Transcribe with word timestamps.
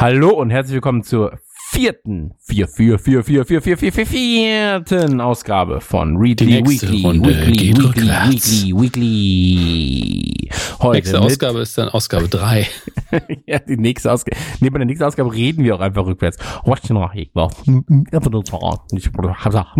Hallo 0.00 0.30
und 0.30 0.50
herzlich 0.50 0.74
willkommen 0.74 1.02
zur 1.02 1.40
vierten, 1.72 2.32
vier, 2.38 2.68
vier, 2.68 3.00
vier, 3.00 3.24
vier, 3.24 3.44
vier, 3.44 3.60
vier, 3.60 3.76
vier, 3.76 3.92
vier, 3.92 4.06
vierten 4.06 5.20
Ausgabe 5.20 5.80
von 5.80 6.16
Readly 6.16 6.64
Weekly, 6.64 7.02
Runde 7.02 7.28
Weekly, 7.28 7.76
Weekly. 7.76 8.06
Weekly, 8.06 8.80
Weekly. 8.80 10.50
Heute 10.78 10.98
Nächste 10.98 11.16
mit, 11.16 11.26
Ausgabe 11.26 11.58
ist 11.58 11.76
dann 11.76 11.88
Ausgabe 11.88 12.28
3. 12.28 12.68
ja, 13.46 13.58
die 13.58 13.76
nächste 13.76 14.12
Ausgabe. 14.12 14.36
Nee, 14.60 14.70
bei 14.70 14.78
der 14.78 14.86
nächsten 14.86 15.02
Ausgabe 15.02 15.34
reden 15.34 15.64
wir 15.64 15.74
auch 15.74 15.80
einfach 15.80 16.06
rückwärts. 16.06 16.38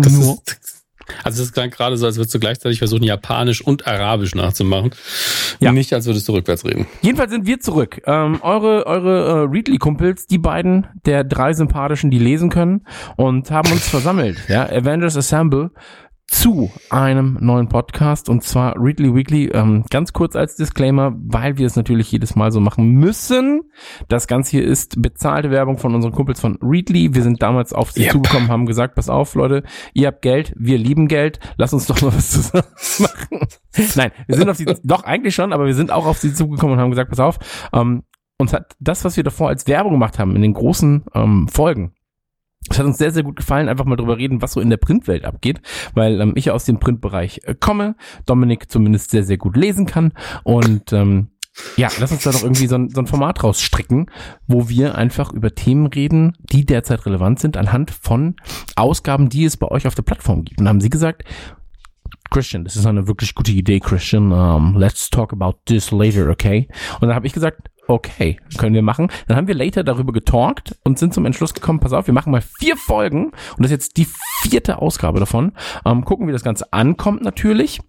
Das 0.03 0.11
ist, 0.11 0.78
also 1.23 1.43
es 1.43 1.51
klang 1.51 1.69
gerade 1.69 1.97
so, 1.97 2.05
als 2.05 2.17
würdest 2.17 2.33
du 2.33 2.39
gleichzeitig 2.39 2.79
versuchen, 2.79 3.03
Japanisch 3.03 3.61
und 3.61 3.87
Arabisch 3.87 4.35
nachzumachen. 4.35 4.91
Ja. 5.59 5.71
Nicht, 5.71 5.93
als 5.93 6.05
würdest 6.05 6.27
du 6.27 6.33
rückwärts 6.33 6.65
reden. 6.65 6.87
Jedenfalls 7.01 7.31
sind 7.31 7.45
wir 7.45 7.59
zurück. 7.59 8.01
Ähm, 8.05 8.39
eure 8.41 8.85
eure 8.85 9.43
äh, 9.43 9.47
Readly-Kumpels, 9.49 10.27
die 10.27 10.37
beiden, 10.37 10.87
der 11.05 11.23
drei 11.23 11.53
sympathischen, 11.53 12.11
die 12.11 12.19
lesen 12.19 12.49
können 12.49 12.85
und 13.17 13.51
haben 13.51 13.71
uns 13.71 13.87
versammelt. 13.87 14.37
Ja, 14.47 14.65
Avengers 14.69 15.17
Assemble 15.17 15.71
zu 16.31 16.71
einem 16.89 17.37
neuen 17.41 17.67
Podcast 17.69 18.29
und 18.29 18.43
zwar 18.43 18.75
Readly 18.77 19.13
Weekly. 19.13 19.47
Ähm, 19.53 19.83
ganz 19.89 20.13
kurz 20.13 20.35
als 20.35 20.55
Disclaimer, 20.55 21.13
weil 21.17 21.57
wir 21.57 21.65
es 21.65 21.75
natürlich 21.75 22.11
jedes 22.11 22.35
Mal 22.35 22.51
so 22.51 22.59
machen 22.59 22.91
müssen. 22.91 23.61
Das 24.07 24.27
Ganze 24.27 24.51
hier 24.51 24.63
ist 24.63 25.01
bezahlte 25.01 25.51
Werbung 25.51 25.77
von 25.77 25.95
unseren 25.95 26.11
Kumpels 26.11 26.39
von 26.39 26.57
Readly. 26.61 27.13
Wir 27.15 27.23
sind 27.23 27.41
damals 27.41 27.73
auf 27.73 27.91
sie 27.91 28.03
Yep. 28.03 28.11
zugekommen, 28.11 28.49
haben 28.49 28.65
gesagt, 28.65 28.95
pass 28.95 29.09
auf, 29.09 29.35
Leute, 29.35 29.63
ihr 29.93 30.07
habt 30.07 30.21
Geld, 30.21 30.53
wir 30.57 30.77
lieben 30.77 31.07
Geld, 31.07 31.39
lass 31.57 31.73
uns 31.73 31.87
doch 31.87 32.01
mal 32.01 32.13
was 32.13 32.31
zusammen 32.31 32.63
machen. 32.99 33.47
Nein, 33.95 34.11
wir 34.27 34.35
sind 34.37 34.49
auf 34.49 34.57
sie, 34.57 34.65
doch 34.83 35.03
eigentlich 35.03 35.35
schon, 35.35 35.53
aber 35.53 35.65
wir 35.65 35.75
sind 35.75 35.91
auch 35.91 36.05
auf 36.05 36.17
sie 36.19 36.33
zugekommen 36.33 36.73
und 36.75 36.79
haben 36.81 36.91
gesagt, 36.91 37.09
pass 37.09 37.19
auf, 37.19 37.39
ähm, 37.73 38.03
uns 38.37 38.53
hat 38.53 38.75
das, 38.79 39.03
was 39.03 39.17
wir 39.17 39.23
davor 39.23 39.49
als 39.49 39.67
Werbung 39.67 39.91
gemacht 39.93 40.17
haben 40.17 40.35
in 40.35 40.41
den 40.41 40.53
großen 40.53 41.03
ähm, 41.13 41.47
Folgen, 41.49 41.93
es 42.71 42.79
hat 42.79 42.85
uns 42.85 42.97
sehr, 42.97 43.11
sehr 43.11 43.23
gut 43.23 43.37
gefallen, 43.37 43.69
einfach 43.69 43.85
mal 43.85 43.95
drüber 43.95 44.17
reden, 44.17 44.41
was 44.41 44.53
so 44.53 44.61
in 44.61 44.69
der 44.69 44.77
Printwelt 44.77 45.25
abgeht, 45.25 45.61
weil 45.93 46.19
ähm, 46.21 46.33
ich 46.35 46.51
aus 46.51 46.65
dem 46.65 46.79
Printbereich 46.79 47.41
äh, 47.43 47.55
komme, 47.59 47.95
Dominik 48.25 48.71
zumindest 48.71 49.11
sehr, 49.11 49.23
sehr 49.23 49.37
gut 49.37 49.55
lesen 49.55 49.85
kann 49.85 50.13
und 50.43 50.93
ähm, 50.93 51.29
ja, 51.77 51.89
lass 51.99 52.11
uns 52.11 52.23
da 52.23 52.31
doch 52.31 52.43
irgendwie 52.43 52.67
so 52.67 52.75
ein, 52.75 52.89
so 52.89 53.01
ein 53.01 53.07
Format 53.07 53.43
rausstricken, 53.43 54.09
wo 54.47 54.69
wir 54.69 54.95
einfach 54.95 55.33
über 55.33 55.53
Themen 55.53 55.87
reden, 55.87 56.37
die 56.39 56.65
derzeit 56.65 57.05
relevant 57.05 57.39
sind, 57.39 57.57
anhand 57.57 57.91
von 57.91 58.35
Ausgaben, 58.75 59.29
die 59.29 59.45
es 59.45 59.57
bei 59.57 59.67
euch 59.67 59.87
auf 59.87 59.95
der 59.95 60.03
Plattform 60.03 60.45
gibt. 60.45 60.61
Und 60.61 60.69
haben 60.69 60.81
sie 60.81 60.89
gesagt, 60.89 61.23
Christian, 62.29 62.63
das 62.63 62.75
ist 62.75 62.85
eine 62.85 63.07
wirklich 63.07 63.33
gute 63.33 63.51
Idee, 63.51 63.79
Christian. 63.79 64.31
Um, 64.31 64.77
let's 64.77 65.09
talk 65.09 65.33
about 65.33 65.59
this 65.65 65.91
later, 65.91 66.29
okay? 66.29 66.67
Und 66.99 67.07
dann 67.07 67.15
habe 67.15 67.27
ich 67.27 67.33
gesagt, 67.33 67.69
okay, 67.89 68.37
können 68.57 68.75
wir 68.75 68.81
machen. 68.81 69.11
Dann 69.27 69.35
haben 69.35 69.47
wir 69.47 69.55
later 69.55 69.83
darüber 69.83 70.13
getalkt 70.13 70.77
und 70.83 70.99
sind 70.99 71.13
zum 71.13 71.25
Entschluss 71.25 71.53
gekommen, 71.53 71.79
pass 71.79 71.93
auf, 71.93 72.07
wir 72.07 72.13
machen 72.13 72.31
mal 72.31 72.41
vier 72.41 72.77
Folgen 72.77 73.25
und 73.25 73.59
das 73.59 73.67
ist 73.67 73.71
jetzt 73.71 73.97
die 73.97 74.07
vierte 74.41 74.77
Ausgabe 74.77 75.19
davon. 75.19 75.53
Ähm, 75.85 76.05
gucken, 76.05 76.27
wie 76.27 76.31
das 76.31 76.43
Ganze 76.43 76.71
ankommt 76.71 77.23
natürlich. 77.23 77.79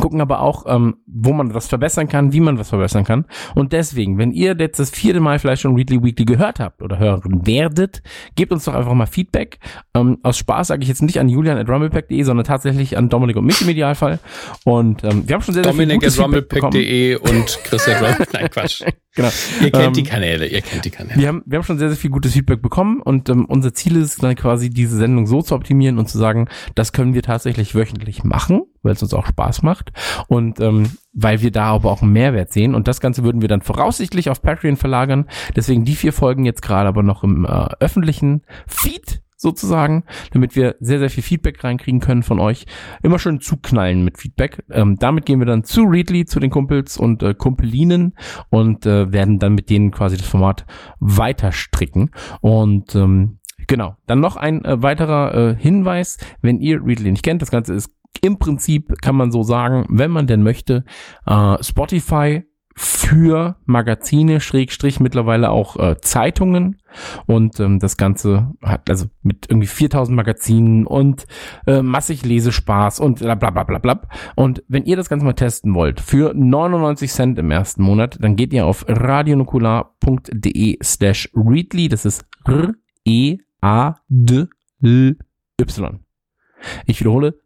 Gucken 0.00 0.20
aber 0.20 0.40
auch, 0.40 0.64
ähm, 0.66 0.96
wo 1.06 1.32
man 1.32 1.54
was 1.54 1.66
verbessern 1.66 2.08
kann, 2.08 2.32
wie 2.32 2.40
man 2.40 2.58
was 2.58 2.68
verbessern 2.70 3.04
kann. 3.04 3.26
Und 3.54 3.72
deswegen, 3.72 4.18
wenn 4.18 4.32
ihr 4.32 4.56
jetzt 4.58 4.78
das 4.78 4.90
vierte 4.90 5.20
Mal 5.20 5.38
vielleicht 5.38 5.62
schon 5.62 5.74
Readly 5.74 6.02
Weekly 6.02 6.24
gehört 6.24 6.60
habt 6.60 6.82
oder 6.82 6.98
hören 6.98 7.46
werdet, 7.46 8.02
gebt 8.34 8.52
uns 8.52 8.64
doch 8.64 8.74
einfach 8.74 8.94
mal 8.94 9.06
Feedback. 9.06 9.58
Ähm, 9.94 10.18
aus 10.22 10.38
Spaß 10.38 10.68
sage 10.68 10.82
ich 10.82 10.88
jetzt 10.88 11.02
nicht 11.02 11.18
an 11.18 11.28
julian 11.28 11.58
at 11.58 11.68
rumblepack.de, 11.68 12.22
sondern 12.22 12.44
tatsächlich 12.44 12.96
an 12.96 13.08
Dominik 13.08 13.36
und 13.36 13.46
mich 13.46 13.60
im 13.62 13.68
Idealfall. 13.68 14.18
Und 14.64 15.04
ähm, 15.04 15.28
wir 15.28 15.34
haben 15.34 15.42
schon 15.42 15.54
sehr, 15.54 15.64
sehr 15.64 15.72
viel 15.72 15.86
Dominik 15.86 16.00
gutes 16.00 16.18
at 16.18 16.24
Feedback 16.24 16.48
bekommen. 16.48 16.74
rumblepack.de 16.74 17.16
und 17.16 17.58
Chris 17.64 17.88
at. 17.88 18.32
Nein, 18.32 18.50
Quatsch. 18.50 18.82
Genau. 19.16 19.28
Ihr 19.62 19.70
kennt 19.70 19.84
Ähm, 19.84 19.92
die 19.92 20.02
Kanäle, 20.02 20.46
ihr 20.46 20.60
kennt 20.60 20.84
die 20.84 20.90
Kanäle. 20.90 21.20
Wir 21.20 21.28
haben, 21.28 21.42
wir 21.46 21.58
haben 21.58 21.64
schon 21.64 21.78
sehr, 21.78 21.88
sehr 21.88 21.96
viel 21.96 22.10
gutes 22.10 22.32
Feedback 22.32 22.60
bekommen 22.60 23.00
und 23.00 23.28
ähm, 23.28 23.44
unser 23.44 23.72
Ziel 23.72 23.96
ist 23.96 24.20
dann 24.22 24.34
quasi 24.34 24.70
diese 24.70 24.96
Sendung 24.96 25.28
so 25.28 25.40
zu 25.40 25.54
optimieren 25.54 25.98
und 25.98 26.08
zu 26.08 26.18
sagen, 26.18 26.48
das 26.74 26.92
können 26.92 27.14
wir 27.14 27.22
tatsächlich 27.22 27.76
wöchentlich 27.76 28.24
machen, 28.24 28.62
weil 28.84 28.92
es 28.92 29.02
uns 29.02 29.14
auch 29.14 29.26
Spaß 29.26 29.62
macht 29.62 29.92
und 30.28 30.60
ähm, 30.60 30.90
weil 31.12 31.40
wir 31.40 31.50
da 31.50 31.66
aber 31.66 31.90
auch 31.90 32.02
einen 32.02 32.12
Mehrwert 32.12 32.52
sehen 32.52 32.74
und 32.74 32.88
das 32.88 33.00
Ganze 33.00 33.24
würden 33.24 33.40
wir 33.40 33.48
dann 33.48 33.62
voraussichtlich 33.62 34.30
auf 34.30 34.42
Patreon 34.42 34.76
verlagern. 34.76 35.26
Deswegen 35.56 35.84
die 35.84 35.96
vier 35.96 36.12
Folgen 36.12 36.44
jetzt 36.44 36.62
gerade 36.62 36.88
aber 36.88 37.02
noch 37.02 37.24
im 37.24 37.44
äh, 37.44 37.48
öffentlichen 37.80 38.42
Feed 38.66 39.22
sozusagen, 39.44 40.04
damit 40.32 40.56
wir 40.56 40.74
sehr, 40.80 40.98
sehr 40.98 41.10
viel 41.10 41.22
Feedback 41.22 41.62
reinkriegen 41.62 42.00
können 42.00 42.24
von 42.24 42.40
euch. 42.40 42.66
Immer 43.02 43.20
schön 43.20 43.40
zuknallen 43.40 44.04
mit 44.04 44.18
Feedback. 44.18 44.64
Ähm, 44.70 44.96
damit 44.98 45.26
gehen 45.26 45.38
wir 45.38 45.46
dann 45.46 45.62
zu 45.62 45.82
Readly, 45.82 46.24
zu 46.24 46.40
den 46.40 46.50
Kumpels 46.50 46.96
und 46.96 47.22
äh, 47.22 47.34
Kumpelinen 47.34 48.14
und 48.50 48.86
äh, 48.86 49.12
werden 49.12 49.38
dann 49.38 49.54
mit 49.54 49.70
denen 49.70 49.92
quasi 49.92 50.16
das 50.16 50.26
Format 50.26 50.66
weiter 50.98 51.52
stricken. 51.52 52.10
Und 52.40 52.94
ähm, 52.96 53.38
genau, 53.68 53.96
dann 54.06 54.20
noch 54.20 54.36
ein 54.36 54.64
äh, 54.64 54.82
weiterer 54.82 55.34
äh, 55.34 55.56
Hinweis, 55.56 56.18
wenn 56.40 56.58
ihr 56.58 56.84
Readly 56.84 57.12
nicht 57.12 57.22
kennt, 57.22 57.42
das 57.42 57.50
Ganze 57.50 57.74
ist 57.74 57.90
im 58.22 58.38
Prinzip, 58.38 59.00
kann 59.02 59.16
man 59.16 59.30
so 59.30 59.42
sagen, 59.42 59.86
wenn 59.88 60.10
man 60.10 60.26
denn 60.26 60.42
möchte, 60.42 60.84
äh, 61.26 61.62
Spotify 61.62 62.44
für 62.76 63.56
Magazine, 63.66 64.40
Schrägstrich 64.40 64.98
mittlerweile 64.98 65.50
auch 65.50 65.76
äh, 65.76 65.96
Zeitungen 66.00 66.78
und 67.26 67.60
ähm, 67.60 67.78
das 67.78 67.96
Ganze 67.96 68.52
hat 68.62 68.90
also 68.90 69.06
mit 69.22 69.46
irgendwie 69.48 69.68
4000 69.68 70.16
Magazinen 70.16 70.84
und 70.84 71.26
äh, 71.66 71.82
massig 71.82 72.24
Lesespaß 72.24 72.98
und 72.98 73.20
bla 73.20 73.36
bla 73.36 73.50
bla 73.50 73.62
bla 73.62 73.78
bla. 73.78 74.00
Und 74.34 74.64
wenn 74.66 74.86
ihr 74.86 74.96
das 74.96 75.08
Ganze 75.08 75.24
mal 75.24 75.34
testen 75.34 75.74
wollt, 75.74 76.00
für 76.00 76.34
99 76.34 77.12
Cent 77.12 77.38
im 77.38 77.52
ersten 77.52 77.84
Monat, 77.84 78.18
dann 78.20 78.34
geht 78.34 78.52
ihr 78.52 78.66
auf 78.66 78.84
radionukular.de 78.88 80.78
slash 80.82 81.30
readly, 81.34 81.88
das 81.88 82.04
ist 82.04 82.26
R-E-A-D-L-Y. 82.44 83.40
Ich 86.86 86.98
wiederhole, 87.00 87.38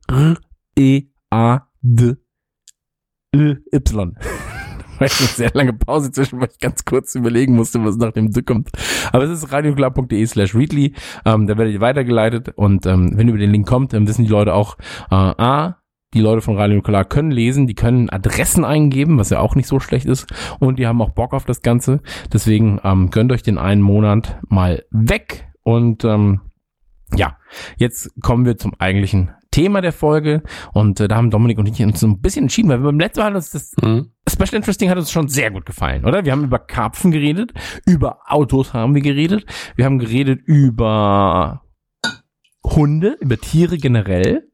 R-E-A-D-L-Y. 0.79 2.19
Weil 4.99 5.07
ich 5.07 5.21
eine 5.21 5.29
sehr 5.29 5.51
lange 5.55 5.75
Pause 5.75 6.11
zwischen, 6.11 6.41
weil 6.41 6.49
ich 6.51 6.59
ganz 6.59 6.85
kurz 6.85 7.15
überlegen 7.15 7.55
musste, 7.55 7.85
was 7.85 7.97
nach 7.99 8.11
dem 8.11 8.33
D 8.33 8.43
kommt. 8.43 8.71
Aber 9.13 9.23
es 9.23 9.31
ist 9.31 9.53
radioklar.de 9.53 10.27
slash 10.27 10.57
readly. 10.57 10.93
Ähm, 11.25 11.47
da 11.47 11.57
werdet 11.57 11.73
ihr 11.75 11.81
weitergeleitet 11.81 12.49
und 12.57 12.85
ähm, 12.85 13.13
wenn 13.15 13.29
ihr 13.29 13.35
über 13.35 13.41
den 13.41 13.53
Link 13.53 13.69
kommt, 13.69 13.93
dann 13.93 14.09
wissen 14.09 14.25
die 14.25 14.31
Leute 14.31 14.55
auch, 14.55 14.77
äh, 15.09 15.15
A, 15.15 15.77
die 16.15 16.21
Leute 16.21 16.41
von 16.41 16.57
Radio 16.57 16.75
Nukular 16.75 17.05
können 17.05 17.31
lesen, 17.31 17.69
die 17.69 17.77
können 17.77 18.11
Adressen 18.11 18.65
eingeben, 18.65 19.19
was 19.19 19.31
ja 19.31 19.39
auch 19.39 19.55
nicht 19.55 19.69
so 19.69 19.79
schlecht 19.79 20.07
ist. 20.07 20.27
Und 20.59 20.81
die 20.81 20.89
haben 20.89 21.01
auch 21.01 21.11
Bock 21.11 21.33
auf 21.33 21.45
das 21.45 21.63
Ganze. 21.63 22.01
Deswegen 22.33 22.81
ähm, 22.83 23.11
gönnt 23.11 23.31
euch 23.31 23.45
den 23.45 23.59
einen 23.59 23.83
Monat 23.83 24.41
mal 24.49 24.85
weg. 24.91 25.47
Und 25.63 26.05
ähm, 26.05 26.41
ja, 27.15 27.37
jetzt 27.77 28.21
kommen 28.21 28.47
wir 28.47 28.57
zum 28.57 28.73
eigentlichen 28.81 29.31
Thema 29.51 29.81
der 29.81 29.93
Folge. 29.93 30.43
Und 30.73 31.01
äh, 31.01 31.09
da 31.09 31.17
haben 31.17 31.31
Dominik 31.31 31.59
und 31.59 31.67
ich 31.67 31.83
uns 31.83 32.01
so 32.01 32.07
ein 32.07 32.21
bisschen 32.21 32.45
entschieden, 32.45 32.69
weil 32.69 32.81
wir 32.81 32.85
beim 32.87 33.01
letzten 33.01 33.21
Mal 33.21 33.27
hat 33.27 33.35
uns 33.35 33.51
das 33.51 33.75
Hm? 33.83 34.11
Special 34.29 34.55
Interesting 34.57 34.91
hat 34.91 34.99
uns 34.99 35.11
schon 35.11 35.29
sehr 35.29 35.51
gut 35.51 35.67
gefallen, 35.67 36.05
oder? 36.05 36.25
Wir 36.25 36.33
haben 36.33 36.45
über 36.45 36.59
Karpfen 36.59 37.11
geredet, 37.11 37.53
über 37.87 38.19
Autos 38.27 38.75
haben 38.75 38.95
wir 38.95 39.03
geredet, 39.03 39.47
wir 39.77 39.85
haben 39.85 39.99
geredet 39.99 40.41
über 40.45 41.63
Hunde, 42.65 43.17
über 43.21 43.39
Tiere 43.39 43.79
generell, 43.79 44.49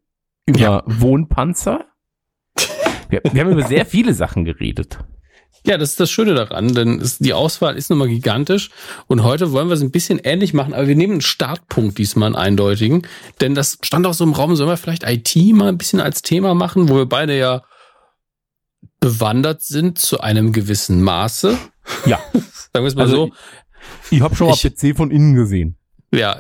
über 0.47 0.59
Ja. 0.59 0.83
Wohnpanzer. 0.87 1.87
Wir, 3.09 3.21
wir 3.33 3.43
haben 3.45 3.51
über 3.51 3.63
sehr 3.65 3.87
viele 3.87 4.15
Sachen 4.15 4.45
geredet. 4.45 4.99
Ja, 5.67 5.79
das 5.79 5.91
ist 5.91 6.01
das 6.01 6.11
Schöne 6.11 6.35
daran, 6.35 6.75
denn 6.75 7.01
es, 7.01 7.19
die 7.19 7.33
Auswahl 7.33 7.77
ist 7.77 7.89
nun 7.89 7.99
mal 7.99 8.09
gigantisch 8.09 8.71
und 9.07 9.23
heute 9.23 9.51
wollen 9.53 9.69
wir 9.69 9.75
es 9.75 9.81
ein 9.81 9.91
bisschen 9.91 10.19
ähnlich 10.19 10.53
machen, 10.53 10.75
aber 10.75 10.87
wir 10.89 10.95
nehmen 10.97 11.15
einen 11.15 11.21
Startpunkt 11.23 11.97
diesmal 11.97 12.27
einen 12.27 12.37
eindeutigen, 12.37 13.07
denn 13.41 13.55
das 13.55 13.79
stand 13.83 14.07
auch 14.07 14.13
so 14.13 14.25
im 14.25 14.35
Raum, 14.35 14.55
sollen 14.57 14.69
wir 14.69 14.77
vielleicht 14.77 15.05
IT 15.09 15.35
mal 15.55 15.69
ein 15.69 15.79
bisschen 15.79 16.01
als 16.01 16.21
Thema 16.21 16.55
machen, 16.55 16.91
wo 16.91 16.97
wir 16.97 17.07
beide 17.07 17.37
ja 17.39 17.63
bewandert 19.01 19.63
sind 19.63 19.99
zu 19.99 20.21
einem 20.21 20.53
gewissen 20.53 21.03
Maße. 21.03 21.57
Ja. 22.07 22.19
Sagen 22.33 22.85
wir 22.85 22.85
es 22.85 22.95
mal 22.95 23.03
Also, 23.05 23.17
so. 23.29 23.33
Ich 24.11 24.21
habe 24.21 24.35
schon 24.37 24.49
mal 24.49 24.55
Ich- 24.55 24.63
PC 24.63 24.97
von 24.97 25.11
innen 25.11 25.35
gesehen. 25.35 25.77
Ja, 26.15 26.39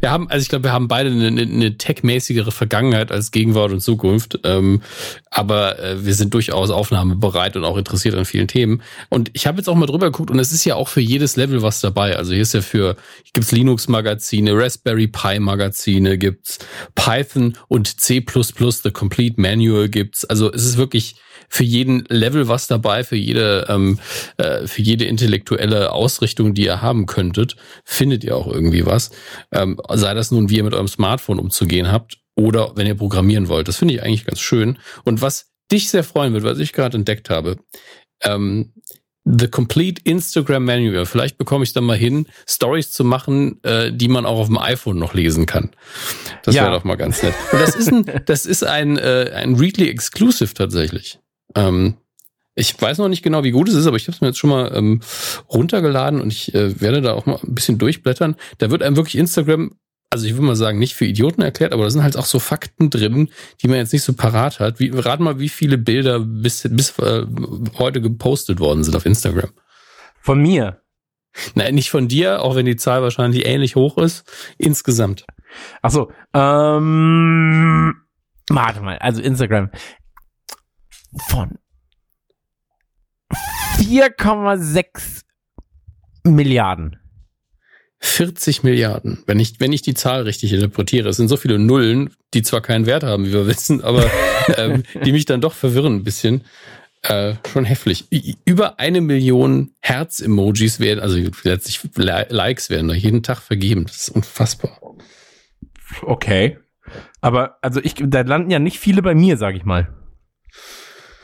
wir 0.00 0.10
haben, 0.10 0.28
also 0.28 0.42
ich 0.42 0.48
glaube, 0.48 0.64
wir 0.64 0.72
haben 0.72 0.88
beide 0.88 1.10
eine, 1.10 1.28
eine, 1.28 1.78
tech-mäßigere 1.78 2.52
Vergangenheit 2.52 3.10
als 3.10 3.30
Gegenwart 3.30 3.72
und 3.72 3.80
Zukunft. 3.80 4.40
Ähm, 4.44 4.82
aber 5.30 5.78
äh, 5.78 6.04
wir 6.04 6.14
sind 6.14 6.34
durchaus 6.34 6.70
aufnahmebereit 6.70 7.56
und 7.56 7.64
auch 7.64 7.78
interessiert 7.78 8.14
an 8.14 8.26
vielen 8.26 8.48
Themen. 8.48 8.82
Und 9.08 9.30
ich 9.32 9.46
habe 9.46 9.58
jetzt 9.58 9.68
auch 9.68 9.74
mal 9.74 9.86
drüber 9.86 10.06
geguckt 10.10 10.30
und 10.30 10.38
es 10.38 10.52
ist 10.52 10.64
ja 10.64 10.74
auch 10.74 10.88
für 10.88 11.00
jedes 11.00 11.36
Level 11.36 11.62
was 11.62 11.80
dabei. 11.80 12.16
Also 12.16 12.32
hier 12.32 12.42
ist 12.42 12.52
ja 12.52 12.60
für, 12.60 12.96
gibt's 13.32 13.52
Linux-Magazine, 13.52 14.52
Raspberry 14.54 15.06
Pi-Magazine, 15.06 16.18
gibt's 16.18 16.58
Python 16.94 17.56
und 17.68 18.00
C++, 18.00 18.22
The 18.22 18.90
Complete 18.90 19.40
Manual 19.40 19.88
gibt's. 19.88 20.24
Also 20.24 20.52
es 20.52 20.64
ist 20.64 20.76
wirklich 20.76 21.16
für 21.48 21.64
jeden 21.64 22.04
Level 22.08 22.48
was 22.48 22.66
dabei, 22.66 23.04
für 23.04 23.16
jede, 23.16 23.66
ähm, 23.68 23.98
äh, 24.36 24.66
für 24.66 24.82
jede 24.82 25.04
intellektuelle 25.04 25.92
Ausrichtung, 25.92 26.54
die 26.54 26.64
ihr 26.64 26.82
haben 26.82 27.06
könntet, 27.06 27.56
findet 27.84 28.24
ihr 28.24 28.36
auch 28.36 28.46
irgendwie 28.46 28.86
was. 28.86 29.10
Ähm, 29.52 29.80
sei 29.94 30.14
das 30.14 30.30
nun, 30.30 30.50
wie 30.50 30.56
ihr 30.56 30.64
mit 30.64 30.74
eurem 30.74 30.88
Smartphone 30.88 31.38
umzugehen 31.38 31.90
habt 31.90 32.18
oder 32.34 32.72
wenn 32.76 32.86
ihr 32.86 32.96
programmieren 32.96 33.48
wollt. 33.48 33.68
Das 33.68 33.76
finde 33.76 33.94
ich 33.94 34.02
eigentlich 34.02 34.26
ganz 34.26 34.40
schön. 34.40 34.78
Und 35.04 35.22
was 35.22 35.52
dich 35.72 35.90
sehr 35.90 36.04
freuen 36.04 36.32
wird, 36.32 36.44
was 36.44 36.58
ich 36.58 36.72
gerade 36.72 36.96
entdeckt 36.96 37.30
habe, 37.30 37.56
ähm, 38.22 38.72
The 39.28 39.48
Complete 39.48 40.00
Instagram 40.04 40.64
Manual. 40.64 41.04
Vielleicht 41.04 41.36
bekomme 41.36 41.64
ich 41.64 41.72
dann 41.72 41.82
mal 41.82 41.96
hin, 41.96 42.26
Stories 42.48 42.92
zu 42.92 43.02
machen, 43.02 43.60
äh, 43.64 43.92
die 43.92 44.06
man 44.06 44.24
auch 44.24 44.38
auf 44.38 44.46
dem 44.46 44.56
iPhone 44.56 44.98
noch 44.98 45.14
lesen 45.14 45.46
kann. 45.46 45.72
Das 46.44 46.54
ja. 46.54 46.62
wäre 46.62 46.76
doch 46.76 46.84
mal 46.84 46.94
ganz 46.94 47.24
nett. 47.24 47.34
Und 47.50 47.60
das 47.60 47.74
ist 47.74 47.88
ein, 47.88 48.22
das 48.26 48.46
ist 48.46 48.62
ein, 48.62 48.96
äh, 48.96 49.32
ein 49.34 49.56
Readly 49.56 49.90
Exclusive 49.90 50.54
tatsächlich. 50.54 51.18
Ähm, 51.54 51.96
ich 52.54 52.80
weiß 52.80 52.98
noch 52.98 53.08
nicht 53.08 53.22
genau, 53.22 53.44
wie 53.44 53.50
gut 53.50 53.68
es 53.68 53.74
ist, 53.74 53.86
aber 53.86 53.96
ich 53.96 54.04
habe 54.04 54.14
es 54.14 54.20
mir 54.20 54.28
jetzt 54.28 54.38
schon 54.38 54.50
mal 54.50 54.72
ähm, 54.74 55.00
runtergeladen 55.52 56.20
und 56.20 56.32
ich 56.32 56.54
äh, 56.54 56.80
werde 56.80 57.02
da 57.02 57.12
auch 57.12 57.26
mal 57.26 57.38
ein 57.42 57.54
bisschen 57.54 57.78
durchblättern. 57.78 58.36
Da 58.58 58.70
wird 58.70 58.82
einem 58.82 58.96
wirklich 58.96 59.16
Instagram 59.16 59.72
also 60.10 60.26
ich 60.26 60.34
würde 60.34 60.46
mal 60.46 60.56
sagen, 60.56 60.78
nicht 60.78 60.94
für 60.94 61.04
Idioten 61.04 61.42
erklärt, 61.42 61.72
aber 61.72 61.84
da 61.84 61.90
sind 61.90 62.02
halt 62.02 62.16
auch 62.16 62.26
so 62.26 62.38
Fakten 62.38 62.90
drin, 62.90 63.28
die 63.60 63.68
man 63.68 63.78
jetzt 63.78 63.92
nicht 63.92 64.04
so 64.04 64.12
parat 64.12 64.60
hat. 64.60 64.78
Wie, 64.78 64.88
rat 64.90 65.20
mal, 65.20 65.38
wie 65.40 65.48
viele 65.48 65.78
Bilder 65.78 66.20
bis, 66.20 66.66
bis 66.70 66.98
äh, 67.00 67.26
heute 67.78 68.00
gepostet 68.00 68.60
worden 68.60 68.84
sind 68.84 68.94
auf 68.96 69.04
Instagram. 69.04 69.50
Von 70.20 70.40
mir? 70.40 70.80
Nein, 71.54 71.74
nicht 71.74 71.90
von 71.90 72.08
dir, 72.08 72.42
auch 72.42 72.54
wenn 72.56 72.66
die 72.66 72.76
Zahl 72.76 73.02
wahrscheinlich 73.02 73.46
ähnlich 73.46 73.76
hoch 73.76 73.98
ist. 73.98 74.24
Insgesamt. 74.58 75.26
Ach 75.82 75.90
so, 75.90 76.10
ähm, 76.32 77.94
warte 78.48 78.80
mal, 78.80 78.98
also 78.98 79.20
Instagram 79.20 79.70
von 81.28 81.58
4,6 83.78 85.22
Milliarden. 86.24 86.98
40 88.00 88.62
Milliarden, 88.62 89.22
wenn 89.26 89.40
ich, 89.40 89.58
wenn 89.58 89.72
ich 89.72 89.82
die 89.82 89.94
Zahl 89.94 90.22
richtig 90.22 90.52
interpretiere. 90.52 91.08
Es 91.08 91.16
sind 91.16 91.28
so 91.28 91.36
viele 91.36 91.58
Nullen, 91.58 92.10
die 92.34 92.42
zwar 92.42 92.60
keinen 92.60 92.86
Wert 92.86 93.04
haben, 93.04 93.26
wie 93.26 93.32
wir 93.32 93.46
wissen, 93.46 93.82
aber 93.82 94.10
ähm, 94.56 94.82
die 95.04 95.12
mich 95.12 95.24
dann 95.24 95.40
doch 95.40 95.54
verwirren 95.54 95.96
ein 95.96 96.04
bisschen. 96.04 96.44
Äh, 97.02 97.34
schon 97.52 97.64
heftig. 97.64 98.06
Über 98.44 98.80
eine 98.80 99.00
Million 99.00 99.72
Herz-Emojis 99.80 100.80
werden, 100.80 101.00
also 101.00 101.18
letztlich 101.44 101.80
Likes 101.94 102.68
werden 102.68 102.88
da 102.88 102.94
jeden 102.94 103.22
Tag 103.22 103.40
vergeben. 103.40 103.84
Das 103.86 103.96
ist 103.96 104.08
unfassbar. 104.08 104.80
Okay. 106.02 106.58
Aber 107.20 107.58
also 107.62 107.80
ich, 107.82 107.94
da 107.96 108.22
landen 108.22 108.50
ja 108.50 108.58
nicht 108.58 108.78
viele 108.78 109.02
bei 109.02 109.14
mir, 109.14 109.36
sag 109.36 109.54
ich 109.54 109.64
mal. 109.64 109.88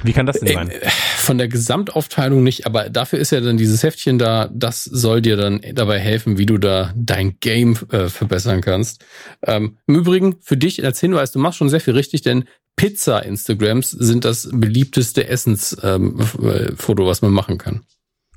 Wie 0.03 0.13
kann 0.13 0.27
das 0.27 0.41
denn 0.41 0.55
sein? 0.55 0.71
Äh, 0.71 0.89
von 0.89 1.39
der 1.39 1.49
Gesamtaufteilung 1.49 2.43
nicht, 2.43 2.67
aber 2.67 2.91
dafür 2.91 3.19
ist 3.19 3.31
ja 3.31 3.41
dann 3.41 3.57
dieses 3.57 3.83
Heftchen 3.83 4.19
da, 4.19 4.49
das 4.53 4.85
soll 4.85 5.23
dir 5.23 5.37
dann 5.37 5.61
dabei 5.75 5.99
helfen, 5.99 6.39
wie 6.39 6.47
du 6.47 6.59
da 6.59 6.93
dein 6.97 7.39
Game 7.41 7.77
äh, 7.91 8.09
verbessern 8.09 8.61
kannst. 8.61 9.05
Ähm, 9.47 9.79
Im 9.87 9.97
Übrigen, 9.97 10.41
für 10.41 10.57
dich 10.57 10.85
als 10.85 11.01
Hinweis, 11.01 11.33
du 11.33 11.39
machst 11.39 11.59
schon 11.59 11.69
sehr 11.69 11.81
viel 11.81 11.95
richtig, 11.95 12.23
denn 12.23 12.45
Pizza-Instagrams 12.77 13.91
sind 13.91 14.25
das 14.25 14.49
beliebteste 14.53 15.29
Essensfoto, 15.29 15.95
ähm, 15.95 16.19
äh, 16.19 17.07
was 17.07 17.23
man 17.23 17.33
machen 17.33 17.59
kann. 17.59 17.85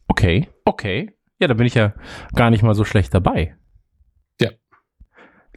Okay, 0.07 0.49
okay. 0.65 1.11
Ja, 1.39 1.47
da 1.47 1.53
bin 1.53 1.65
ich 1.67 1.73
ja 1.73 1.93
gar 2.33 2.49
nicht 2.49 2.63
mal 2.63 2.75
so 2.75 2.85
schlecht 2.85 3.13
dabei. 3.13 3.57
Ja. 4.39 4.51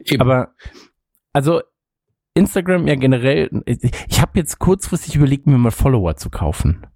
Eben. 0.05 0.21
Aber, 0.21 0.55
also 1.33 1.63
Instagram 2.39 2.87
ja 2.87 2.95
generell, 2.95 3.51
ich 3.67 4.21
habe 4.21 4.33
jetzt 4.35 4.59
kurzfristig 4.59 5.17
überlegt, 5.17 5.47
mir 5.47 5.59
mal 5.59 5.71
Follower 5.71 6.17
zu 6.17 6.31
kaufen. 6.31 6.87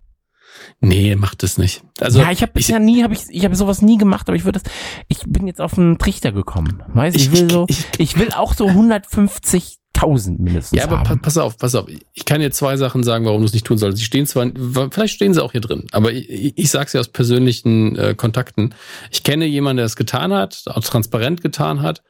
Nee, 0.81 1.17
macht 1.17 1.43
es 1.43 1.59
nicht. 1.59 1.83
Also 2.00 2.21
ja, 2.21 2.31
ich 2.31 2.43
habe 2.43 2.53
bisher 2.53 2.79
nie, 2.79 3.03
habe 3.03 3.15
ich, 3.15 3.25
ich 3.31 3.44
habe 3.44 3.56
sowas 3.56 3.83
nie 3.83 3.99
gemacht, 3.99 4.29
aber 4.29 4.37
ich 4.37 4.44
würde 4.44 4.61
das, 4.61 4.73
ich 5.09 5.21
bin 5.27 5.47
jetzt 5.47 5.61
auf 5.61 5.79
einen 5.79 5.99
Trichter 5.99 6.33
gekommen. 6.33 6.83
Weißt, 6.89 7.17
ich, 7.17 7.27
ich 7.27 7.33
will 7.33 7.50
so, 7.50 7.67
ich, 7.69 7.87
ich 7.99 8.19
will 8.19 8.33
auch 8.33 8.55
so 8.55 8.67
150 8.67 9.79
1000 10.03 10.41
mindestens. 10.41 10.79
Ja, 10.79 10.85
aber 10.85 11.01
haben. 11.01 11.21
pass 11.21 11.39
auf, 11.39 11.57
pass 11.57 11.75
auf. 11.75 11.87
Ich 12.13 12.25
kann 12.25 12.41
dir 12.41 12.51
zwei 12.51 12.77
Sachen 12.77 13.03
sagen, 13.03 13.25
warum 13.25 13.41
du 13.41 13.47
es 13.47 13.53
nicht 13.53 13.67
tun 13.67 13.79
sollst. 13.79 13.99
Sie 13.99 14.05
stehen 14.05 14.27
zwar, 14.27 14.51
vielleicht 14.91 15.15
stehen 15.15 15.35
sie 15.35 15.43
auch 15.43 15.53
hier 15.53 15.61
drin, 15.61 15.87
aber 15.93 16.13
ich, 16.13 16.57
ich 16.57 16.71
sage 16.71 16.87
es 16.87 16.93
ja 16.93 17.01
aus 17.01 17.09
persönlichen 17.09 17.97
äh, 17.97 18.15
Kontakten. 18.15 18.75
Ich 19.11 19.23
kenne 19.23 19.47
jemanden, 19.47 19.79
der 19.79 19.87
es 19.87 19.97
getan 19.97 20.33
hat, 20.33 20.65
auch 20.67 20.83
transparent 20.83 21.43
getan 21.43 21.83
hat 21.83 22.03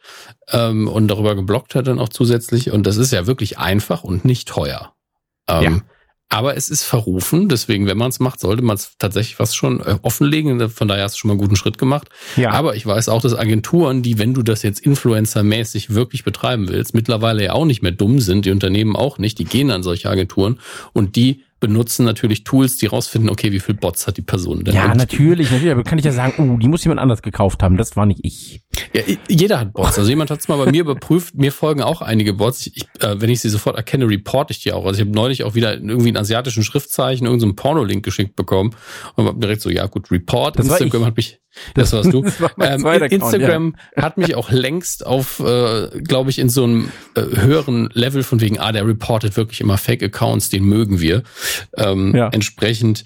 ähm, 0.50 0.88
und 0.88 1.08
darüber 1.08 1.34
geblockt 1.34 1.74
hat 1.74 1.86
dann 1.86 1.98
auch 1.98 2.08
zusätzlich. 2.08 2.70
Und 2.70 2.86
das 2.86 2.96
ist 2.96 3.12
ja 3.12 3.26
wirklich 3.26 3.58
einfach 3.58 4.04
und 4.04 4.24
nicht 4.24 4.48
teuer. 4.48 4.94
Ähm, 5.48 5.62
ja. 5.62 5.80
Aber 6.32 6.56
es 6.56 6.70
ist 6.70 6.84
verrufen, 6.84 7.50
deswegen, 7.50 7.86
wenn 7.86 7.98
man 7.98 8.08
es 8.08 8.18
macht, 8.18 8.40
sollte 8.40 8.62
man 8.62 8.76
es 8.76 8.96
tatsächlich 8.98 9.38
was 9.38 9.54
schon 9.54 9.80
äh, 9.80 9.98
offenlegen. 10.00 10.70
Von 10.70 10.88
daher 10.88 11.04
hast 11.04 11.16
du 11.16 11.18
schon 11.18 11.28
mal 11.28 11.32
einen 11.32 11.42
guten 11.42 11.56
Schritt 11.56 11.76
gemacht. 11.76 12.08
Ja. 12.36 12.52
Aber 12.52 12.74
ich 12.74 12.86
weiß 12.86 13.10
auch, 13.10 13.20
dass 13.20 13.34
Agenturen, 13.34 14.00
die, 14.00 14.18
wenn 14.18 14.32
du 14.32 14.42
das 14.42 14.62
jetzt 14.62 14.80
influencermäßig 14.80 15.90
wirklich 15.90 16.24
betreiben 16.24 16.70
willst, 16.70 16.94
mittlerweile 16.94 17.44
ja 17.44 17.52
auch 17.52 17.66
nicht 17.66 17.82
mehr 17.82 17.92
dumm 17.92 18.18
sind, 18.18 18.46
die 18.46 18.50
Unternehmen 18.50 18.96
auch 18.96 19.18
nicht, 19.18 19.38
die 19.40 19.44
gehen 19.44 19.70
an 19.70 19.82
solche 19.82 20.08
Agenturen 20.08 20.58
und 20.94 21.16
die 21.16 21.42
benutzen 21.62 22.04
natürlich 22.04 22.42
Tools, 22.42 22.76
die 22.76 22.86
rausfinden, 22.86 23.30
okay, 23.30 23.52
wie 23.52 23.60
viel 23.60 23.76
Bots 23.76 24.08
hat 24.08 24.16
die 24.16 24.22
Person 24.22 24.64
denn? 24.64 24.74
Ja, 24.74 24.92
natürlich, 24.96 25.48
natürlich, 25.52 25.70
aber 25.70 25.84
kann 25.84 25.96
ich 25.96 26.04
ja 26.04 26.10
sagen, 26.10 26.34
oh, 26.38 26.58
die 26.58 26.66
muss 26.66 26.82
jemand 26.82 27.00
anders 27.00 27.22
gekauft 27.22 27.62
haben, 27.62 27.76
das 27.76 27.94
war 27.94 28.04
nicht 28.04 28.18
ich. 28.24 28.62
Ja, 28.92 29.02
jeder 29.28 29.60
hat 29.60 29.72
Bots. 29.72 29.96
Also 29.96 30.10
jemand 30.10 30.32
hat 30.32 30.40
es 30.40 30.48
mal 30.48 30.56
bei 30.56 30.72
mir 30.72 30.80
überprüft, 30.82 31.36
mir 31.36 31.52
folgen 31.52 31.80
auch 31.80 32.02
einige 32.02 32.32
Bots. 32.32 32.66
Ich, 32.66 32.84
äh, 32.98 33.14
wenn 33.20 33.30
ich 33.30 33.40
sie 33.40 33.48
sofort 33.48 33.76
erkenne, 33.76 34.08
reporte 34.08 34.52
ich 34.52 34.60
die 34.60 34.72
auch. 34.72 34.84
Also 34.84 35.00
ich 35.00 35.06
habe 35.06 35.14
neulich 35.14 35.44
auch 35.44 35.54
wieder 35.54 35.74
irgendwie 35.74 36.08
einen 36.08 36.16
asiatischen 36.16 36.64
Schriftzeichen, 36.64 37.26
irgendeinen 37.26 37.52
so 37.52 37.56
Porno-Link 37.62 38.04
geschickt 38.04 38.34
bekommen 38.34 38.74
und 39.14 39.26
hab 39.26 39.40
direkt 39.40 39.62
so, 39.62 39.70
ja 39.70 39.86
gut, 39.86 40.10
Report. 40.10 40.58
Das 40.58 40.66
Instagram 40.66 41.06
hat 41.06 41.16
mich 41.16 41.38
das 41.74 41.92
warst 41.92 42.12
du. 42.12 42.22
Das 42.22 42.40
war 42.40 42.52
ähm, 42.60 42.84
Instagram 43.10 43.76
ja. 43.96 44.02
hat 44.02 44.18
mich 44.18 44.34
auch 44.34 44.50
längst 44.50 45.06
auf, 45.06 45.40
äh, 45.40 45.88
glaube 46.00 46.30
ich, 46.30 46.38
in 46.38 46.48
so 46.48 46.64
einem 46.64 46.90
äh, 47.14 47.22
höheren 47.22 47.88
Level 47.92 48.22
von 48.22 48.40
wegen, 48.40 48.58
ah, 48.58 48.72
der 48.72 48.86
reportet 48.86 49.36
wirklich 49.36 49.60
immer 49.60 49.78
Fake-Accounts, 49.78 50.48
den 50.48 50.64
mögen 50.64 51.00
wir. 51.00 51.22
Ähm, 51.76 52.14
ja. 52.14 52.28
Entsprechend 52.28 53.04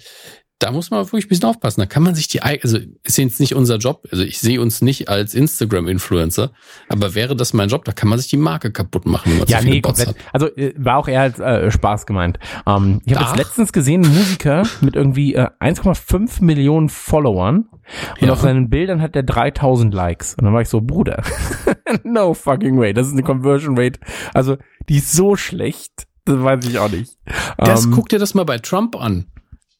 da 0.59 0.71
muss 0.71 0.89
man 0.89 1.05
wirklich 1.05 1.25
ein 1.25 1.29
bisschen 1.29 1.49
aufpassen. 1.49 1.81
Da 1.81 1.85
kann 1.85 2.01
man 2.01 2.15
sich 2.15 2.27
die, 2.27 2.41
also 2.41 2.79
ist 3.03 3.17
jetzt 3.17 3.39
nicht 3.39 3.53
unser 3.53 3.77
Job. 3.77 4.07
Also 4.11 4.23
ich 4.23 4.39
sehe 4.39 4.59
uns 4.59 4.81
nicht 4.81 5.07
als 5.07 5.35
Instagram-Influencer, 5.35 6.51
aber 6.89 7.13
wäre 7.13 7.35
das 7.35 7.53
mein 7.53 7.69
Job, 7.69 7.85
da 7.85 7.91
kann 7.91 8.09
man 8.09 8.17
sich 8.17 8.27
die 8.27 8.37
Marke 8.37 8.71
kaputt 8.71 9.05
machen, 9.05 9.31
wenn 9.31 9.39
man 9.39 9.47
ja, 9.47 9.59
zu 9.59 9.65
nee, 9.65 9.81
komplett. 9.81 10.09
hat. 10.09 10.15
Also 10.33 10.47
äh, 10.55 10.73
war 10.77 10.97
auch 10.97 11.07
eher 11.07 11.21
als 11.21 11.39
äh, 11.39 11.69
Spaß 11.69 12.07
gemeint. 12.07 12.39
Ähm, 12.65 13.01
ich 13.05 13.13
habe 13.15 13.25
jetzt 13.25 13.37
letztens 13.37 13.71
gesehen, 13.71 14.03
einen 14.03 14.15
Musiker 14.15 14.63
mit 14.81 14.95
irgendwie 14.95 15.35
äh, 15.35 15.47
1,5 15.59 16.43
Millionen 16.43 16.89
Followern 16.89 17.69
und 18.19 18.27
ja. 18.27 18.33
auf 18.33 18.41
seinen 18.41 18.69
Bildern 18.69 19.01
hat 19.01 19.15
er 19.15 19.23
3000 19.23 19.93
Likes. 19.93 20.33
Und 20.35 20.45
dann 20.45 20.53
war 20.53 20.61
ich 20.61 20.69
so, 20.69 20.81
Bruder, 20.81 21.21
no 22.03 22.33
fucking 22.33 22.79
way. 22.79 22.93
Das 22.93 23.07
ist 23.07 23.13
eine 23.13 23.23
Conversion 23.23 23.77
Rate. 23.77 23.99
Also 24.33 24.57
die 24.89 24.97
ist 24.97 25.13
so 25.13 25.35
schlecht. 25.35 26.07
Das 26.25 26.43
weiß 26.43 26.65
ich 26.65 26.79
auch 26.79 26.91
nicht. 26.91 27.17
Das 27.57 27.85
ähm, 27.85 27.91
guck 27.91 28.09
dir 28.09 28.19
das 28.19 28.33
mal 28.33 28.43
bei 28.43 28.57
Trump 28.57 28.95
an 28.97 29.27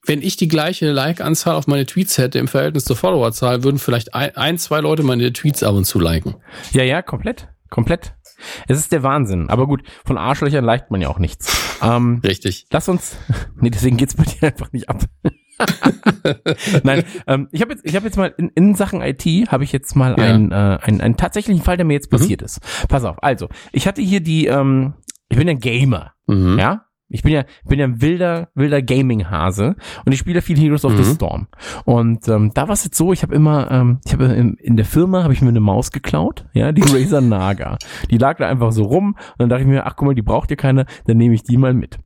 wenn 0.08 0.22
ich 0.22 0.38
die 0.38 0.48
gleiche 0.48 0.92
Like-Anzahl 0.92 1.56
auf 1.56 1.68
meine 1.68 1.86
Tweets 1.86 2.18
hätte 2.18 2.40
im 2.40 2.48
Verhältnis 2.48 2.86
zur 2.86 2.96
Followerzahl, 2.96 3.64
würden 3.64 3.78
vielleicht 3.78 4.14
ein, 4.14 4.36
ein, 4.36 4.58
zwei 4.58 4.80
Leute 4.80 5.04
meine 5.04 5.32
Tweets 5.34 5.64
ab 5.64 5.76
und 5.76 5.86
zu 5.86 6.00
liken. 6.00 6.36
Ja, 6.72 6.84
ja, 6.84 7.02
komplett. 7.02 7.50
Komplett. 7.70 8.14
Es 8.68 8.80
ist 8.80 8.92
der 8.92 9.04
Wahnsinn. 9.04 9.50
Aber 9.50 9.68
gut, 9.68 9.84
von 10.06 10.18
Arschlöchern 10.18 10.64
leicht 10.64 10.92
man 10.92 11.02
ja 11.02 11.10
auch 11.10 11.20
nichts. 11.20 11.66
Ähm, 11.80 12.22
Richtig. 12.26 12.66
Lass 12.72 12.90
uns. 12.90 13.18
Nee, 13.62 13.70
deswegen 13.70 13.98
geht's 13.98 14.16
bei 14.16 14.24
dir 14.24 14.48
einfach 14.48 14.72
nicht 14.72 14.90
ab. 14.90 15.04
Nein, 16.84 17.04
ähm, 17.28 17.50
ich 17.52 17.62
habe 17.62 17.74
jetzt, 17.74 17.86
ich 17.86 17.96
habe 17.96 18.08
jetzt 18.08 18.18
mal 18.18 18.34
in, 18.36 18.50
in 18.56 18.74
Sachen 18.74 19.02
IT 19.04 19.24
habe 19.52 19.64
ich 19.64 19.72
jetzt 19.72 19.96
mal 19.96 20.16
ja. 20.18 20.24
einen, 20.24 20.52
äh, 20.52 20.80
einen, 20.82 21.02
einen 21.02 21.18
tatsächlichen 21.18 21.64
Fall, 21.64 21.78
der 21.78 21.86
mir 21.86 21.94
jetzt 21.94 22.10
passiert 22.10 22.42
mhm. 22.42 22.46
ist. 22.46 22.62
Pass 22.88 23.04
auf. 23.04 23.22
Also, 23.22 23.48
ich 23.72 23.88
hatte 23.88 24.02
hier 24.02 24.22
die, 24.22 24.48
ähm, 24.48 24.96
ich 25.30 25.38
bin 25.38 25.48
ein 25.48 25.60
Gamer, 25.60 26.14
mhm. 26.26 26.58
ja, 26.58 26.87
ich 27.10 27.24
bin 27.24 27.32
ja, 27.34 27.46
bin 27.68 27.80
ja 27.80 27.86
ein 27.86 28.02
wilder, 28.02 28.50
wilder 28.54 28.82
Gaming-Hase 28.82 29.76
und 30.06 30.12
ich 30.12 30.20
spiele 30.20 30.42
viel 30.42 30.58
Heroes 30.58 30.84
of 30.84 30.94
mhm. 30.94 31.04
the 31.04 31.14
Storm. 31.14 31.48
Und 31.86 32.28
ähm, 32.28 32.52
da 32.54 32.68
war 32.68 32.74
es 32.74 32.84
jetzt 32.84 32.98
so, 32.98 33.14
ich 33.14 33.24
habe 33.24 33.34
immer, 33.34 33.72
ähm, 33.72 34.00
ich 34.06 34.14
habe 34.14 34.26
in, 34.26 34.56
in 34.56 34.76
der 34.76 34.86
Firma 34.86 35.24
habe 35.24 35.34
ich 35.34 35.42
mir 35.42 35.50
eine 35.50 35.60
Maus 35.60 35.92
geklaut, 35.92 36.46
ja, 36.54 36.72
die 36.72 36.82
Razer 36.88 37.22
Naga. 37.22 37.78
Die 38.12 38.18
lag 38.18 38.38
da 38.38 38.48
einfach 38.48 38.72
so 38.72 38.84
rum 38.84 39.16
und 39.16 39.40
dann 39.40 39.50
dachte 39.50 39.62
ich 39.62 39.68
mir, 39.68 39.86
ach 39.86 39.96
guck 39.96 40.08
mal, 40.08 40.16
die 40.16 40.22
braucht 40.22 40.52
ihr 40.52 40.58
keine, 40.58 40.86
dann 41.06 41.18
nehme 41.18 41.36
ich 41.36 41.44
die 41.44 41.58
mal 41.58 41.74
mit. 41.74 42.00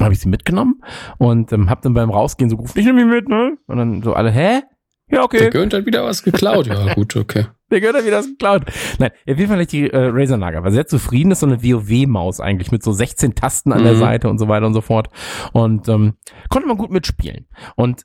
Habe 0.00 0.12
ich 0.12 0.20
sie 0.20 0.28
mitgenommen 0.28 0.82
und 1.18 1.52
ähm, 1.52 1.70
habe 1.70 1.80
dann 1.82 1.94
beim 1.94 2.10
Rausgehen 2.10 2.50
so 2.50 2.56
gerufen, 2.56 2.78
ich 2.78 2.84
nehme 2.84 3.00
die 3.00 3.06
mit, 3.06 3.28
ne? 3.28 3.56
Und 3.66 3.76
dann 3.76 4.02
so 4.02 4.14
alle, 4.14 4.30
hä? 4.30 4.62
Ja, 5.10 5.22
okay. 5.22 5.38
Der 5.38 5.50
Gönnt 5.50 5.72
hat 5.72 5.86
wieder 5.86 6.04
was 6.04 6.22
geklaut. 6.22 6.66
Ja, 6.66 6.94
gut, 6.94 7.16
okay. 7.16 7.46
Der 7.70 7.80
Gönnt 7.80 7.96
hat 7.96 8.04
wieder 8.04 8.18
was 8.18 8.26
geklaut. 8.26 8.62
Nein, 8.98 9.10
auf 9.10 9.38
jeden 9.38 9.48
Fall 9.48 9.58
nicht 9.58 9.72
die 9.72 9.90
äh, 9.90 10.10
Razer 10.12 10.36
Naga. 10.36 10.62
War 10.62 10.70
sehr 10.70 10.86
zufrieden. 10.86 11.30
Das 11.30 11.38
ist 11.38 11.40
so 11.40 11.46
eine 11.46 11.62
WoW-Maus 11.62 12.40
eigentlich 12.40 12.70
mit 12.70 12.82
so 12.82 12.92
16 12.92 13.34
Tasten 13.34 13.72
an 13.72 13.80
mhm. 13.80 13.84
der 13.84 13.96
Seite 13.96 14.28
und 14.28 14.38
so 14.38 14.48
weiter 14.48 14.66
und 14.66 14.74
so 14.74 14.80
fort. 14.80 15.08
Und 15.52 15.88
ähm, 15.88 16.14
konnte 16.48 16.68
man 16.68 16.76
gut 16.76 16.90
mitspielen. 16.90 17.46
Und 17.74 18.04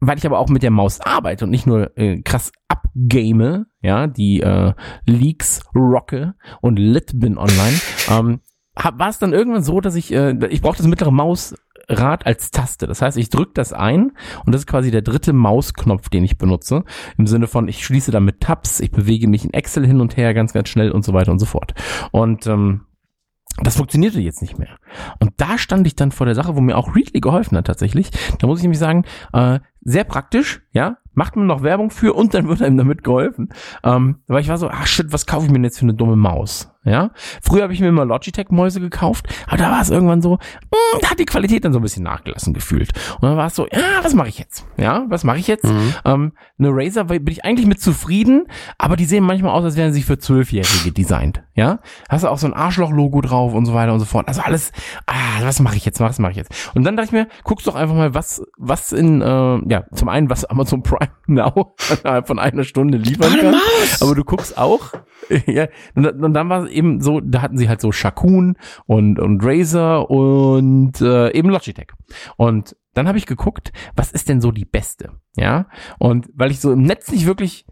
weil 0.00 0.18
ich 0.18 0.26
aber 0.26 0.38
auch 0.38 0.48
mit 0.48 0.62
der 0.62 0.70
Maus 0.70 1.00
arbeite 1.00 1.44
und 1.44 1.50
nicht 1.50 1.66
nur 1.66 1.96
äh, 1.98 2.22
krass 2.22 2.52
abgame, 2.68 3.66
ja, 3.82 4.06
die 4.06 4.40
äh, 4.40 4.72
Leaks 5.04 5.62
rocke 5.74 6.34
und 6.60 6.78
lit 6.78 7.12
bin 7.14 7.36
online, 7.36 7.78
ähm, 8.08 8.40
war 8.74 9.08
es 9.08 9.18
dann 9.18 9.32
irgendwann 9.32 9.62
so, 9.62 9.80
dass 9.80 9.94
ich, 9.94 10.12
äh, 10.12 10.34
ich 10.48 10.62
brauchte 10.62 10.82
das 10.82 10.88
mittlere 10.88 11.10
Maus 11.10 11.54
Rad 11.90 12.26
als 12.26 12.50
Taste. 12.50 12.86
Das 12.86 13.02
heißt, 13.02 13.16
ich 13.16 13.28
drücke 13.28 13.52
das 13.54 13.72
ein 13.72 14.12
und 14.44 14.54
das 14.54 14.62
ist 14.62 14.66
quasi 14.66 14.90
der 14.90 15.02
dritte 15.02 15.32
Mausknopf, 15.32 16.08
den 16.08 16.24
ich 16.24 16.38
benutze. 16.38 16.84
Im 17.18 17.26
Sinne 17.26 17.46
von, 17.46 17.68
ich 17.68 17.84
schließe 17.84 18.10
damit 18.10 18.40
Tabs, 18.40 18.80
ich 18.80 18.90
bewege 18.90 19.28
mich 19.28 19.44
in 19.44 19.52
Excel 19.52 19.86
hin 19.86 20.00
und 20.00 20.16
her 20.16 20.34
ganz, 20.34 20.52
ganz 20.52 20.68
schnell 20.68 20.90
und 20.92 21.04
so 21.04 21.12
weiter 21.12 21.32
und 21.32 21.38
so 21.38 21.46
fort. 21.46 21.74
Und 22.12 22.46
ähm, 22.46 22.82
das 23.62 23.76
funktionierte 23.76 24.20
jetzt 24.20 24.40
nicht 24.40 24.58
mehr. 24.58 24.78
Und 25.18 25.32
da 25.36 25.58
stand 25.58 25.86
ich 25.86 25.96
dann 25.96 26.12
vor 26.12 26.24
der 26.24 26.34
Sache, 26.34 26.56
wo 26.56 26.60
mir 26.60 26.78
auch 26.78 26.94
Readly 26.94 27.20
geholfen 27.20 27.58
hat 27.58 27.66
tatsächlich. 27.66 28.10
Da 28.38 28.46
muss 28.46 28.58
ich 28.58 28.62
nämlich 28.62 28.78
sagen, 28.78 29.04
äh, 29.32 29.60
sehr 29.82 30.04
praktisch, 30.04 30.62
ja, 30.72 30.98
macht 31.14 31.36
man 31.36 31.46
noch 31.46 31.62
Werbung 31.62 31.90
für 31.90 32.14
und 32.14 32.34
dann 32.34 32.48
wird 32.48 32.62
einem 32.62 32.76
damit 32.76 33.02
geholfen. 33.04 33.48
Ähm, 33.82 34.20
weil 34.26 34.40
ich 34.40 34.48
war 34.48 34.58
so, 34.58 34.68
ach 34.68 34.86
shit, 34.86 35.12
was 35.12 35.26
kaufe 35.26 35.46
ich 35.46 35.50
mir 35.50 35.58
denn 35.58 35.64
jetzt 35.64 35.78
für 35.78 35.84
eine 35.84 35.94
dumme 35.94 36.16
Maus? 36.16 36.70
Ja, 36.82 37.10
früher 37.42 37.64
habe 37.64 37.74
ich 37.74 37.80
mir 37.80 37.88
immer 37.88 38.06
Logitech-Mäuse 38.06 38.80
gekauft, 38.80 39.26
aber 39.46 39.58
da 39.58 39.70
war 39.70 39.82
es 39.82 39.90
irgendwann 39.90 40.22
so, 40.22 40.36
mh, 40.36 41.00
da 41.02 41.10
hat 41.10 41.18
die 41.18 41.26
Qualität 41.26 41.62
dann 41.66 41.74
so 41.74 41.78
ein 41.78 41.82
bisschen 41.82 42.04
nachgelassen 42.04 42.54
gefühlt. 42.54 42.92
Und 43.16 43.28
dann 43.28 43.36
war 43.36 43.48
es 43.48 43.54
so, 43.54 43.66
ja, 43.66 44.02
was 44.02 44.14
mache 44.14 44.28
ich 44.28 44.38
jetzt? 44.38 44.64
Ja, 44.78 45.04
was 45.08 45.22
mache 45.22 45.36
ich 45.36 45.46
jetzt? 45.46 45.66
Mhm. 45.66 45.94
Ähm, 46.06 46.32
eine 46.58 46.70
Razer 46.72 47.04
bin 47.04 47.26
ich 47.26 47.44
eigentlich 47.44 47.66
mit 47.66 47.82
zufrieden, 47.82 48.46
aber 48.78 48.96
die 48.96 49.04
sehen 49.04 49.24
manchmal 49.24 49.52
aus, 49.52 49.64
als 49.64 49.76
wären 49.76 49.92
sie 49.92 50.02
für 50.02 50.18
Zwölfjährige 50.18 50.90
designt. 50.92 51.42
Ja, 51.54 51.80
hast 52.08 52.24
du 52.24 52.28
auch 52.28 52.38
so 52.38 52.46
ein 52.46 52.54
Arschloch-Logo 52.54 53.20
drauf 53.20 53.52
und 53.52 53.66
so 53.66 53.74
weiter 53.74 53.92
und 53.92 54.00
so 54.00 54.06
fort. 54.06 54.26
Also 54.26 54.40
alles, 54.40 54.72
ah, 55.06 55.42
was 55.42 55.60
mache 55.60 55.76
ich 55.76 55.84
jetzt? 55.84 56.00
Was 56.00 56.18
mache 56.18 56.30
ich 56.30 56.38
jetzt? 56.38 56.72
Und 56.74 56.84
dann 56.84 56.96
dachte 56.96 57.08
ich 57.08 57.12
mir, 57.12 57.28
guckst 57.44 57.66
doch 57.66 57.74
einfach 57.74 57.94
mal, 57.94 58.14
was, 58.14 58.42
was 58.56 58.92
in, 58.92 59.20
äh, 59.20 59.58
ja, 59.68 59.79
zum 59.94 60.08
einen, 60.08 60.30
was 60.30 60.44
Amazon 60.44 60.82
Prime 60.82 61.10
Now 61.26 61.74
innerhalb 62.02 62.26
von 62.26 62.38
einer 62.38 62.64
Stunde 62.64 62.98
liefern 62.98 63.32
kann. 63.40 63.54
Aber 64.00 64.14
du 64.14 64.24
guckst 64.24 64.56
auch, 64.58 64.92
ja, 65.46 65.68
und, 65.94 66.06
und 66.06 66.34
dann 66.34 66.48
war 66.48 66.64
es 66.64 66.70
eben 66.70 67.00
so, 67.00 67.20
da 67.20 67.42
hatten 67.42 67.56
sie 67.58 67.68
halt 67.68 67.80
so 67.80 67.92
Shakun 67.92 68.56
und, 68.86 69.18
und 69.18 69.40
Razer 69.44 70.10
und 70.10 71.00
äh, 71.00 71.30
eben 71.32 71.50
Logitech. 71.50 71.88
Und 72.36 72.76
dann 72.94 73.06
habe 73.06 73.18
ich 73.18 73.26
geguckt, 73.26 73.72
was 73.96 74.10
ist 74.12 74.28
denn 74.28 74.40
so 74.40 74.50
die 74.50 74.64
beste? 74.64 75.10
Ja, 75.36 75.66
und 75.98 76.28
weil 76.34 76.50
ich 76.50 76.60
so 76.60 76.72
im 76.72 76.82
Netz 76.82 77.10
nicht 77.12 77.26
wirklich 77.26 77.66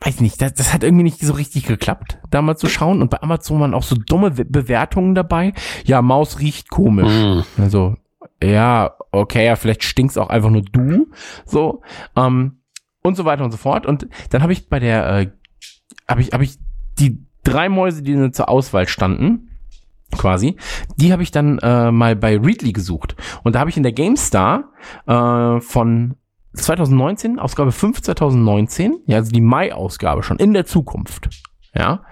weiß 0.00 0.20
nicht, 0.20 0.40
das, 0.40 0.54
das 0.54 0.72
hat 0.72 0.84
irgendwie 0.84 1.02
nicht 1.02 1.20
so 1.20 1.32
richtig 1.32 1.66
geklappt, 1.66 2.18
da 2.30 2.40
mal 2.40 2.56
zu 2.56 2.68
schauen. 2.68 3.02
Und 3.02 3.10
bei 3.10 3.20
Amazon 3.20 3.60
waren 3.60 3.74
auch 3.74 3.82
so 3.82 3.96
dumme 3.96 4.30
Be- 4.30 4.44
Bewertungen 4.44 5.14
dabei. 5.16 5.52
Ja, 5.84 6.02
Maus 6.02 6.38
riecht 6.38 6.70
komisch. 6.70 7.12
Mhm. 7.12 7.42
Also, 7.58 7.96
ja, 8.42 8.94
okay, 9.10 9.46
ja, 9.46 9.56
vielleicht 9.56 9.84
stinkst 9.84 10.18
auch 10.18 10.28
einfach 10.28 10.50
nur 10.50 10.62
du. 10.62 11.08
So, 11.44 11.82
ähm, 12.16 12.58
und 13.02 13.16
so 13.16 13.24
weiter 13.24 13.44
und 13.44 13.50
so 13.50 13.56
fort. 13.56 13.86
Und 13.86 14.08
dann 14.30 14.42
habe 14.42 14.52
ich 14.52 14.68
bei 14.68 14.78
der, 14.78 15.18
äh, 15.18 15.30
habe 16.08 16.20
ich, 16.20 16.32
habe 16.32 16.44
ich 16.44 16.58
die 16.98 17.24
drei 17.44 17.68
Mäuse, 17.68 18.02
die 18.02 18.30
zur 18.32 18.48
Auswahl 18.48 18.86
standen, 18.86 19.48
quasi, 20.16 20.56
die 20.96 21.12
habe 21.12 21.22
ich 21.22 21.30
dann 21.30 21.58
äh, 21.58 21.90
mal 21.90 22.16
bei 22.16 22.38
Readly 22.38 22.72
gesucht. 22.72 23.16
Und 23.42 23.54
da 23.54 23.60
habe 23.60 23.70
ich 23.70 23.76
in 23.76 23.82
der 23.82 23.92
GameStar 23.92 24.70
äh, 25.06 25.60
von 25.60 26.16
2019, 26.54 27.38
Ausgabe 27.38 27.72
5 27.72 28.02
2019, 28.02 29.00
ja, 29.06 29.18
also 29.18 29.30
die 29.30 29.40
Mai-Ausgabe 29.40 30.22
schon 30.22 30.38
in 30.38 30.54
der 30.54 30.66
Zukunft, 30.66 31.28
ja, 31.74 32.02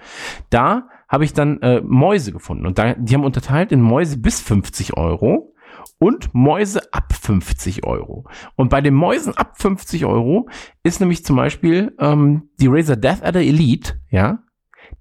da 0.49 0.87
habe 1.09 1.25
ich 1.25 1.33
dann 1.33 1.61
äh, 1.61 1.81
Mäuse 1.81 2.31
gefunden 2.31 2.65
und 2.65 2.77
da, 2.77 2.93
die 2.93 3.13
haben 3.13 3.23
unterteilt 3.23 3.71
in 3.71 3.81
Mäuse 3.81 4.17
bis 4.17 4.41
50 4.41 4.95
Euro 4.95 5.53
und 5.99 6.33
Mäuse 6.33 6.93
ab 6.93 7.13
50 7.13 7.85
Euro. 7.85 8.27
Und 8.55 8.69
bei 8.69 8.81
den 8.81 8.93
Mäusen 8.93 9.35
ab 9.35 9.59
50 9.59 10.05
Euro 10.05 10.49
ist 10.83 10.99
nämlich 10.99 11.25
zum 11.25 11.35
Beispiel 11.35 11.95
ähm, 11.99 12.49
die 12.59 12.67
Razer 12.67 12.95
Death 12.95 13.23
Adder 13.23 13.41
Elite, 13.41 13.99
ja, 14.09 14.39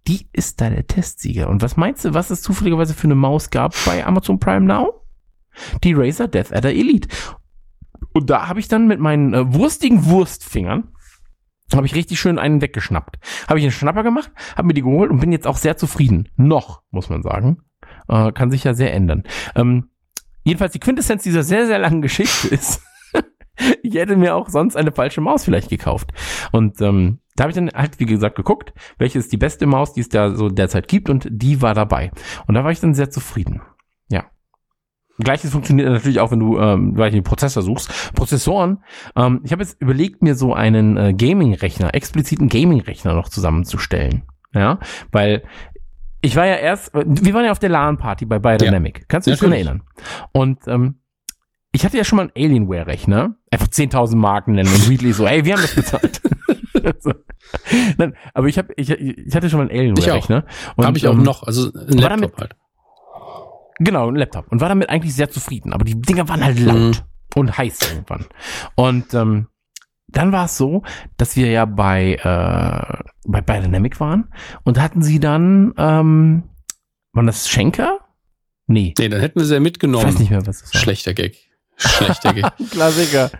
die 0.06 0.28
ist 0.32 0.60
da 0.60 0.70
der 0.70 0.86
Testsieger. 0.86 1.48
Und 1.48 1.62
was 1.62 1.76
meinst 1.76 2.04
du, 2.04 2.14
was 2.14 2.30
es 2.30 2.42
zufälligerweise 2.42 2.94
für 2.94 3.06
eine 3.06 3.14
Maus 3.14 3.50
gab 3.50 3.74
bei 3.84 4.04
Amazon 4.04 4.38
Prime 4.38 4.66
Now? 4.66 5.02
Die 5.84 5.94
Razer 5.94 6.28
Death 6.28 6.52
Adder 6.52 6.72
Elite. 6.72 7.08
Und 8.12 8.30
da 8.30 8.48
habe 8.48 8.60
ich 8.60 8.68
dann 8.68 8.86
mit 8.86 9.00
meinen 9.00 9.34
äh, 9.34 9.54
wurstigen 9.54 10.06
Wurstfingern 10.06 10.92
habe 11.74 11.86
ich 11.86 11.94
richtig 11.94 12.20
schön 12.20 12.38
einen 12.38 12.60
weggeschnappt. 12.60 13.18
Habe 13.48 13.58
ich 13.58 13.64
einen 13.64 13.72
Schnapper 13.72 14.02
gemacht, 14.02 14.30
habe 14.56 14.68
mir 14.68 14.74
die 14.74 14.82
geholt 14.82 15.10
und 15.10 15.20
bin 15.20 15.32
jetzt 15.32 15.46
auch 15.46 15.56
sehr 15.56 15.76
zufrieden. 15.76 16.28
Noch, 16.36 16.82
muss 16.90 17.08
man 17.08 17.22
sagen. 17.22 17.58
Äh, 18.08 18.32
kann 18.32 18.50
sich 18.50 18.64
ja 18.64 18.74
sehr 18.74 18.94
ändern. 18.94 19.24
Ähm, 19.54 19.90
jedenfalls 20.46 20.72
die 20.72 20.80
Quintessenz 20.80 21.24
dieser 21.24 21.42
sehr, 21.42 21.66
sehr 21.66 21.78
langen 21.78 22.00
Geschichte 22.00 22.48
ist, 22.48 22.80
ich 23.82 23.94
hätte 23.94 24.16
mir 24.16 24.36
auch 24.36 24.48
sonst 24.48 24.76
eine 24.76 24.92
falsche 24.92 25.20
Maus 25.20 25.44
vielleicht 25.44 25.68
gekauft. 25.68 26.12
Und 26.52 26.80
ähm, 26.80 27.18
da 27.34 27.42
habe 27.42 27.50
ich 27.50 27.56
dann 27.56 27.70
halt, 27.70 27.98
wie 27.98 28.06
gesagt, 28.06 28.36
geguckt, 28.36 28.72
welche 28.96 29.18
ist 29.18 29.32
die 29.32 29.36
beste 29.36 29.66
Maus, 29.66 29.92
die 29.92 30.00
es 30.00 30.08
da 30.08 30.34
so 30.34 30.48
derzeit 30.48 30.88
gibt 30.88 31.10
und 31.10 31.26
die 31.30 31.60
war 31.62 31.74
dabei. 31.74 32.12
Und 32.46 32.54
da 32.54 32.64
war 32.64 32.70
ich 32.70 32.80
dann 32.80 32.94
sehr 32.94 33.10
zufrieden. 33.10 33.60
Ja. 34.08 34.26
Gleiches 35.18 35.50
funktioniert 35.50 35.90
natürlich 35.90 36.20
auch, 36.20 36.30
wenn 36.30 36.38
du 36.38 36.58
ähm, 36.60 36.94
gleich 36.94 37.12
den 37.12 37.24
Prozessor 37.24 37.62
suchst. 37.62 38.14
Prozessoren, 38.14 38.84
ähm, 39.16 39.40
ich 39.42 39.50
habe 39.50 39.62
jetzt 39.62 39.80
überlegt, 39.82 40.22
mir 40.22 40.36
so 40.36 40.54
einen 40.54 40.96
äh, 40.96 41.12
Gaming-Rechner, 41.12 41.92
expliziten 41.92 42.48
Gaming-Rechner 42.48 43.14
noch 43.14 43.28
zusammenzustellen. 43.28 44.22
Ja, 44.54 44.78
weil 45.10 45.42
ich 46.26 46.36
war 46.36 46.46
ja 46.46 46.56
erst, 46.56 46.92
wir 46.94 47.34
waren 47.34 47.44
ja 47.44 47.52
auf 47.52 47.58
der 47.58 47.70
LAN-Party 47.70 48.26
bei 48.26 48.38
Biodynamic. 48.38 49.08
Kannst 49.08 49.26
du 49.26 49.30
dich 49.30 49.38
schon 49.40 49.50
Natürlich. 49.50 49.68
erinnern? 49.68 49.86
Und 50.32 50.58
ähm, 50.66 51.00
ich 51.72 51.84
hatte 51.84 51.96
ja 51.96 52.04
schon 52.04 52.16
mal 52.16 52.22
einen 52.22 52.32
Alienware-Rechner, 52.36 53.36
einfach 53.50 53.68
10.000 53.68 54.16
Marken 54.16 54.52
nennen 54.52 54.72
und 54.72 54.88
Readly 54.88 55.12
so, 55.12 55.26
hey, 55.26 55.44
wir 55.44 55.54
haben 55.54 55.62
das 55.62 55.74
bezahlt. 55.74 56.20
so. 57.00 57.12
Nein, 57.98 58.16
aber 58.34 58.48
ich 58.48 58.58
habe, 58.58 58.72
ich, 58.76 58.90
ich 58.90 59.34
hatte 59.34 59.48
schon 59.50 59.58
mal 59.60 59.68
einen 59.68 59.78
Alienware-Rechner. 59.78 60.44
Habe 60.78 60.98
ich 60.98 61.06
auch 61.06 61.12
ähm, 61.12 61.22
noch, 61.22 61.42
also 61.42 61.70
ein 61.72 61.98
Laptop 61.98 62.36
damit- 62.36 62.36
halt. 62.38 62.56
Genau, 63.78 64.08
ein 64.08 64.16
Laptop. 64.16 64.50
Und 64.50 64.60
war 64.60 64.68
damit 64.70 64.88
eigentlich 64.88 65.14
sehr 65.14 65.30
zufrieden. 65.30 65.72
Aber 65.74 65.84
die 65.84 66.00
Dinger 66.00 66.28
waren 66.28 66.42
halt 66.44 66.58
laut 66.58 66.76
Mhm. 66.76 66.94
und 67.34 67.58
heiß 67.58 67.78
irgendwann. 67.92 68.24
Und 68.74 69.12
ähm, 69.14 69.48
dann 70.16 70.32
war 70.32 70.46
es 70.46 70.56
so, 70.56 70.82
dass 71.16 71.36
wir 71.36 71.48
ja 71.50 71.64
bei, 71.64 72.14
äh, 72.14 73.04
bei 73.26 73.40
Biodynamic 73.40 74.00
waren 74.00 74.28
und 74.64 74.80
hatten 74.80 75.02
sie 75.02 75.20
dann, 75.20 75.74
ähm, 75.76 76.44
waren 77.12 77.26
das 77.26 77.48
Schenker? 77.48 77.98
Nee, 78.66 78.94
Nee, 78.98 79.08
dann 79.08 79.20
hätten 79.20 79.38
wir 79.38 79.46
sie 79.46 79.52
ja 79.54 79.58
ich 79.58 79.62
mitgenommen. 79.64 80.06
weiß 80.06 80.18
nicht 80.18 80.30
mehr, 80.30 80.44
was 80.46 80.60
das 80.60 80.74
war. 80.74 80.80
Schlechter 80.80 81.14
Gag. 81.14 81.36
Schlechter 81.78 82.32
Gag. 82.32 82.46
Klassiker. 82.70 83.30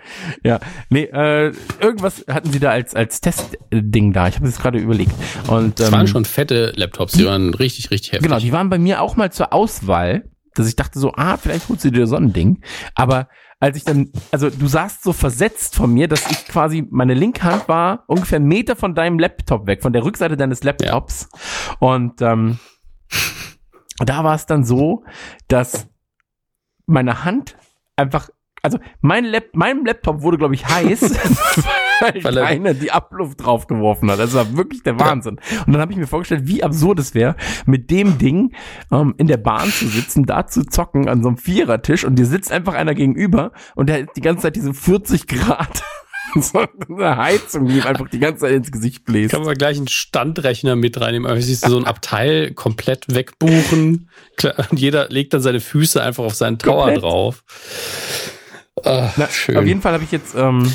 Ja, 0.44 0.60
nee, 0.90 1.04
äh, 1.04 1.52
irgendwas 1.80 2.24
hatten 2.28 2.52
sie 2.52 2.60
da 2.60 2.70
als 2.70 2.94
als 2.94 3.20
Testding 3.22 4.12
da. 4.12 4.28
Ich 4.28 4.36
habe 4.36 4.46
es 4.46 4.58
gerade 4.58 4.78
überlegt. 4.78 5.12
Und 5.48 5.80
Das 5.80 5.88
ähm, 5.88 5.94
waren 5.94 6.06
schon 6.06 6.24
fette 6.26 6.72
Laptops, 6.76 7.14
die 7.14 7.24
waren 7.24 7.54
richtig, 7.54 7.90
richtig 7.90 8.12
heftig. 8.12 8.28
Genau, 8.28 8.38
die 8.38 8.52
waren 8.52 8.68
bei 8.68 8.78
mir 8.78 9.00
auch 9.00 9.16
mal 9.16 9.32
zur 9.32 9.52
Auswahl, 9.54 10.30
dass 10.54 10.68
ich 10.68 10.76
dachte 10.76 10.98
so, 10.98 11.12
ah, 11.16 11.38
vielleicht 11.38 11.68
holst 11.70 11.84
du 11.84 11.90
dir 11.90 12.06
so 12.06 12.16
ein 12.16 12.32
Ding. 12.34 12.62
Aber 12.94 13.28
als 13.58 13.76
ich 13.76 13.84
dann, 13.84 14.10
also 14.30 14.50
du 14.50 14.66
saßt 14.66 15.02
so 15.02 15.12
versetzt 15.12 15.76
von 15.76 15.92
mir, 15.92 16.08
dass 16.08 16.30
ich 16.30 16.46
quasi, 16.46 16.86
meine 16.90 17.14
linke 17.14 17.42
Hand 17.42 17.68
war 17.68 18.04
ungefähr 18.06 18.36
einen 18.36 18.48
Meter 18.48 18.76
von 18.76 18.94
deinem 18.94 19.18
Laptop 19.18 19.66
weg, 19.66 19.82
von 19.82 19.92
der 19.92 20.04
Rückseite 20.04 20.36
deines 20.36 20.62
Laptops. 20.62 21.28
Und 21.78 22.20
ähm, 22.20 22.58
da 23.98 24.24
war 24.24 24.34
es 24.34 24.46
dann 24.46 24.64
so, 24.64 25.04
dass 25.48 25.88
meine 26.86 27.24
Hand 27.24 27.56
einfach, 27.96 28.28
also 28.66 28.78
mein 29.00 29.24
Lap, 29.24 29.50
meinem 29.54 29.84
Laptop 29.86 30.22
wurde, 30.22 30.38
glaube 30.38 30.54
ich, 30.54 30.66
heiß, 30.66 31.00
weil, 32.00 32.24
Weil 32.24 32.36
er- 32.36 32.44
keiner 32.44 32.74
die 32.74 32.90
Abluft 32.92 33.42
draufgeworfen 33.44 34.10
hat. 34.10 34.18
Das 34.18 34.34
war 34.34 34.56
wirklich 34.56 34.82
der 34.82 34.98
Wahnsinn. 35.00 35.40
Und 35.66 35.72
dann 35.72 35.80
habe 35.80 35.92
ich 35.92 35.98
mir 35.98 36.06
vorgestellt, 36.06 36.42
wie 36.44 36.62
absurd 36.62 36.98
es 36.98 37.14
wäre, 37.14 37.36
mit 37.64 37.90
dem 37.90 38.18
Ding 38.18 38.54
ähm, 38.92 39.14
in 39.18 39.26
der 39.26 39.38
Bahn 39.38 39.68
zu 39.70 39.86
sitzen, 39.88 40.24
da 40.26 40.46
zu 40.46 40.64
zocken 40.64 41.08
an 41.08 41.22
so 41.22 41.28
einem 41.28 41.38
Vierertisch 41.38 42.04
und 42.04 42.16
dir 42.16 42.26
sitzt 42.26 42.52
einfach 42.52 42.74
einer 42.74 42.94
gegenüber 42.94 43.52
und 43.74 43.88
der 43.88 44.02
hat 44.02 44.08
die 44.16 44.20
ganze 44.20 44.42
Zeit 44.42 44.56
diese 44.56 44.74
40 44.74 45.26
Grad 45.26 45.82
so 46.40 46.58
eine 46.90 47.16
Heizung, 47.16 47.66
die 47.66 47.76
ihm 47.78 47.86
einfach 47.86 48.08
die 48.10 48.18
ganze 48.18 48.40
Zeit 48.40 48.52
ins 48.52 48.70
Gesicht 48.70 49.04
bläst. 49.06 49.32
Kann 49.32 49.44
man 49.44 49.54
gleich 49.54 49.78
einen 49.78 49.88
Standrechner 49.88 50.76
mit 50.76 51.00
reinnehmen. 51.00 51.30
Aber 51.30 51.40
siehst 51.40 51.64
du 51.64 51.70
so 51.70 51.78
ein 51.78 51.86
Abteil 51.86 52.52
komplett 52.52 53.06
wegbuchen. 53.08 54.10
Und 54.70 54.78
jeder 54.78 55.08
legt 55.08 55.32
dann 55.32 55.40
seine 55.40 55.60
Füße 55.60 56.02
einfach 56.02 56.24
auf 56.24 56.34
seinen 56.34 56.58
Tower 56.58 56.84
Komplett. 56.92 57.02
drauf. 57.02 57.44
Ah, 58.86 59.12
Na, 59.16 59.28
schön. 59.28 59.56
Auf 59.56 59.66
jeden 59.66 59.80
Fall 59.82 59.92
habe 59.92 60.04
ich 60.04 60.12
jetzt 60.12 60.34
ähm, 60.34 60.70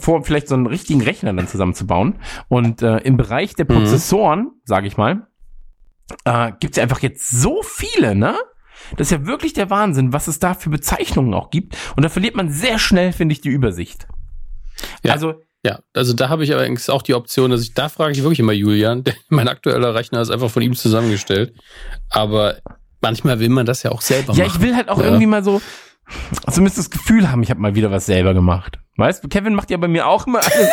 vor, 0.00 0.22
vielleicht 0.24 0.48
so 0.48 0.54
einen 0.54 0.66
richtigen 0.66 1.00
Rechner 1.02 1.32
dann 1.32 1.48
zusammenzubauen. 1.48 2.20
Und 2.48 2.82
äh, 2.82 2.98
im 2.98 3.16
Bereich 3.16 3.54
der 3.54 3.64
Mhm. 3.64 3.74
Prozessoren, 3.74 4.50
sage 4.64 4.86
ich 4.86 4.96
mal, 4.96 5.26
äh, 6.24 6.52
gibt 6.60 6.72
es 6.72 6.76
ja 6.76 6.82
einfach 6.82 7.00
jetzt 7.00 7.28
so 7.30 7.62
viele, 7.62 8.14
ne? 8.14 8.34
Das 8.96 9.08
ist 9.08 9.10
ja 9.10 9.26
wirklich 9.26 9.52
der 9.52 9.70
Wahnsinn, 9.70 10.12
was 10.12 10.28
es 10.28 10.38
da 10.38 10.54
für 10.54 10.70
Bezeichnungen 10.70 11.34
auch 11.34 11.50
gibt. 11.50 11.76
Und 11.96 12.04
da 12.04 12.08
verliert 12.08 12.36
man 12.36 12.50
sehr 12.50 12.78
schnell, 12.78 13.12
finde 13.12 13.32
ich, 13.34 13.40
die 13.40 13.48
Übersicht. 13.50 14.06
Ja. 15.02 15.12
Also, 15.12 15.34
Ja, 15.64 15.80
also 15.92 16.12
da 16.14 16.28
habe 16.28 16.44
ich 16.44 16.54
allerdings 16.54 16.88
auch 16.88 17.02
die 17.02 17.14
Option, 17.14 17.50
dass 17.50 17.62
ich, 17.62 17.74
da 17.74 17.88
frage 17.88 18.12
ich 18.12 18.22
wirklich 18.22 18.38
immer 18.38 18.52
Julian, 18.52 19.02
denn 19.04 19.14
mein 19.28 19.48
aktueller 19.48 19.94
Rechner 19.94 20.20
ist 20.20 20.30
einfach 20.30 20.50
von 20.50 20.62
ihm 20.62 20.74
zusammengestellt. 20.74 21.52
Aber 22.10 22.56
manchmal 23.00 23.40
will 23.40 23.48
man 23.48 23.66
das 23.66 23.82
ja 23.82 23.90
auch 23.90 24.00
selber 24.00 24.32
ja, 24.34 24.44
machen. 24.46 24.56
ich 24.56 24.62
will 24.62 24.76
halt 24.76 24.88
auch 24.88 24.98
Ja. 24.98 25.06
irgendwie 25.06 25.26
mal 25.26 25.42
so, 25.42 25.60
zumindest 26.50 26.78
das 26.78 26.90
Gefühl 26.90 27.30
haben, 27.30 27.42
ich 27.42 27.50
habe 27.50 27.60
mal 27.60 27.74
wieder 27.74 27.90
was 27.90 28.06
selber 28.06 28.34
gemacht. 28.34 28.78
Weißt 28.96 29.22
du, 29.22 29.28
Kevin 29.28 29.54
macht 29.54 29.70
ja 29.70 29.76
bei 29.76 29.88
mir 29.88 30.06
auch 30.06 30.26
immer 30.26 30.40
alles. 30.40 30.68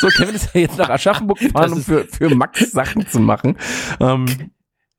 So, 0.00 0.08
Kevin 0.08 0.34
ist 0.34 0.54
ja 0.54 0.60
jetzt 0.60 0.76
nach 0.78 0.90
Aschaffenburg 0.90 1.38
gefahren, 1.40 1.72
um 1.72 1.82
für, 1.82 2.04
für 2.06 2.34
Max 2.34 2.70
Sachen 2.72 3.06
zu 3.08 3.20
machen. 3.20 3.56
Ähm, 4.00 4.26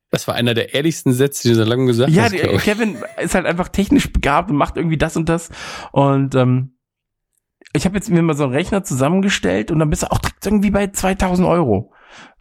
Das 0.09 0.27
war 0.27 0.35
einer 0.35 0.53
der 0.53 0.73
ehrlichsten 0.73 1.13
Sätze, 1.13 1.43
die 1.43 1.49
du 1.49 1.55
so 1.55 1.63
lange 1.69 1.85
gesagt 1.85 2.09
Ja, 2.11 2.23
hast. 2.23 2.33
ich. 2.33 2.61
Kevin 2.63 2.97
ist 3.21 3.35
halt 3.35 3.45
einfach 3.45 3.67
technisch 3.69 4.11
begabt 4.11 4.49
und 4.49 4.57
macht 4.57 4.77
irgendwie 4.77 4.97
das 4.97 5.15
und 5.17 5.29
das. 5.29 5.49
Und 5.91 6.33
ähm, 6.35 6.77
ich 7.73 7.85
habe 7.85 7.95
jetzt 7.95 8.09
mir 8.09 8.21
mal 8.21 8.35
so 8.35 8.43
einen 8.45 8.53
Rechner 8.53 8.83
zusammengestellt 8.83 9.69
und 9.71 9.79
dann 9.79 9.89
bist 9.89 10.03
du 10.03 10.11
auch 10.11 10.19
direkt 10.19 10.45
irgendwie 10.45 10.71
bei 10.71 10.87
2000 10.87 11.47
Euro. 11.47 11.91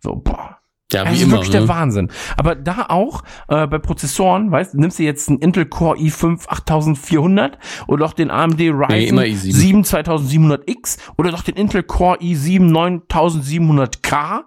So, 0.00 0.16
boah. 0.16 0.58
Ja, 0.90 1.04
das 1.04 1.12
wie 1.12 1.16
ist 1.16 1.22
immer. 1.22 1.32
wirklich 1.34 1.50
der 1.50 1.62
Ne? 1.62 1.68
Wahnsinn. 1.68 2.10
Aber 2.36 2.54
da 2.54 2.86
auch 2.90 3.22
äh, 3.48 3.66
bei 3.66 3.78
Prozessoren, 3.78 4.50
weißt, 4.50 4.74
nimmst 4.74 4.98
du 4.98 5.04
jetzt 5.04 5.28
einen 5.30 5.38
Intel 5.38 5.64
Core 5.64 5.96
i5 5.98 6.46
8400 6.48 7.58
oder 7.86 8.04
auch 8.04 8.12
den 8.12 8.30
AMD 8.30 8.60
Ryzen 8.60 9.18
i7. 9.18 9.52
7 9.52 9.82
2700X 9.84 10.98
oder 11.16 11.30
doch 11.30 11.42
den 11.44 11.54
Intel 11.54 11.82
Core 11.82 12.18
i7 12.20 12.70
9700K. 12.70 14.40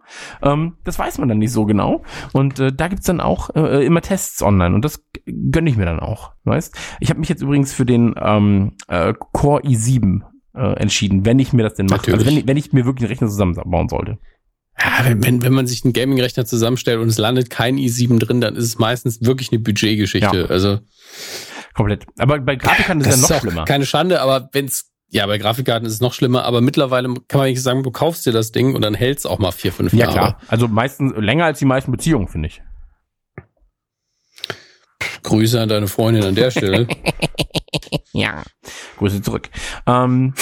Ähm, 0.43 0.73
das 0.83 0.99
weiß 0.99 1.17
man 1.17 1.29
dann 1.29 1.39
nicht 1.39 1.51
so 1.51 1.65
genau. 1.65 2.03
Und 2.33 2.59
äh, 2.59 2.71
da 2.71 2.87
gibt's 2.87 3.05
dann 3.07 3.21
auch 3.21 3.49
äh, 3.55 3.85
immer 3.85 4.01
Tests 4.01 4.41
online 4.41 4.75
und 4.75 4.85
das 4.85 5.03
gönne 5.25 5.69
ich 5.69 5.77
mir 5.77 5.85
dann 5.85 5.99
auch, 5.99 6.31
weißt. 6.43 6.75
Ich 6.99 7.09
habe 7.09 7.19
mich 7.19 7.29
jetzt 7.29 7.41
übrigens 7.41 7.73
für 7.73 7.85
den 7.85 8.13
ähm, 8.21 8.73
äh, 8.87 9.13
Core 9.31 9.61
i7 9.63 10.21
äh, 10.53 10.73
entschieden, 10.79 11.25
wenn 11.25 11.39
ich 11.39 11.53
mir 11.53 11.63
das 11.63 11.73
denn 11.73 11.87
mache. 11.87 12.01
Also 12.01 12.11
Natürlich. 12.11 12.27
wenn, 12.27 12.37
ich- 12.41 12.47
wenn 12.47 12.57
ich 12.57 12.73
mir 12.73 12.85
wirklich 12.85 13.03
einen 13.05 13.11
Rechner 13.13 13.27
zusammenbauen 13.27 13.89
sollte. 13.89 14.17
Ja, 14.79 15.05
wenn, 15.05 15.41
wenn, 15.41 15.53
man 15.53 15.67
sich 15.67 15.83
einen 15.83 15.93
Gaming-Rechner 15.93 16.45
zusammenstellt 16.45 16.99
und 16.99 17.07
es 17.07 17.17
landet 17.17 17.49
kein 17.49 17.77
i7 17.77 18.19
drin, 18.19 18.41
dann 18.41 18.55
ist 18.55 18.65
es 18.65 18.77
meistens 18.77 19.23
wirklich 19.23 19.51
eine 19.51 19.59
Budgetgeschichte. 19.59 20.37
Ja. 20.37 20.45
Also 20.45 20.79
Komplett. 21.73 22.05
Aber 22.17 22.39
bei 22.39 22.55
Grafikkarten 22.55 23.01
ist 23.01 23.07
es 23.07 23.15
ja 23.15 23.21
noch 23.21 23.29
ist 23.31 23.41
schlimmer. 23.41 23.65
keine 23.65 23.85
Schande, 23.85 24.21
aber 24.21 24.49
wenn's 24.53 24.91
ja, 25.09 25.25
bei 25.27 25.37
Grafikkarten 25.37 25.85
ist 25.87 25.93
es 25.93 26.01
noch 26.01 26.13
schlimmer, 26.13 26.43
aber 26.43 26.61
mittlerweile 26.61 27.13
kann 27.27 27.39
man 27.39 27.47
nicht 27.47 27.61
sagen, 27.61 27.83
du 27.83 27.91
kaufst 27.91 28.25
dir 28.25 28.31
das 28.31 28.51
Ding 28.51 28.73
und 28.75 28.81
dann 28.81 28.95
hält's 28.95 29.25
auch 29.25 29.39
mal 29.39 29.51
vier, 29.51 29.71
fünf 29.71 29.93
Ja, 29.93 29.99
Jahre. 30.05 30.13
klar. 30.13 30.41
Also 30.47 30.67
meistens 30.67 31.13
länger 31.15 31.45
als 31.45 31.59
die 31.59 31.65
meisten 31.65 31.91
Beziehungen, 31.91 32.27
finde 32.27 32.47
ich. 32.49 32.61
Grüße 35.23 35.61
an 35.61 35.69
deine 35.69 35.87
Freundin 35.87 36.23
an 36.23 36.35
der 36.35 36.51
Stelle. 36.51 36.87
Ja. 38.13 38.43
Grüße 38.97 39.21
zurück. 39.21 39.49
Ähm, 39.85 40.33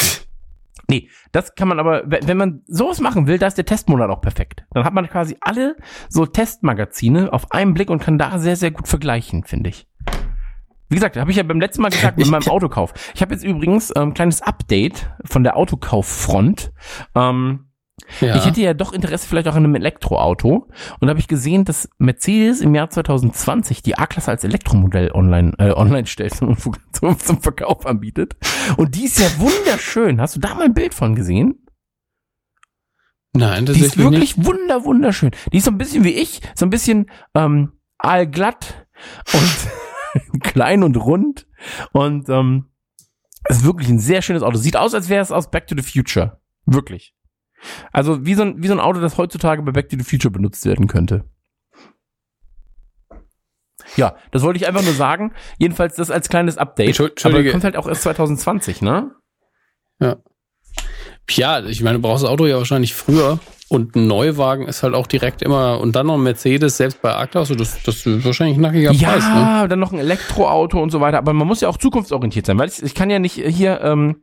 nee, 0.93 1.09
das 1.31 1.55
kann 1.55 1.67
man 1.67 1.79
aber, 1.79 2.03
wenn 2.05 2.37
man 2.37 2.61
sowas 2.67 2.99
machen 2.99 3.27
will, 3.27 3.37
da 3.37 3.47
ist 3.47 3.57
der 3.57 3.65
Testmonat 3.65 4.09
auch 4.09 4.21
perfekt. 4.21 4.65
Dann 4.71 4.83
hat 4.83 4.93
man 4.93 5.07
quasi 5.09 5.37
alle 5.41 5.75
so 6.09 6.25
Testmagazine 6.25 7.33
auf 7.33 7.51
einen 7.51 7.73
Blick 7.73 7.89
und 7.89 8.01
kann 8.01 8.17
da 8.17 8.37
sehr, 8.39 8.55
sehr 8.55 8.71
gut 8.71 8.87
vergleichen, 8.87 9.43
finde 9.43 9.69
ich. 9.69 9.87
Wie 10.89 10.95
gesagt, 10.95 11.17
habe 11.17 11.31
ich 11.31 11.37
ja 11.37 11.43
beim 11.43 11.59
letzten 11.59 11.81
Mal 11.81 11.89
gesagt 11.89 12.17
mit 12.17 12.27
meinem 12.29 12.47
Autokauf. 12.47 12.93
Ich 13.15 13.21
habe 13.21 13.33
jetzt 13.33 13.43
übrigens 13.43 13.91
ein 13.91 14.09
ähm, 14.09 14.13
kleines 14.13 14.41
Update 14.41 15.09
von 15.25 15.43
der 15.43 15.57
Autokauffront. 15.57 16.71
Ähm, 17.15 17.67
Ja. 18.21 18.35
Ich 18.35 18.45
hätte 18.45 18.61
ja 18.61 18.73
doch 18.73 18.91
Interesse 18.91 19.27
vielleicht 19.27 19.47
auch 19.47 19.55
an 19.55 19.63
einem 19.63 19.75
Elektroauto 19.75 20.67
und 20.99 21.09
habe 21.09 21.19
ich 21.19 21.27
gesehen, 21.27 21.63
dass 21.63 21.89
Mercedes 21.99 22.61
im 22.61 22.73
Jahr 22.73 22.89
2020 22.89 23.81
die 23.81 23.97
A-Klasse 23.97 24.31
als 24.31 24.43
Elektromodell 24.43 25.11
online 25.11 25.53
äh, 25.59 25.71
online 25.71 26.07
stellt 26.07 26.41
und 26.41 26.59
zum, 26.91 27.19
zum 27.19 27.41
Verkauf 27.41 27.85
anbietet. 27.85 28.35
Und 28.77 28.95
die 28.95 29.05
ist 29.05 29.19
ja 29.19 29.27
wunderschön. 29.39 30.19
Hast 30.19 30.35
du 30.35 30.39
da 30.39 30.55
mal 30.55 30.65
ein 30.65 30.73
Bild 30.73 30.93
von 30.93 31.15
gesehen? 31.15 31.59
Nein, 33.35 33.65
das 33.65 33.77
ist 33.77 33.97
wirklich 33.97 34.43
wunder 34.43 34.85
wunderschön. 34.85 35.31
Die 35.51 35.57
ist 35.57 35.65
so 35.65 35.71
ein 35.71 35.77
bisschen 35.77 36.03
wie 36.03 36.13
ich, 36.13 36.41
so 36.55 36.65
ein 36.65 36.69
bisschen 36.69 37.09
ähm, 37.33 37.73
allglatt 37.97 38.87
und 39.33 40.41
klein 40.43 40.83
und 40.83 40.97
rund 40.97 41.47
und 41.93 42.29
ähm, 42.29 42.69
ist 43.49 43.65
wirklich 43.65 43.89
ein 43.89 43.99
sehr 43.99 44.21
schönes 44.21 44.43
Auto. 44.43 44.57
Sieht 44.57 44.77
aus, 44.77 44.93
als 44.93 45.09
wäre 45.09 45.21
es 45.21 45.31
aus 45.31 45.49
Back 45.49 45.67
to 45.67 45.75
the 45.75 45.81
Future. 45.81 46.41
Wirklich. 46.65 47.15
Also 47.91 48.25
wie 48.25 48.33
so, 48.35 48.43
ein, 48.43 48.61
wie 48.61 48.67
so 48.67 48.73
ein 48.73 48.79
Auto, 48.79 48.99
das 48.99 49.17
heutzutage 49.17 49.61
bei 49.61 49.71
Back 49.71 49.89
to 49.89 49.97
the 49.97 50.03
Future 50.03 50.31
benutzt 50.31 50.65
werden 50.65 50.87
könnte. 50.87 51.25
Ja, 53.95 54.15
das 54.31 54.41
wollte 54.43 54.57
ich 54.57 54.67
einfach 54.67 54.83
nur 54.83 54.93
sagen. 54.93 55.33
Jedenfalls 55.57 55.95
das 55.95 56.09
als 56.09 56.29
kleines 56.29 56.57
Update. 56.57 56.89
Aber 57.25 57.43
kommt 57.51 57.63
halt 57.63 57.75
auch 57.77 57.87
erst 57.87 58.03
2020, 58.03 58.81
ne? 58.81 59.11
Ja, 61.29 61.63
ich 61.63 61.81
meine, 61.81 61.97
du 61.97 62.01
brauchst 62.01 62.23
das 62.23 62.29
Auto 62.29 62.45
ja 62.45 62.57
wahrscheinlich 62.57 62.93
früher 62.93 63.39
und 63.69 63.95
ein 63.95 64.07
Neuwagen 64.07 64.67
ist 64.67 64.83
halt 64.83 64.93
auch 64.93 65.07
direkt 65.07 65.41
immer 65.41 65.79
und 65.79 65.95
dann 65.95 66.07
noch 66.07 66.15
ein 66.15 66.23
Mercedes, 66.23 66.77
selbst 66.77 67.01
bei 67.01 67.13
A-Klasse, 67.15 67.55
das, 67.55 67.81
das 67.83 68.05
ist 68.05 68.25
wahrscheinlich 68.25 68.57
ein 68.57 68.61
knackiger 68.61 68.91
Ja, 68.91 69.09
Preis. 69.11 69.23
Ne? 69.27 69.67
dann 69.69 69.79
noch 69.79 69.91
ein 69.91 69.99
Elektroauto 69.99 70.81
und 70.81 70.91
so 70.91 71.01
weiter. 71.01 71.17
Aber 71.17 71.33
man 71.33 71.47
muss 71.47 71.61
ja 71.61 71.69
auch 71.69 71.77
zukunftsorientiert 71.77 72.45
sein, 72.45 72.57
weil 72.59 72.69
ich, 72.69 72.83
ich 72.83 72.95
kann 72.95 73.09
ja 73.09 73.19
nicht 73.19 73.35
hier 73.35 73.81
ähm, 73.81 74.17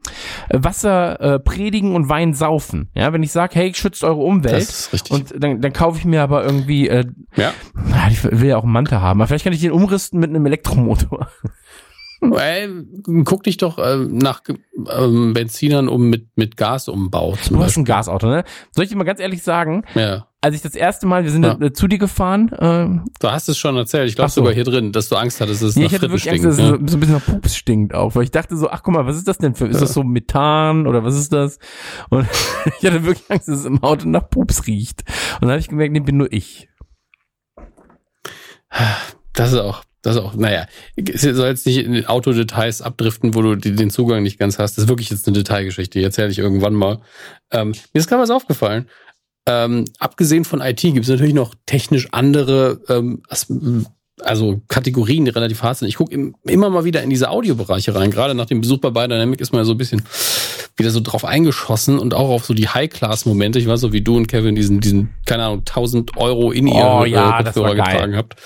Wasser 0.50 1.20
äh, 1.20 1.38
predigen 1.38 1.94
und 1.94 2.08
Wein 2.08 2.34
saufen. 2.34 2.90
Ja, 2.94 3.12
wenn 3.12 3.22
ich 3.22 3.32
sage, 3.32 3.54
hey, 3.54 3.72
schützt 3.74 4.04
eure 4.04 4.20
Umwelt. 4.20 4.54
Das 4.54 4.68
ist 4.68 4.92
richtig. 4.92 5.12
und 5.12 5.42
dann, 5.42 5.60
dann 5.60 5.72
kaufe 5.72 5.98
ich 5.98 6.04
mir 6.04 6.22
aber 6.22 6.44
irgendwie, 6.44 6.88
äh, 6.88 7.04
ja. 7.36 7.52
na, 7.74 8.08
ich 8.10 8.22
will 8.24 8.48
ja 8.48 8.56
auch 8.56 8.64
einen 8.64 8.72
Manta 8.72 9.00
haben. 9.00 9.20
Aber 9.20 9.28
vielleicht 9.28 9.44
kann 9.44 9.52
ich 9.52 9.60
den 9.60 9.72
umrüsten 9.72 10.20
mit 10.20 10.30
einem 10.30 10.46
Elektromotor. 10.46 11.28
Ey, 12.22 12.68
guck 13.24 13.44
dich 13.44 13.56
doch 13.56 13.78
äh, 13.78 13.96
nach 13.96 14.42
ähm, 14.94 15.32
Benzinern 15.32 15.88
um 15.88 16.10
mit, 16.10 16.28
mit 16.36 16.56
Gasumbau 16.56 17.36
zum 17.42 17.56
Du 17.56 17.62
hast 17.62 17.76
ein 17.78 17.84
Beispiel. 17.84 17.84
Gasauto, 17.84 18.26
ne? 18.28 18.44
Soll 18.74 18.84
ich 18.84 18.90
dir 18.90 18.96
mal 18.96 19.04
ganz 19.04 19.20
ehrlich 19.20 19.42
sagen, 19.42 19.84
Ja, 19.94 20.26
als 20.42 20.54
ich 20.54 20.60
das 20.62 20.74
erste 20.74 21.06
Mal, 21.06 21.24
wir 21.24 21.30
sind 21.30 21.44
Ja. 21.44 21.58
äh, 21.60 21.72
zu 21.72 21.88
dir 21.88 21.98
gefahren, 21.98 22.50
ähm, 22.58 23.04
du 23.20 23.30
hast 23.30 23.48
es 23.48 23.56
schon 23.56 23.76
erzählt. 23.76 24.08
Ich 24.08 24.16
glaube 24.16 24.30
so. 24.30 24.40
sogar 24.42 24.52
hier 24.52 24.64
drin, 24.64 24.92
dass 24.92 25.08
du 25.08 25.16
Angst 25.16 25.40
hattest, 25.40 25.62
dass 25.62 25.70
es 25.70 25.76
Nee, 25.76 25.84
nach 25.84 25.90
ich 25.92 25.94
hatte 25.98 26.10
wirklich 26.10 26.30
Angst, 26.30 26.40
stinkt. 26.42 26.58
dass 26.58 26.64
es 26.66 26.70
ne? 26.72 26.78
so, 26.80 26.86
so 26.92 26.96
ein 26.96 27.00
bisschen 27.00 27.14
nach 27.16 27.24
Pups 27.26 27.56
stinkt 27.56 27.94
auch, 27.94 28.14
weil 28.14 28.24
ich 28.24 28.30
dachte 28.30 28.54
so, 28.56 28.68
ach 28.70 28.82
guck 28.82 28.92
mal, 28.94 29.06
was 29.06 29.16
ist 29.16 29.26
das 29.28 29.38
denn 29.38 29.54
für, 29.54 29.66
ist 29.66 29.80
das 29.80 29.94
so 29.94 30.02
Methan 30.02 30.86
oder 30.86 31.02
was 31.04 31.16
ist 31.16 31.32
das? 31.32 31.58
Und 32.10 32.26
ich 32.80 32.86
hatte 32.86 33.04
wirklich 33.04 33.30
Angst, 33.30 33.48
dass 33.48 33.60
es 33.60 33.64
im 33.64 33.82
Auto 33.82 34.06
nach 34.08 34.28
Pups 34.28 34.66
riecht. 34.66 35.04
Und 35.36 35.42
dann 35.42 35.50
habe 35.52 35.60
ich 35.60 35.68
gemerkt, 35.68 35.92
nee, 35.94 36.00
bin 36.00 36.18
nur 36.18 36.30
ich. 36.32 36.68
Das 39.32 39.52
ist 39.52 39.58
auch, 39.58 39.82
das 40.02 40.16
ist 40.16 40.22
auch, 40.22 40.34
naja, 40.34 40.66
es 40.96 41.22
soll 41.22 41.48
jetzt 41.48 41.66
nicht 41.66 41.78
in 41.78 42.06
Autodetails 42.06 42.82
abdriften, 42.82 43.34
wo 43.34 43.42
du 43.42 43.56
den 43.56 43.90
Zugang 43.90 44.22
nicht 44.22 44.38
ganz 44.38 44.58
hast. 44.58 44.76
Das 44.76 44.84
ist 44.84 44.88
wirklich 44.88 45.10
jetzt 45.10 45.26
eine 45.26 45.36
Detailgeschichte, 45.36 45.98
die 45.98 46.04
erzähle 46.04 46.30
ich 46.30 46.38
irgendwann 46.38 46.74
mal. 46.74 47.00
Ähm, 47.50 47.74
mir 47.92 47.98
ist 47.98 48.08
gerade 48.08 48.22
was 48.22 48.30
aufgefallen. 48.30 48.88
Ähm, 49.46 49.84
abgesehen 49.98 50.44
von 50.44 50.60
IT 50.60 50.80
gibt 50.80 51.00
es 51.00 51.08
natürlich 51.08 51.34
noch 51.34 51.54
technisch 51.66 52.08
andere 52.12 52.80
ähm, 52.88 53.22
also 54.22 54.60
Kategorien, 54.68 55.24
die 55.24 55.30
relativ 55.30 55.62
hart 55.62 55.78
sind. 55.78 55.88
Ich 55.88 55.96
gucke 55.96 56.12
im, 56.12 56.34
immer 56.44 56.70
mal 56.70 56.84
wieder 56.84 57.02
in 57.02 57.10
diese 57.10 57.30
Audiobereiche 57.30 57.94
rein. 57.94 58.10
Gerade 58.10 58.34
nach 58.34 58.46
dem 58.46 58.60
Besuch 58.60 58.78
bei 58.78 58.90
Biodynamic 58.90 59.40
ist 59.40 59.52
man 59.52 59.60
ja 59.60 59.64
so 59.64 59.72
ein 59.72 59.78
bisschen 59.78 60.02
wieder 60.76 60.90
so 60.90 61.00
drauf 61.00 61.24
eingeschossen 61.24 61.98
und 61.98 62.14
auch 62.14 62.28
auf 62.30 62.44
so 62.44 62.54
die 62.54 62.68
High-Class-Momente. 62.68 63.58
Ich 63.58 63.66
weiß 63.66 63.80
so, 63.80 63.92
wie 63.92 64.00
du 64.00 64.16
und 64.16 64.28
Kevin 64.28 64.54
diesen, 64.54 64.80
diesen 64.80 65.10
keine 65.26 65.44
Ahnung, 65.44 65.60
1000 65.60 66.16
Euro 66.16 66.52
in 66.52 66.66
ihr 66.66 66.74
Oh 66.74 67.04
ja, 67.04 67.42
Kopfhörer 67.42 67.74
getragen 67.74 68.16
habt. 68.16 68.36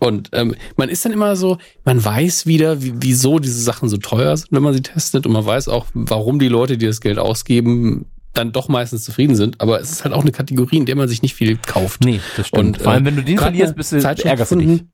Und 0.00 0.30
ähm, 0.32 0.54
man 0.76 0.88
ist 0.88 1.04
dann 1.04 1.12
immer 1.12 1.36
so, 1.36 1.58
man 1.84 2.04
weiß 2.04 2.46
wieder, 2.46 2.82
wie, 2.82 2.94
wieso 2.96 3.38
diese 3.38 3.60
Sachen 3.60 3.88
so 3.88 3.96
teuer 3.96 4.36
sind, 4.36 4.52
wenn 4.52 4.62
man 4.62 4.74
sie 4.74 4.82
testet. 4.82 5.26
Und 5.26 5.32
man 5.32 5.46
weiß 5.46 5.68
auch, 5.68 5.86
warum 5.94 6.38
die 6.38 6.48
Leute, 6.48 6.76
die 6.76 6.86
das 6.86 7.00
Geld 7.00 7.18
ausgeben, 7.18 8.06
dann 8.32 8.52
doch 8.52 8.68
meistens 8.68 9.04
zufrieden 9.04 9.36
sind. 9.36 9.60
Aber 9.60 9.80
es 9.80 9.90
ist 9.90 10.04
halt 10.04 10.12
auch 10.12 10.22
eine 10.22 10.32
Kategorie, 10.32 10.76
in 10.76 10.86
der 10.86 10.96
man 10.96 11.08
sich 11.08 11.22
nicht 11.22 11.34
viel 11.34 11.56
kauft. 11.56 12.04
Nee, 12.04 12.20
das 12.36 12.48
stimmt. 12.48 12.78
Und, 12.78 12.82
Vor 12.82 12.92
allem, 12.92 13.04
äh, 13.04 13.06
wenn 13.06 13.16
du 13.16 13.22
den 13.22 13.38
verlierst, 13.38 13.76
bist 13.76 13.92
du, 13.92 13.96
ärgerst 13.96 14.52
du 14.52 14.56
dich. 14.56 14.84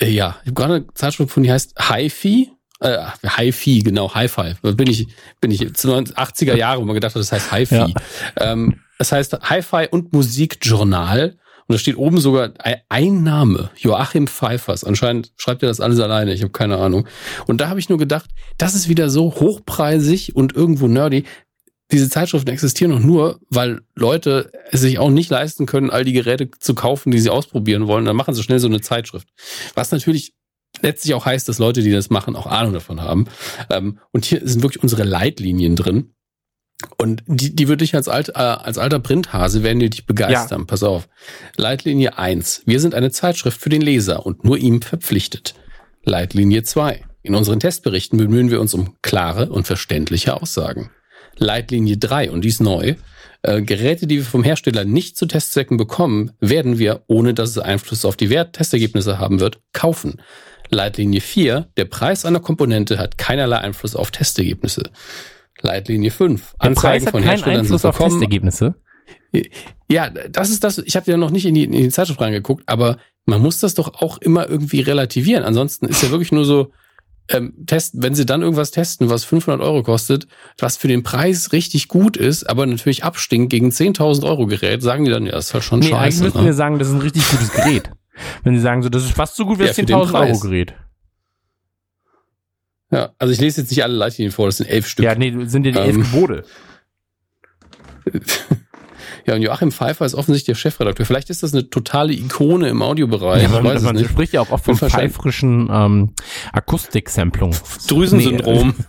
Äh, 0.00 0.10
ja, 0.10 0.36
ich 0.42 0.50
habe 0.50 0.54
gerade 0.54 0.74
eine 0.74 0.94
Zeitschrift 0.94 1.30
gefunden, 1.30 1.44
die 1.44 1.52
heißt 1.52 1.74
Hi-Fi. 1.78 2.50
Äh, 2.80 2.98
Hi-Fi, 3.26 3.82
genau, 3.82 4.14
Hi-Fi. 4.14 4.54
Da 4.62 4.72
Bin 4.72 4.88
ich, 4.88 5.08
bin 5.40 5.50
ich 5.50 5.74
zu 5.74 5.94
80er 5.94 6.56
Jahre, 6.56 6.80
wo 6.80 6.84
man 6.84 6.94
gedacht 6.94 7.14
hat, 7.14 7.20
das 7.20 7.32
heißt 7.32 7.50
Hi-Fi. 7.50 7.74
Ja. 7.76 7.88
Ähm, 8.36 8.80
das 8.98 9.12
heißt 9.12 9.38
Hi-Fi 9.42 9.88
und 9.90 10.12
Musikjournal. 10.12 11.36
Und 11.66 11.72
da 11.74 11.78
steht 11.78 11.96
oben 11.96 12.18
sogar 12.20 12.52
ein- 12.88 13.22
Name, 13.22 13.70
Joachim 13.76 14.26
Pfeiffers. 14.26 14.84
Anscheinend 14.84 15.32
schreibt 15.36 15.62
er 15.62 15.68
das 15.68 15.80
alles 15.80 15.98
alleine, 16.00 16.32
ich 16.34 16.42
habe 16.42 16.52
keine 16.52 16.76
Ahnung. 16.78 17.06
Und 17.46 17.60
da 17.60 17.68
habe 17.68 17.80
ich 17.80 17.88
nur 17.88 17.98
gedacht, 17.98 18.30
das 18.58 18.74
ist 18.74 18.88
wieder 18.88 19.08
so 19.08 19.34
hochpreisig 19.34 20.36
und 20.36 20.54
irgendwo 20.54 20.88
nerdy. 20.88 21.24
Diese 21.92 22.08
Zeitschriften 22.08 22.50
existieren 22.50 22.90
noch 22.92 23.00
nur, 23.00 23.40
weil 23.50 23.80
Leute 23.94 24.50
es 24.70 24.80
sich 24.80 24.98
auch 24.98 25.10
nicht 25.10 25.30
leisten 25.30 25.66
können, 25.66 25.90
all 25.90 26.04
die 26.04 26.12
Geräte 26.12 26.50
zu 26.58 26.74
kaufen, 26.74 27.10
die 27.10 27.18
sie 27.20 27.30
ausprobieren 27.30 27.86
wollen. 27.86 28.04
Dann 28.04 28.16
machen 28.16 28.34
sie 28.34 28.42
schnell 28.42 28.58
so 28.58 28.66
eine 28.66 28.80
Zeitschrift. 28.80 29.28
Was 29.74 29.90
natürlich 29.90 30.32
letztlich 30.82 31.14
auch 31.14 31.24
heißt, 31.26 31.48
dass 31.48 31.58
Leute, 31.58 31.82
die 31.82 31.92
das 31.92 32.10
machen, 32.10 32.36
auch 32.36 32.46
Ahnung 32.46 32.72
davon 32.72 33.00
haben. 33.02 33.26
Ähm, 33.70 33.98
und 34.12 34.24
hier 34.24 34.40
sind 34.44 34.62
wirklich 34.62 34.82
unsere 34.82 35.04
Leitlinien 35.04 35.76
drin. 35.76 36.14
Und 36.96 37.22
die, 37.26 37.54
die 37.54 37.68
würde 37.68 37.84
ich 37.84 37.94
als, 37.94 38.08
alt, 38.08 38.30
äh, 38.30 38.38
als 38.38 38.78
alter 38.78 38.98
Printhase 38.98 39.62
werden 39.62 39.80
die 39.80 39.90
dich 39.90 40.06
begeistern. 40.06 40.66
Pass 40.66 40.82
auf. 40.82 41.08
Leitlinie 41.56 42.18
1. 42.18 42.62
Wir 42.66 42.80
sind 42.80 42.94
eine 42.94 43.10
Zeitschrift 43.10 43.60
für 43.60 43.68
den 43.68 43.80
Leser 43.80 44.26
und 44.26 44.44
nur 44.44 44.58
ihm 44.58 44.82
verpflichtet. 44.82 45.54
Leitlinie 46.04 46.62
2. 46.62 47.04
In 47.22 47.34
unseren 47.34 47.60
Testberichten 47.60 48.18
bemühen 48.18 48.50
wir 48.50 48.60
uns 48.60 48.74
um 48.74 48.96
klare 49.02 49.48
und 49.50 49.66
verständliche 49.66 50.40
Aussagen. 50.40 50.90
Leitlinie 51.38 51.96
3, 51.96 52.30
und 52.30 52.42
die 52.42 52.48
ist 52.48 52.60
neu. 52.60 52.94
Äh, 53.42 53.62
Geräte, 53.62 54.06
die 54.06 54.18
wir 54.18 54.24
vom 54.24 54.44
Hersteller 54.44 54.84
nicht 54.84 55.16
zu 55.16 55.26
Testzwecken 55.26 55.76
bekommen, 55.76 56.32
werden 56.40 56.78
wir, 56.78 57.02
ohne 57.06 57.34
dass 57.34 57.50
es 57.50 57.58
Einfluss 57.58 58.04
auf 58.04 58.16
die 58.16 58.30
Wert 58.30 58.54
Testergebnisse 58.54 59.18
haben 59.18 59.40
wird, 59.40 59.60
kaufen. 59.72 60.20
Leitlinie 60.70 61.20
4, 61.20 61.68
der 61.76 61.84
Preis 61.86 62.24
einer 62.24 62.40
Komponente 62.40 62.98
hat 62.98 63.18
keinerlei 63.18 63.58
Einfluss 63.58 63.96
auf 63.96 64.10
Testergebnisse. 64.10 64.90
Leitlinie 65.64 66.10
5, 66.10 66.54
Der 66.62 66.70
Preis 66.70 67.04
hat 67.04 67.10
von 67.12 67.22
Herstellern 67.22 67.60
Einfluss 67.60 67.82
sind 67.82 67.88
auf. 67.90 67.98
Testergebnisse. 67.98 68.74
Ja, 69.90 70.10
das 70.10 70.50
ist 70.50 70.62
das. 70.64 70.78
Ich 70.78 70.96
habe 70.96 71.10
ja 71.10 71.16
noch 71.16 71.30
nicht 71.30 71.44
in 71.46 71.54
die, 71.54 71.64
in 71.64 71.72
die 71.72 71.88
Zeitschrift 71.88 72.20
reingeguckt, 72.20 72.62
aber 72.66 72.98
man 73.26 73.40
muss 73.42 73.58
das 73.58 73.74
doch 73.74 74.00
auch 74.00 74.18
immer 74.18 74.48
irgendwie 74.48 74.80
relativieren. 74.80 75.44
Ansonsten 75.44 75.86
ist 75.86 76.02
ja 76.02 76.10
wirklich 76.10 76.30
nur 76.32 76.44
so, 76.44 76.70
ähm, 77.28 77.54
testen, 77.66 78.02
wenn 78.02 78.14
sie 78.14 78.26
dann 78.26 78.42
irgendwas 78.42 78.70
testen, 78.70 79.08
was 79.08 79.24
500 79.24 79.60
Euro 79.62 79.82
kostet, 79.82 80.26
was 80.58 80.76
für 80.76 80.88
den 80.88 81.02
Preis 81.02 81.52
richtig 81.52 81.88
gut 81.88 82.16
ist, 82.18 82.48
aber 82.48 82.66
natürlich 82.66 83.02
abstinkt 83.02 83.50
gegen 83.50 83.70
10.000 83.70 84.24
Euro 84.24 84.46
Gerät, 84.46 84.82
sagen 84.82 85.04
die 85.06 85.10
dann, 85.10 85.24
ja, 85.24 85.32
das 85.32 85.46
ist 85.46 85.54
halt 85.54 85.64
schon 85.64 85.80
Nee, 85.80 85.86
scheiße. 85.86 85.96
eigentlich 85.98 86.22
müssten 86.22 86.38
ne? 86.40 86.44
wir 86.44 86.54
sagen, 86.54 86.78
das 86.78 86.88
ist 86.88 86.94
ein 86.94 87.00
richtig 87.00 87.26
gutes 87.30 87.50
Gerät. 87.52 87.90
Wenn 88.42 88.54
sie 88.54 88.60
sagen, 88.62 88.82
so, 88.82 88.90
das 88.90 89.04
ist 89.04 89.12
fast 89.12 89.36
so 89.36 89.46
gut 89.46 89.58
wie 89.58 89.62
Ja, 89.62 89.68
das 89.68 89.76
für 89.76 89.84
den 89.84 89.96
10.000 89.96 90.28
Euro. 90.28 90.38
Gerät. 90.40 90.74
Ja, 92.94 93.12
also 93.18 93.32
ich 93.32 93.40
lese 93.40 93.60
jetzt 93.60 93.70
nicht 93.70 93.82
alle 93.82 93.94
Leitlinien 93.94 94.32
vor, 94.32 94.46
das 94.46 94.58
sind 94.58 94.66
elf 94.70 94.86
Stück. 94.86 95.04
Ja, 95.04 95.14
nee, 95.14 95.32
sind 95.46 95.66
ja 95.66 95.72
die 95.72 95.78
elf 95.78 95.96
Ähm, 95.96 96.02
Gebote. 96.02 96.44
Ja, 99.26 99.34
und 99.34 99.40
Joachim 99.42 99.72
Pfeiffer 99.72 100.04
ist 100.04 100.14
offensichtlich 100.14 100.54
der 100.54 100.60
Chefredakteur. 100.60 101.06
Vielleicht 101.06 101.30
ist 101.30 101.42
das 101.42 101.54
eine 101.54 101.70
totale 101.70 102.12
Ikone 102.12 102.68
im 102.68 102.82
Audiobereich. 102.82 103.42
Ja, 103.42 103.48
man, 103.48 103.82
man 103.82 104.04
spricht 104.04 104.34
ja 104.34 104.42
auch 104.42 104.50
oft 104.50 104.66
von 104.66 104.76
pfeifrischen 104.76 105.70
ähm, 105.72 106.12
Akustiksamplung. 106.52 107.54
Drüsensyndrom. 107.88 108.74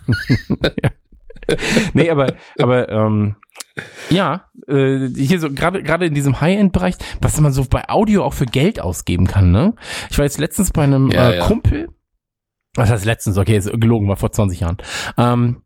Nee, 1.92 2.10
aber, 2.10 2.34
aber 2.58 2.88
ähm, 2.88 3.36
ja, 4.10 4.46
äh, 4.66 5.08
hier 5.14 5.38
so 5.38 5.50
gerade 5.50 5.82
gerade 5.82 6.06
in 6.06 6.12
diesem 6.14 6.40
High-End-Bereich, 6.40 6.96
was 7.20 7.40
man 7.40 7.52
so 7.52 7.64
bei 7.70 7.88
Audio 7.88 8.24
auch 8.24 8.34
für 8.34 8.46
Geld 8.46 8.80
ausgeben 8.80 9.28
kann, 9.28 9.52
ne? 9.52 9.74
Ich 10.10 10.18
war 10.18 10.24
jetzt 10.24 10.38
letztens 10.38 10.72
bei 10.72 10.82
einem 10.82 11.10
Ja, 11.10 11.30
äh, 11.30 11.36
ja. 11.38 11.46
Kumpel, 11.46 11.88
was 12.76 12.90
heißt 12.90 13.04
letztens, 13.04 13.38
okay, 13.38 13.56
ist 13.56 13.70
gelogen, 13.80 14.08
war 14.08 14.16
vor 14.16 14.32
20 14.32 14.60
Jahren, 14.60 14.76
ähm, 15.18 15.62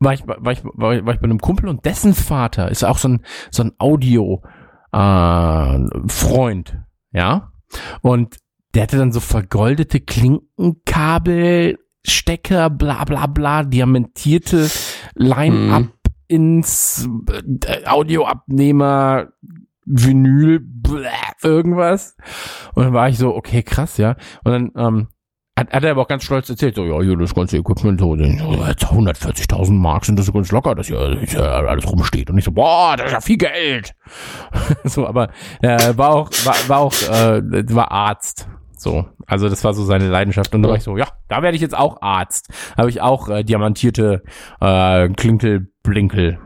war 0.00 0.14
ich, 0.14 0.26
war 0.26 0.52
ich, 0.52 0.62
war 0.64 0.94
ich, 0.94 1.04
war 1.04 1.14
ich 1.14 1.20
bei 1.20 1.24
einem 1.24 1.40
Kumpel 1.40 1.68
und 1.68 1.84
dessen 1.84 2.14
Vater 2.14 2.70
ist 2.70 2.84
auch 2.84 2.98
so 2.98 3.08
ein, 3.08 3.24
so 3.50 3.62
ein 3.64 3.72
Audio, 3.78 4.42
äh, 4.92 5.78
Freund, 6.08 6.78
ja? 7.12 7.52
Und 8.02 8.36
der 8.74 8.84
hatte 8.84 8.96
dann 8.98 9.12
so 9.12 9.20
vergoldete 9.20 10.00
Klinkenkabel, 10.00 11.78
Stecker, 12.06 12.70
bla 12.70 13.04
bla 13.04 13.26
bla, 13.26 13.62
diamantierte 13.64 14.70
Line-Up 15.14 15.82
Mhm. 15.82 15.92
ins 16.28 17.08
äh, 17.66 17.86
Audioabnehmer, 17.86 19.28
Vinyl, 19.84 20.60
bläh, 20.60 21.08
irgendwas. 21.42 22.16
Und 22.74 22.84
dann 22.84 22.92
war 22.92 23.08
ich 23.08 23.18
so, 23.18 23.34
okay, 23.34 23.62
krass, 23.62 23.96
ja. 23.96 24.16
Und 24.44 24.52
dann 24.52 24.70
ähm, 24.76 25.08
hat, 25.58 25.72
hat 25.72 25.84
er 25.84 25.90
aber 25.92 26.02
auch 26.02 26.08
ganz 26.08 26.24
stolz 26.24 26.48
erzählt, 26.48 26.74
so, 26.76 26.84
ja, 26.84 27.00
hier, 27.02 27.16
das 27.16 27.34
ganze 27.34 27.56
Equipment, 27.58 28.00
so, 28.00 28.16
den- 28.16 28.38
so, 28.38 28.52
jetzt 28.66 28.84
140.000 28.86 29.72
Mark 29.72 30.04
sind 30.04 30.18
das 30.18 30.26
so 30.26 30.32
ganz 30.32 30.50
locker, 30.52 30.74
dass 30.74 30.86
hier, 30.86 31.18
hier 31.26 31.42
alles 31.42 31.86
rumsteht. 31.90 32.30
Und 32.30 32.38
ich 32.38 32.44
so, 32.44 32.52
boah, 32.52 32.96
das 32.96 33.06
ist 33.06 33.12
ja 33.12 33.20
viel 33.20 33.36
Geld. 33.38 33.94
so, 34.84 35.06
aber 35.06 35.30
äh, 35.62 35.96
war 35.96 36.10
auch, 36.10 36.30
war, 36.44 36.56
war 36.68 36.78
auch, 36.78 36.92
äh, 37.02 37.42
war 37.74 37.90
Arzt. 37.90 38.48
So, 38.76 39.06
also 39.26 39.48
das 39.48 39.64
war 39.64 39.74
so 39.74 39.84
seine 39.84 40.08
Leidenschaft. 40.08 40.54
Und 40.54 40.62
da 40.62 40.68
war 40.68 40.76
ich 40.76 40.84
so, 40.84 40.96
ja, 40.96 41.08
da 41.28 41.42
werde 41.42 41.56
ich 41.56 41.62
jetzt 41.62 41.76
auch 41.76 42.00
Arzt. 42.00 42.48
Habe 42.76 42.90
ich 42.90 43.00
auch 43.00 43.28
äh, 43.28 43.42
diamantierte 43.42 44.22
äh, 44.60 45.08
Klinkel, 45.08 45.72
Blinkel. 45.82 46.38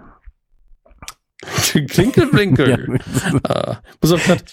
Klinkelblinkel. 1.88 2.98
Ah, 3.48 3.78
pass 4.00 4.12
auf, 4.12 4.24
grad, 4.24 4.44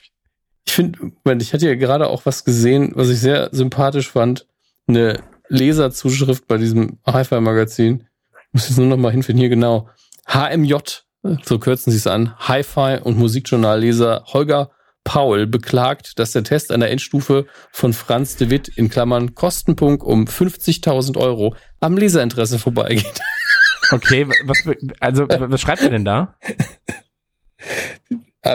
ich 0.66 0.74
finde, 0.74 1.14
ich 1.40 1.54
hatte 1.54 1.68
ja 1.68 1.76
gerade 1.76 2.08
auch 2.08 2.26
was 2.26 2.44
gesehen, 2.44 2.92
was 2.96 3.10
ich 3.10 3.20
sehr 3.20 3.50
sympathisch 3.52 4.10
fand. 4.12 4.46
Eine 4.90 5.22
Leserzuschrift 5.50 6.48
bei 6.48 6.58
diesem 6.58 6.98
Hi-Fi-Magazin. 7.06 8.08
Muss 8.52 8.68
jetzt 8.68 8.80
nur 8.80 8.88
noch 8.88 8.98
mal 8.98 9.12
hinfinden. 9.12 9.40
Hier 9.40 9.50
genau. 9.50 9.88
HMJ, 10.28 10.78
so 11.44 11.60
kürzen 11.60 11.92
sie 11.92 11.98
es 11.98 12.08
an. 12.08 12.36
Hi-Fi 12.40 13.00
und 13.04 13.18
Musikjournalleser 13.18 14.24
Holger 14.34 14.72
Paul 15.04 15.46
beklagt, 15.46 16.18
dass 16.18 16.32
der 16.32 16.44
Test 16.44 16.72
an 16.72 16.80
der 16.80 16.90
Endstufe 16.90 17.46
von 17.72 17.94
Franz 17.94 18.36
de 18.36 18.50
Witt 18.50 18.68
in 18.68 18.90
Klammern 18.90 19.36
Kostenpunkt 19.36 20.04
um 20.04 20.26
50.000 20.26 21.18
Euro 21.18 21.56
am 21.80 21.96
Leserinteresse 21.96 22.60
vorbeigeht. 22.60 23.06
Okay, 23.92 24.28
was, 24.46 24.60
also 25.00 25.28
was 25.28 25.62
schreibt 25.62 25.82
er 25.82 25.90
denn 25.90 26.06
da? 26.06 26.36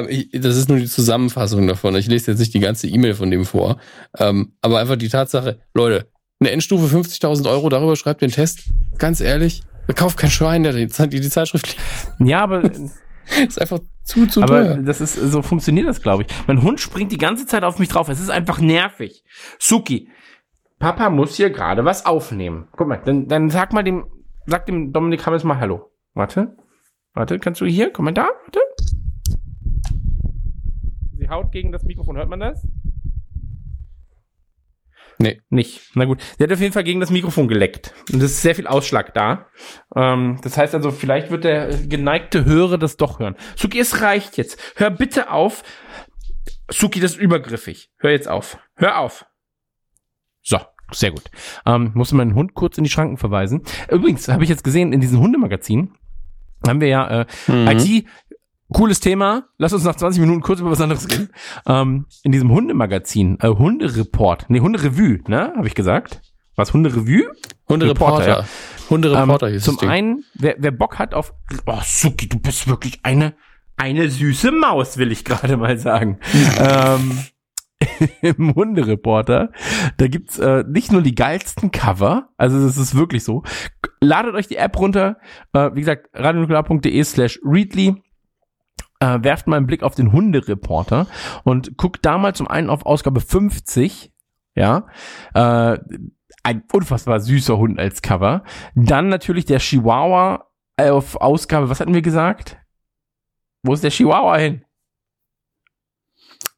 Ich, 0.08 0.30
das 0.32 0.56
ist 0.56 0.68
nur 0.68 0.78
die 0.78 0.86
Zusammenfassung 0.86 1.66
davon. 1.66 1.96
Ich 1.96 2.06
lese 2.06 2.30
jetzt 2.30 2.38
nicht 2.38 2.54
die 2.54 2.60
ganze 2.60 2.86
E-Mail 2.86 3.14
von 3.14 3.32
dem 3.32 3.44
vor. 3.44 3.78
Ähm, 4.16 4.52
aber 4.62 4.78
einfach 4.78 4.94
die 4.94 5.08
Tatsache, 5.08 5.58
Leute, 5.74 6.08
eine 6.40 6.50
Endstufe 6.50 6.94
50.000 6.94 7.48
Euro, 7.50 7.68
darüber 7.68 7.96
schreibt 7.96 8.22
den 8.22 8.30
Test. 8.30 8.70
Ganz 8.98 9.20
ehrlich, 9.20 9.62
kauft 9.94 10.18
kein 10.18 10.30
Schwein, 10.30 10.62
der 10.62 10.72
die, 10.72 10.86
die, 10.86 11.28
Zeitschrift 11.28 11.66
liest. 11.66 12.12
Ja, 12.18 12.42
aber, 12.42 12.62
ist 13.48 13.60
einfach 13.60 13.80
zu, 14.02 14.26
zu 14.26 14.42
aber 14.42 14.64
teuer. 14.64 14.76
das 14.78 15.00
ist, 15.00 15.14
so 15.14 15.42
funktioniert 15.42 15.88
das, 15.88 16.02
glaube 16.02 16.24
ich. 16.24 16.28
Mein 16.46 16.62
Hund 16.62 16.80
springt 16.80 17.12
die 17.12 17.18
ganze 17.18 17.46
Zeit 17.46 17.64
auf 17.64 17.78
mich 17.78 17.88
drauf. 17.88 18.08
Es 18.08 18.20
ist 18.20 18.30
einfach 18.30 18.60
nervig. 18.60 19.24
Suki, 19.58 20.08
Papa 20.78 21.08
muss 21.08 21.36
hier 21.36 21.50
gerade 21.50 21.84
was 21.84 22.04
aufnehmen. 22.04 22.68
Guck 22.72 22.88
mal, 22.88 23.00
dann, 23.04 23.28
dann 23.28 23.48
sag 23.50 23.72
mal 23.72 23.82
dem, 23.82 24.06
sag 24.46 24.66
dem 24.66 24.92
Dominik 24.92 25.24
Hammes 25.24 25.44
mal 25.44 25.58
Hallo. 25.58 25.90
Warte, 26.14 26.56
warte, 27.14 27.38
kannst 27.38 27.60
du 27.60 27.66
hier, 27.66 27.90
komm 27.90 28.06
mal 28.06 28.12
da, 28.12 28.28
warte. 28.44 28.60
Sie 31.16 31.28
haut 31.28 31.52
gegen 31.52 31.72
das 31.72 31.84
Mikrofon, 31.84 32.16
hört 32.16 32.28
man 32.28 32.40
das? 32.40 32.66
Nee. 35.18 35.40
Nicht. 35.50 35.80
Na 35.94 36.04
gut. 36.04 36.20
Sie 36.38 36.44
hat 36.44 36.52
auf 36.52 36.60
jeden 36.60 36.72
Fall 36.72 36.84
gegen 36.84 37.00
das 37.00 37.10
Mikrofon 37.10 37.48
geleckt. 37.48 37.94
Und 38.12 38.18
es 38.22 38.32
ist 38.32 38.42
sehr 38.42 38.54
viel 38.54 38.66
Ausschlag 38.66 39.14
da. 39.14 39.46
Ähm, 39.94 40.38
das 40.42 40.56
heißt 40.56 40.74
also, 40.74 40.90
vielleicht 40.90 41.30
wird 41.30 41.44
der 41.44 41.68
geneigte 41.76 42.44
Hörer 42.44 42.78
das 42.78 42.96
doch 42.96 43.18
hören. 43.20 43.36
Suki, 43.56 43.78
es 43.78 44.00
reicht 44.00 44.36
jetzt. 44.36 44.58
Hör 44.76 44.90
bitte 44.90 45.30
auf. 45.30 45.62
Suki, 46.70 47.00
das 47.00 47.12
ist 47.12 47.20
übergriffig. 47.20 47.90
Hör 47.98 48.10
jetzt 48.10 48.28
auf. 48.28 48.58
Hör 48.76 48.98
auf. 48.98 49.26
So, 50.42 50.58
sehr 50.92 51.10
gut. 51.10 51.24
Ähm, 51.66 51.92
musste 51.94 52.16
meinen 52.16 52.34
Hund 52.34 52.54
kurz 52.54 52.76
in 52.78 52.84
die 52.84 52.90
Schranken 52.90 53.16
verweisen. 53.16 53.62
Übrigens, 53.90 54.28
habe 54.28 54.42
ich 54.44 54.50
jetzt 54.50 54.64
gesehen, 54.64 54.92
in 54.92 55.00
diesen 55.00 55.18
Hundemagazinen 55.20 55.94
haben 56.66 56.80
wir 56.80 56.88
ja 56.88 57.20
äh, 57.20 57.26
Mhm. 57.46 57.68
IT, 57.68 58.06
cooles 58.74 59.00
Thema. 59.00 59.44
Lass 59.56 59.72
uns 59.72 59.84
nach 59.84 59.96
20 59.96 60.20
Minuten 60.20 60.42
kurz 60.42 60.60
über 60.60 60.70
was 60.70 60.80
anderes 60.82 61.08
reden. 61.10 61.30
Ähm, 61.66 62.04
in 62.22 62.32
diesem 62.32 62.50
Hundemagazin, 62.50 63.38
äh, 63.40 63.48
Hundereport, 63.48 64.46
nee, 64.48 64.60
Hunderevue, 64.60 65.20
ne, 65.28 65.54
habe 65.56 65.66
ich 65.66 65.74
gesagt. 65.74 66.20
Was, 66.56 66.72
Hunderevue? 66.74 67.30
Hundereporter. 67.68 68.26
Reporter, 68.26 68.42
ja. 68.42 68.90
Hundereporter 68.90 69.46
ähm, 69.46 69.52
hieß 69.54 69.64
Zum 69.64 69.78
einen, 69.80 70.24
wer, 70.34 70.56
wer 70.58 70.70
Bock 70.70 70.98
hat 70.98 71.14
auf, 71.14 71.32
oh, 71.66 71.78
Suki, 71.82 72.28
du 72.28 72.38
bist 72.38 72.68
wirklich 72.68 73.00
eine, 73.02 73.34
eine 73.76 74.08
süße 74.10 74.52
Maus, 74.52 74.98
will 74.98 75.10
ich 75.10 75.24
gerade 75.24 75.56
mal 75.56 75.78
sagen. 75.78 76.18
ähm, 76.58 77.18
Im 78.22 78.54
Hundereporter, 78.54 79.50
da 79.96 80.08
gibt's 80.08 80.38
äh, 80.38 80.64
nicht 80.68 80.92
nur 80.92 81.02
die 81.02 81.14
geilsten 81.14 81.70
Cover, 81.70 82.28
also 82.36 82.62
das 82.62 82.78
ist 82.78 82.94
wirklich 82.94 83.24
so. 83.24 83.42
Ladet 84.00 84.34
euch 84.34 84.46
die 84.46 84.56
App 84.56 84.78
runter, 84.78 85.16
äh, 85.52 85.70
wie 85.74 85.80
gesagt, 85.80 86.08
radionuklear.de 86.14 87.04
slash 87.04 87.40
readly 87.44 88.03
äh, 89.04 89.22
werft 89.22 89.46
mal 89.46 89.56
einen 89.56 89.66
Blick 89.66 89.82
auf 89.82 89.94
den 89.94 90.12
Hundereporter 90.12 91.06
und 91.44 91.76
guckt 91.76 92.04
da 92.04 92.18
mal 92.18 92.34
zum 92.34 92.48
einen 92.48 92.70
auf 92.70 92.86
Ausgabe 92.86 93.20
50, 93.20 94.12
ja, 94.54 94.86
äh, 95.34 95.78
ein 96.42 96.62
unfassbar 96.72 97.20
süßer 97.20 97.56
Hund 97.58 97.78
als 97.78 98.02
Cover. 98.02 98.44
Dann 98.74 99.08
natürlich 99.08 99.44
der 99.44 99.58
Chihuahua 99.58 100.46
auf 100.78 101.16
Ausgabe, 101.16 101.68
was 101.68 101.80
hatten 101.80 101.94
wir 101.94 102.02
gesagt? 102.02 102.58
Wo 103.62 103.72
ist 103.72 103.84
der 103.84 103.90
Chihuahua 103.90 104.36
hin? 104.36 104.64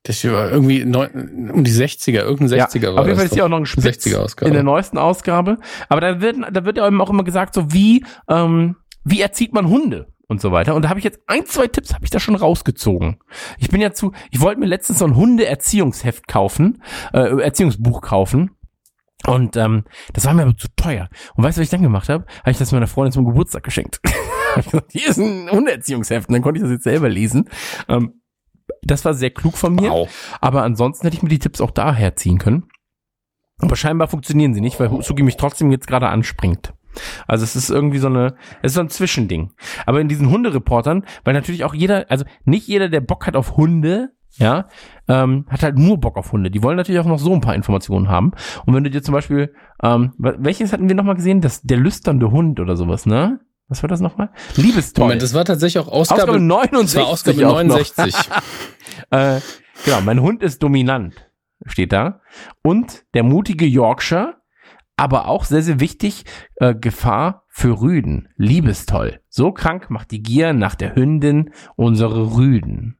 Das 0.02 0.24
war 0.24 0.50
irgendwie 0.50 0.85
neun, 0.85 1.50
um 1.52 1.64
die 1.64 1.72
60er, 1.72 2.20
irgendein 2.20 2.61
60er 2.61 2.94
war 2.94 3.00
auf 3.00 3.06
jeden 3.06 3.18
Fall 3.18 3.26
ist 3.26 3.35
hier 3.35 3.44
auch 3.44 3.48
noch 3.48 3.59
ein 3.59 3.66
Spitz 3.66 4.06
60er 4.06 4.18
Ausgabe. 4.18 4.48
in 4.48 4.54
der 4.54 4.62
neuesten 4.62 4.98
Ausgabe. 4.98 5.59
Aber 5.88 6.00
da 6.00 6.20
wird, 6.20 6.37
da 6.52 6.64
wird 6.64 6.76
ja 6.76 6.87
eben 6.87 7.00
auch 7.00 7.11
immer 7.11 7.24
gesagt, 7.24 7.54
so 7.54 7.72
wie, 7.72 8.04
ähm, 8.28 8.76
wie 9.02 9.20
erzieht 9.20 9.52
man 9.52 9.68
Hunde 9.68 10.06
und 10.28 10.40
so 10.40 10.52
weiter. 10.52 10.74
Und 10.74 10.82
da 10.82 10.88
habe 10.88 10.98
ich 10.98 11.04
jetzt 11.04 11.20
ein, 11.26 11.46
zwei 11.46 11.68
Tipps 11.68 11.94
habe 11.94 12.04
ich 12.04 12.10
da 12.10 12.18
schon 12.18 12.34
rausgezogen. 12.34 13.18
Ich 13.58 13.68
bin 13.68 13.80
ja 13.80 13.92
zu, 13.92 14.12
ich 14.30 14.40
wollte 14.40 14.60
mir 14.60 14.66
letztens 14.66 14.98
so 14.98 15.04
ein 15.04 15.16
Hunde-Erziehungsheft 15.16 16.26
kaufen, 16.26 16.82
äh, 17.12 17.40
Erziehungsbuch 17.40 18.02
kaufen. 18.02 18.50
Und 19.26 19.56
ähm, 19.56 19.84
das 20.12 20.24
war 20.26 20.34
mir 20.34 20.42
aber 20.42 20.56
zu 20.56 20.68
teuer. 20.76 21.08
Und 21.34 21.44
weißt 21.44 21.56
du, 21.56 21.60
was 21.60 21.66
ich 21.66 21.70
dann 21.70 21.82
gemacht 21.82 22.08
habe? 22.08 22.26
Habe 22.40 22.50
ich 22.50 22.58
das 22.58 22.72
meiner 22.72 22.86
Freundin 22.86 23.12
zum 23.12 23.24
Geburtstag 23.24 23.62
geschenkt. 23.62 24.00
Gesagt, 24.56 24.92
hier 24.92 25.08
ist 25.08 25.18
ein 25.18 25.50
Hundeerziehungsheft. 25.50 26.28
Und 26.28 26.32
dann 26.34 26.42
konnte 26.42 26.58
ich 26.58 26.62
das 26.62 26.72
jetzt 26.72 26.84
selber 26.84 27.08
lesen. 27.08 27.48
Ähm, 27.88 28.20
das 28.82 29.04
war 29.04 29.14
sehr 29.14 29.30
klug 29.30 29.56
von 29.56 29.74
mir. 29.74 29.90
Wow. 29.90 30.36
Aber 30.40 30.62
ansonsten 30.62 31.06
hätte 31.06 31.16
ich 31.16 31.22
mir 31.22 31.28
die 31.28 31.38
Tipps 31.38 31.60
auch 31.60 31.70
daher 31.70 32.16
ziehen 32.16 32.38
können. 32.38 32.68
Aber 33.58 33.76
scheinbar 33.76 34.08
funktionieren 34.08 34.54
sie 34.54 34.60
nicht, 34.60 34.78
weil 34.78 35.02
Sugi 35.02 35.22
mich 35.22 35.36
trotzdem 35.36 35.70
jetzt 35.70 35.86
gerade 35.86 36.08
anspringt. 36.08 36.74
Also 37.26 37.44
es 37.44 37.56
ist 37.56 37.70
irgendwie 37.70 37.98
so 37.98 38.09
eine, 38.09 38.37
es 38.62 38.72
ist 38.72 38.74
so 38.74 38.80
ein 38.80 38.88
Zwischending. 38.88 39.52
Aber 39.85 40.00
in 40.00 40.09
diesen 40.09 40.30
Hundereportern, 40.30 41.04
weil 41.24 41.35
natürlich 41.35 41.64
auch 41.64 41.74
jeder, 41.74 42.06
also 42.09 42.24
nicht 42.44 42.66
jeder, 42.66 42.88
der 42.88 43.00
Bock 43.00 43.26
hat 43.26 43.37
auf 43.37 43.56
Hunde, 43.56 44.11
ja, 44.38 44.68
ähm, 45.09 45.46
hat 45.48 45.62
halt 45.62 45.78
nur 45.78 45.98
Bock 45.98 46.16
auf 46.16 46.32
Hunde. 46.32 46.50
Die 46.50 46.62
wollen 46.62 46.76
natürlich 46.76 47.00
auch 47.00 47.06
noch 47.06 47.18
so 47.18 47.32
ein 47.32 47.40
paar 47.40 47.54
Informationen 47.54 48.09
haben. 48.09 48.32
Und 48.66 48.74
wenn 48.74 48.85
du 48.85 48.90
dir 48.90 49.02
zum 49.02 49.14
Beispiel, 49.14 49.54
ähm, 49.82 50.12
welches 50.18 50.72
hatten 50.72 50.88
wir 50.88 50.96
nochmal 50.96 51.14
gesehen? 51.14 51.40
Das, 51.40 51.62
der 51.62 51.78
lüsternde 51.78 52.30
Hund 52.30 52.61
oder 52.61 52.76
sowas, 52.76 53.06
ne? 53.06 53.40
Was 53.68 53.82
war 53.82 53.88
das 53.88 54.00
nochmal? 54.00 54.30
Liebestoll. 54.56 55.04
Moment, 55.04 55.22
das 55.22 55.35
war 55.35 55.44
tatsächlich 55.44 55.82
auch 55.82 55.90
Ausgabe, 55.90 56.22
Ausgabe 56.22 56.38
das 56.38 56.46
69. 56.46 57.00
war 57.00 57.06
Ausgabe 57.09 57.48
auch 57.48 57.62
noch. 57.62 57.76
69. 57.76 58.14
Äh, 59.11 59.40
genau, 59.85 60.00
mein 60.00 60.20
Hund 60.20 60.42
ist 60.42 60.62
dominant, 60.62 61.30
steht 61.66 61.92
da. 61.92 62.22
Und 62.62 63.04
der 63.14 63.22
mutige 63.22 63.66
Yorkshire, 63.66 64.36
aber 64.96 65.28
auch 65.28 65.44
sehr, 65.44 65.62
sehr 65.62 65.80
wichtig, 65.80 66.24
äh, 66.56 66.74
Gefahr 66.74 67.44
für 67.48 67.80
Rüden. 67.80 68.28
Liebestoll. 68.37 69.20
So 69.28 69.52
krank 69.52 69.90
macht 69.90 70.11
die 70.11 70.22
Gier 70.22 70.52
nach 70.52 70.74
der 70.74 70.94
Hündin 70.94 71.50
unsere 71.76 72.37
Rüden. 72.37 72.98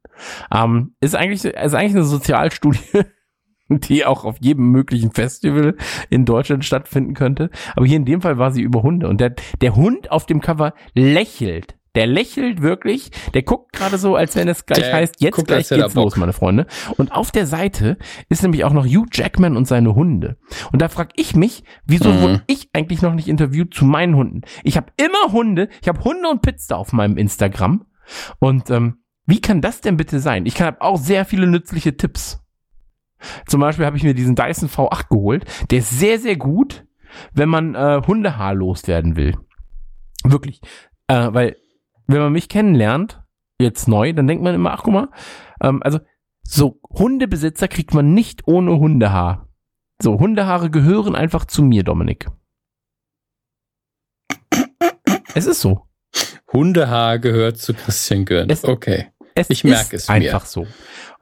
Ähm, 0.53 0.95
ist 1.01 1.15
eigentlich, 1.15 1.45
ist 1.45 1.75
eigentlich 1.75 1.95
eine 1.95 2.05
Sozialstudie, 2.05 2.81
die 3.69 4.05
auch 4.05 4.25
auf 4.25 4.37
jedem 4.41 4.71
möglichen 4.71 5.13
Festival 5.13 5.77
in 6.11 6.25
Deutschland 6.25 6.65
stattfinden 6.65 7.15
könnte. 7.15 7.51
Aber 7.75 7.87
hier 7.87 7.97
in 7.97 8.05
dem 8.05 8.21
Fall 8.21 8.39
war 8.39 8.51
sie 8.51 8.63
über 8.63 8.83
Hunde. 8.83 9.09
Und 9.09 9.21
der, 9.21 9.35
der 9.61 9.75
Hund 9.75 10.11
auf 10.11 10.27
dem 10.27 10.41
Cover 10.41 10.75
lächelt. 10.95 11.76
Der 11.97 12.07
lächelt 12.07 12.63
wirklich. 12.63 13.11
Der 13.35 13.43
guckt 13.43 13.73
gerade 13.73 13.99
so, 13.99 14.15
als 14.15 14.37
wenn 14.37 14.47
es 14.49 14.67
gleich 14.67 14.81
der 14.81 14.93
heißt, 14.93 15.21
jetzt 15.21 15.35
guckt, 15.35 15.49
gleich 15.49 15.69
geht's 15.69 15.95
los, 15.95 16.17
meine 16.17 16.33
Freunde. 16.33 16.67
Und 16.97 17.11
auf 17.11 17.33
der 17.33 17.47
Seite 17.47 17.97
ist 18.29 18.43
nämlich 18.43 18.65
auch 18.65 18.73
noch 18.73 18.87
Hugh 18.87 19.07
Jackman 19.11 19.57
und 19.57 19.67
seine 19.67 19.95
Hunde. 19.95 20.37
Und 20.73 20.83
da 20.83 20.89
frage 20.89 21.11
ich 21.17 21.35
mich, 21.35 21.65
wieso 21.85 22.13
mhm. 22.13 22.21
wurde 22.21 22.43
ich 22.47 22.69
eigentlich 22.73 23.03
noch 23.03 23.15
nicht 23.15 23.29
interviewt 23.29 23.75
zu 23.75 23.85
meinen 23.85 24.15
Hunden? 24.15 24.43
Ich 24.63 24.77
habe 24.77 24.93
immer 24.97 25.33
Hunde. 25.33 25.69
Ich 25.81 25.89
habe 25.89 26.05
Hunde 26.05 26.29
und 26.29 26.43
Pizza 26.43 26.77
auf 26.77 26.93
meinem 26.93 27.17
Instagram. 27.17 27.87
Und 28.39 28.71
ähm, 28.71 28.99
wie 29.27 29.41
kann 29.41 29.61
das 29.61 29.81
denn 29.81 29.97
bitte 29.97 30.21
sein? 30.21 30.47
Ich 30.47 30.61
habe 30.61 30.81
auch 30.83 30.99
sehr 30.99 31.25
viele 31.25 31.47
nützliche 31.47 31.97
Tipps. 31.97 32.45
Zum 33.47 33.61
Beispiel 33.61 33.87
habe 33.87 33.97
ich 33.97 34.03
mir 34.03 34.15
diesen 34.15 34.35
Dyson 34.35 34.69
V8 34.69 35.09
geholt. 35.09 35.45
Der 35.71 35.79
ist 35.79 35.99
sehr, 35.99 36.19
sehr 36.19 36.37
gut, 36.37 36.85
wenn 37.33 37.49
man 37.49 37.75
äh, 37.75 38.03
Hundehaar 38.07 38.55
loswerden 38.55 39.17
will. 39.17 39.37
Wirklich. 40.25 40.61
Äh, 41.09 41.29
weil, 41.33 41.57
wenn 42.07 42.21
man 42.21 42.33
mich 42.33 42.49
kennenlernt, 42.49 43.23
jetzt 43.61 43.89
neu, 43.89 44.13
dann 44.13 44.27
denkt 44.27 44.45
man 44.45 44.55
immer, 44.55 44.73
ach 44.73 44.83
guck 44.83 44.95
mal, 44.95 45.09
ähm, 45.61 45.83
also 45.83 46.01
so 46.43 46.81
Hundebesitzer 46.91 47.69
kriegt 47.69 47.95
man 47.95 48.15
nicht 48.15 48.47
ohne 48.47 48.79
Hundehaar. 48.79 49.49
So, 50.01 50.19
Hundehaare 50.19 50.71
gehören 50.71 51.17
einfach 51.17 51.47
zu 51.47 51.63
mir, 51.63 51.83
Dominik. 51.83 52.29
Es 55.35 55.47
ist 55.47 55.61
so. 55.61 55.87
Hundehaar 56.53 57.19
gehört 57.19 57.59
zu 57.59 57.75
Christian 57.75 58.25
Gönn. 58.25 58.51
okay. 58.63 59.09
Es 59.35 59.51
ich 59.51 59.65
merke 59.65 59.97
es 59.97 60.09
mir. 60.09 60.15
einfach 60.15 60.47
so. 60.47 60.67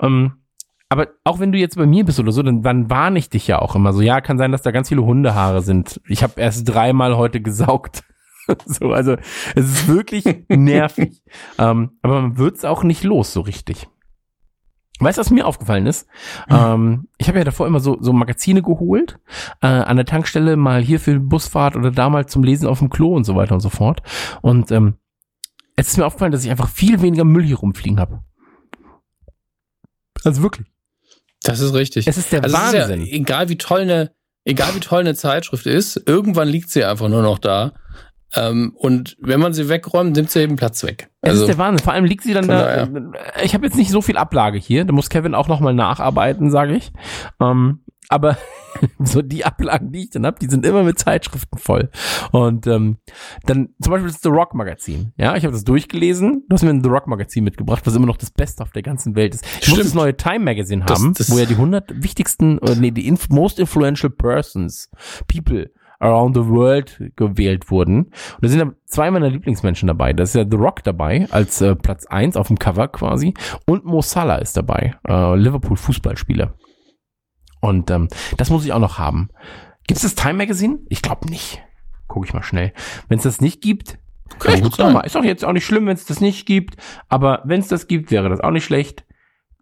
Ähm, 0.01 0.45
aber 0.89 1.09
auch 1.25 1.41
wenn 1.41 1.51
du 1.51 1.59
jetzt 1.59 1.77
bei 1.77 1.87
mir 1.87 2.05
bist 2.05 2.21
oder 2.21 2.31
so, 2.31 2.43
dann, 2.43 2.63
dann 2.63 2.91
warne 2.91 3.19
ich 3.19 3.29
dich 3.29 3.49
ja 3.49 3.59
auch 3.59 3.75
immer 3.75 3.93
so. 3.93 4.03
Ja, 4.03 4.21
kann 4.21 4.39
sein, 4.39 4.53
dass 4.53 4.63
da 4.63 4.71
ganz 4.71 4.89
viele 4.89 5.05
Hundehaare 5.05 5.63
sind. 5.63 6.01
Ich 6.07 6.23
habe 6.23 6.41
erst 6.41 6.69
dreimal 6.69 7.17
heute 7.17 7.41
gesaugt. 7.41 8.05
so, 8.67 8.93
also 8.93 9.17
es 9.55 9.65
ist 9.65 9.89
wirklich 9.89 10.25
nervig. 10.49 11.23
ähm, 11.59 11.99
aber 12.03 12.23
man 12.23 12.39
wird's 12.39 12.65
auch 12.65 12.83
nicht 12.83 13.05
los 13.05 13.33
so 13.33 13.41
richtig. 13.41 13.89
Weißt 15.01 15.19
du, 15.19 15.21
was 15.21 15.31
mir 15.31 15.47
aufgefallen 15.47 15.87
ist? 15.87 16.07
Mhm. 16.49 16.57
Ähm, 16.57 17.09
ich 17.19 17.27
habe 17.29 17.39
ja 17.39 17.45
davor 17.45 17.67
immer 17.67 17.81
so, 17.81 17.99
so 18.01 18.13
Magazine 18.13 18.63
geholt, 18.63 19.19
äh, 19.61 19.67
an 19.67 19.97
der 19.97 20.07
Tankstelle 20.07 20.57
mal 20.57 20.83
hier 20.83 21.01
für 21.01 21.19
Busfahrt 21.19 21.75
oder 21.75 21.91
da 21.91 22.09
mal 22.09 22.27
zum 22.27 22.45
Lesen 22.45 22.69
auf 22.69 22.79
dem 22.79 22.91
Klo 22.91 23.15
und 23.15 23.25
so 23.25 23.35
weiter 23.35 23.55
und 23.55 23.61
so 23.61 23.71
fort. 23.71 24.03
Und 24.41 24.71
ähm, 24.71 24.95
es 25.77 25.89
ist 25.89 25.99
mir 25.99 26.07
aufgefallen, 26.07 26.33
dass 26.33 26.45
ich 26.45 26.51
einfach 26.51 26.69
viel 26.69 27.03
weniger 27.03 27.25
Müll 27.25 27.43
hier 27.43 27.57
rumfliegen 27.57 27.99
habe. 27.99 28.23
Also 30.23 30.43
wirklich. 30.43 30.69
Das 31.43 31.61
ist 31.61 31.75
richtig. 31.75 32.07
Es 32.07 32.17
ist 32.17 32.33
der 32.33 32.45
also 32.45 32.57
Wahnsinn. 32.57 33.03
Ist 33.03 33.09
ja, 33.09 33.17
egal 33.17 33.49
wie 33.49 33.59
toll 33.59 33.81
eine, 33.81 34.13
egal 34.45 34.75
wie 34.75 34.81
toll 34.81 35.01
eine 35.01 35.15
Zeitschrift 35.15 35.67
ist, 35.67 36.03
irgendwann 36.07 36.49
liegt 36.49 36.71
sie 36.71 36.85
einfach 36.85 37.09
nur 37.09 37.23
noch 37.23 37.39
da. 37.39 37.75
Ähm, 38.37 38.73
und 38.77 39.17
wenn 39.21 39.41
man 39.41 39.53
sie 39.53 39.69
wegräumt, 39.69 40.17
nimmt 40.17 40.31
sie 40.31 40.43
eben 40.43 40.57
Platz 40.57 40.83
weg. 40.83 41.11
Also, 41.21 41.37
es 41.37 41.41
ist 41.43 41.49
der 41.49 41.59
Wahnsinn. 41.59 41.85
Vor 41.85 41.93
allem 41.93 42.05
liegt 42.05 42.25
sie 42.25 42.35
dann 42.35 42.49
da. 42.49 42.89
Ich 43.43 43.55
habe 43.55 43.67
jetzt 43.67 43.77
nicht 43.77 43.91
so 43.91 44.03
viel 44.03 44.17
Ablage 44.17 44.59
hier. 44.59 44.85
Da 44.85 44.93
muss 44.93 45.09
Kevin 45.09 45.35
auch 45.35 45.49
nochmal 45.49 45.75
nacharbeiten, 45.75 46.51
sage 46.51 46.75
ich. 46.75 46.93
Ähm, 47.41 47.81
aber 48.09 48.37
so 48.99 49.23
die 49.23 49.45
Ablagen, 49.45 49.93
die 49.93 50.05
ich 50.05 50.11
dann 50.11 50.27
habe, 50.27 50.39
die 50.39 50.49
sind 50.49 50.67
immer 50.67 50.83
mit 50.83 50.99
Zeitschriften 50.99 51.59
voll. 51.59 51.91
Und 52.33 52.67
ähm, 52.67 52.99
dann 53.45 53.71
zum 53.81 53.93
Beispiel 53.93 54.11
das 54.11 54.21
The 54.23 54.29
Rock 54.29 54.55
Magazin. 54.55 55.13
Ja, 55.17 55.37
ich 55.37 55.45
habe 55.45 55.53
das 55.53 55.65
durchgelesen. 55.65 56.45
Du 56.49 56.55
hast 56.55 56.63
mir 56.63 56.71
ein 56.71 56.83
The 56.83 56.91
Rock 56.91 57.07
Magazin 57.07 57.45
mitgebracht, 57.45 57.87
was 57.87 57.95
immer 57.95 58.07
noch 58.07 58.17
das 58.17 58.31
Beste 58.31 58.63
auf 58.63 58.73
der 58.73 58.83
ganzen 58.83 59.17
Welt 59.17 59.35
ist. 59.35 59.45
Ich 59.45 59.65
Stimmt. 59.65 59.79
muss 59.79 59.87
das 59.87 59.95
neue 59.95 60.17
Time 60.17 60.41
Magazine 60.41 60.85
haben, 60.85 61.15
das, 61.15 61.29
das 61.29 61.31
wo 61.31 61.39
ja 61.39 61.47
die 61.47 61.55
100 61.55 62.03
wichtigsten, 62.03 62.59
oder 62.59 62.75
nee, 62.75 62.91
die 62.91 63.07
inf 63.07 63.29
most 63.31 63.59
influential 63.59 64.11
persons, 64.11 64.91
people 65.29 65.71
around 66.05 66.37
the 66.37 66.47
world 66.47 67.03
gewählt 67.17 67.71
wurden. 67.71 68.05
Und 68.05 68.43
da 68.43 68.49
sind 68.49 68.75
zwei 68.85 69.11
meiner 69.11 69.31
Lieblingsmenschen 69.31 69.87
dabei. 69.87 70.13
Da 70.13 70.23
ist 70.23 70.35
ja 70.35 70.45
The 70.49 70.57
Rock 70.57 70.85
dabei, 70.85 71.27
als 71.31 71.61
äh, 71.61 71.75
Platz 71.75 72.07
eins 72.07 72.37
auf 72.37 72.49
dem 72.49 72.59
Cover 72.59 72.89
quasi. 72.89 73.35
Und 73.67 73.85
Mo 73.85 74.03
Salah 74.03 74.37
ist 74.37 74.57
dabei, 74.57 74.95
äh, 75.09 75.35
Liverpool 75.37 75.77
Fußballspieler. 75.77 76.55
Und 77.61 77.91
ähm, 77.91 78.09
das 78.37 78.51
muss 78.51 78.65
ich 78.67 78.73
auch 78.73 78.79
noch 78.79 78.99
haben. 78.99 79.31
Gibt 79.87 79.97
es 79.97 80.03
das 80.03 80.15
Time 80.15 80.35
Magazine? 80.35 80.81
Ich 80.89 81.01
glaube 81.01 81.29
nicht. 81.29 81.63
Gucke 82.07 82.27
ich 82.27 82.35
mal 82.35 82.43
schnell. 82.43 82.73
Wenn 83.09 83.19
es 83.19 83.25
das 83.25 83.41
nicht 83.41 83.63
gibt, 83.63 83.99
kann 84.39 84.63
ich 84.63 84.79
mal. 84.79 85.01
Ist 85.01 85.15
doch 85.15 85.25
jetzt 85.25 85.45
auch 85.45 85.53
nicht 85.53 85.65
schlimm, 85.65 85.87
wenn 85.87 85.95
es 85.95 86.05
das 86.05 86.21
nicht 86.21 86.47
gibt. 86.47 86.77
Aber 87.09 87.43
wenn 87.45 87.61
es 87.61 87.69
das 87.69 87.87
gibt, 87.87 88.11
wäre 88.11 88.29
das 88.29 88.41
auch 88.41 88.51
nicht 88.51 88.65
schlecht. 88.65 89.07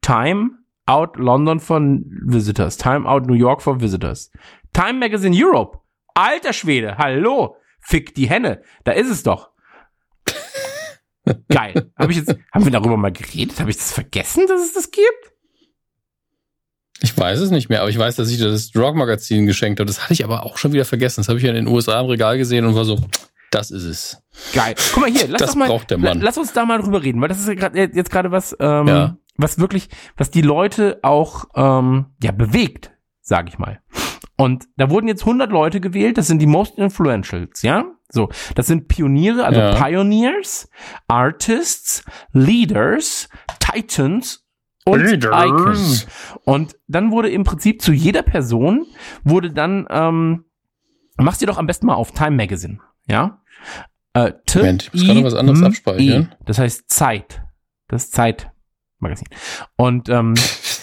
Time 0.01 0.51
Out 0.87 1.17
London 1.17 1.61
von 1.61 2.05
Visitors. 2.25 2.77
Time 2.77 3.09
Out 3.09 3.27
New 3.27 3.35
York 3.35 3.63
for 3.63 3.81
Visitors. 3.81 4.33
Time 4.73 4.95
Magazine 4.95 5.37
Europe. 5.37 5.82
Alter 6.15 6.53
Schwede, 6.53 6.99
hallo. 6.99 7.57
Fick 7.81 8.15
die 8.15 8.29
Henne. 8.29 8.63
Da 8.85 8.93
ist 8.93 9.11
es 9.11 9.23
doch. 9.23 9.51
Geil. 11.49 11.91
Hab 11.97 12.11
ich 12.11 12.17
jetzt, 12.17 12.37
haben 12.53 12.65
wir 12.65 12.73
darüber 12.73 12.97
mal 12.97 13.13
geredet? 13.13 13.59
Habe 13.61 13.71
ich 13.71 13.77
das 13.77 13.93
vergessen, 13.93 14.47
dass 14.49 14.61
es 14.61 14.73
das 14.73 14.91
gibt? 14.91 15.33
Ich 17.01 17.17
weiß 17.19 17.41
es 17.41 17.51
nicht 17.51 17.69
mehr, 17.69 17.81
aber 17.81 17.91
ich 17.91 17.99
weiß, 17.99 18.15
dass 18.17 18.31
ich 18.31 18.39
das 18.39 18.71
Drog-Magazin 18.71 19.47
geschenkt 19.47 19.81
habe. 19.81 19.89
Das 19.89 20.03
hatte 20.03 20.13
ich 20.13 20.25
aber 20.25 20.45
auch 20.45 20.57
schon 20.57 20.73
wieder 20.73 20.85
vergessen. 20.85 21.21
Das 21.21 21.29
habe 21.29 21.39
ich 21.39 21.45
ja 21.45 21.51
in 21.51 21.57
den 21.57 21.67
USA 21.67 22.01
im 22.01 22.07
Regal 22.07 22.39
gesehen 22.39 22.65
und 22.65 22.77
war 22.77 22.85
so, 22.85 22.99
das 23.51 23.71
ist 23.71 23.85
es. 23.85 24.23
Geil. 24.55 24.75
Guck 24.93 25.03
mal 25.03 25.11
hier, 25.11 25.27
lass 25.29 25.41
das 25.41 25.55
mal, 25.57 25.69
braucht 25.69 25.91
der 25.91 25.99
Mann. 25.99 26.21
Lass 26.21 26.39
uns 26.39 26.53
da 26.53 26.65
mal 26.65 26.81
drüber 26.81 27.03
reden, 27.03 27.21
weil 27.21 27.29
das 27.29 27.41
ist 27.41 27.49
ja 27.49 27.55
grad, 27.55 27.75
jetzt 27.75 28.11
gerade 28.11 28.31
was, 28.31 28.57
ähm, 28.61 28.87
ja. 28.87 29.17
was 29.37 29.59
wirklich, 29.59 29.89
was 30.17 30.31
die 30.31 30.43
Leute 30.43 31.01
auch 31.03 31.47
ähm, 31.55 32.07
ja 32.23 32.31
bewegt, 32.31 32.93
sage 33.21 33.49
ich 33.49 33.59
mal. 33.59 33.81
Und 34.37 34.67
da 34.77 34.91
wurden 34.91 35.09
jetzt 35.09 35.23
100 35.23 35.51
Leute 35.51 35.81
gewählt. 35.81 36.19
Das 36.19 36.27
sind 36.27 36.41
die 36.41 36.47
Most 36.47 36.79
Influentials, 36.79 37.63
ja. 37.63 37.85
So, 38.09 38.29
das 38.55 38.67
sind 38.67 38.89
Pioniere, 38.89 39.45
also 39.45 39.61
ja. 39.61 39.75
Pioneers, 39.75 40.69
Artists, 41.09 42.05
Leaders, 42.33 43.29
Titans 43.59 44.47
und 44.85 45.25
Icons. 45.25 46.07
Und 46.45 46.77
dann 46.89 47.11
wurde 47.11 47.31
im 47.31 47.45
Prinzip 47.45 47.81
zu 47.81 47.93
jeder 47.93 48.23
Person 48.23 48.87
wurde 49.25 49.51
dann, 49.53 49.87
ähm, 49.89 50.45
mach's 51.17 51.39
dir 51.39 51.47
doch 51.47 51.59
am 51.59 51.67
besten 51.67 51.87
mal 51.87 51.95
auf 51.95 52.13
Time 52.13 52.33
Magazine, 52.33 52.81
ja? 53.07 53.43
Äh, 54.15 54.33
T 54.45 54.59
Moment, 54.59 54.91
ich 54.93 54.93
muss 54.93 55.05
gerade 55.07 55.25
was 55.25 55.35
anderes 55.35 55.63
abspeichern. 55.63 56.29
E, 56.31 56.37
das 56.45 56.59
heißt 56.59 56.91
Zeit. 56.91 57.43
Das 57.89 58.11
Zeitmagazin. 58.11 59.29
Und 59.77 60.09
ähm, 60.09 60.35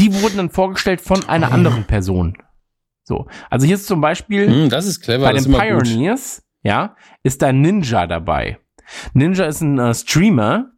die 0.00 0.22
wurden 0.22 0.38
dann 0.38 0.50
vorgestellt 0.50 1.00
von 1.00 1.28
einer 1.28 1.52
anderen 1.52 1.84
Person. 1.84 2.36
So, 3.04 3.26
also 3.50 3.66
hier 3.66 3.74
ist 3.74 3.86
zum 3.86 4.00
Beispiel 4.00 4.48
hm, 4.48 4.70
das 4.70 4.86
ist 4.86 5.00
clever, 5.00 5.24
bei 5.24 5.32
den 5.32 5.44
Pioneers, 5.44 6.42
ja, 6.62 6.96
ist 7.22 7.42
da 7.42 7.52
Ninja 7.52 8.06
dabei. 8.06 8.58
Ninja 9.12 9.44
ist 9.44 9.60
ein 9.60 9.78
äh, 9.78 9.94
Streamer, 9.94 10.72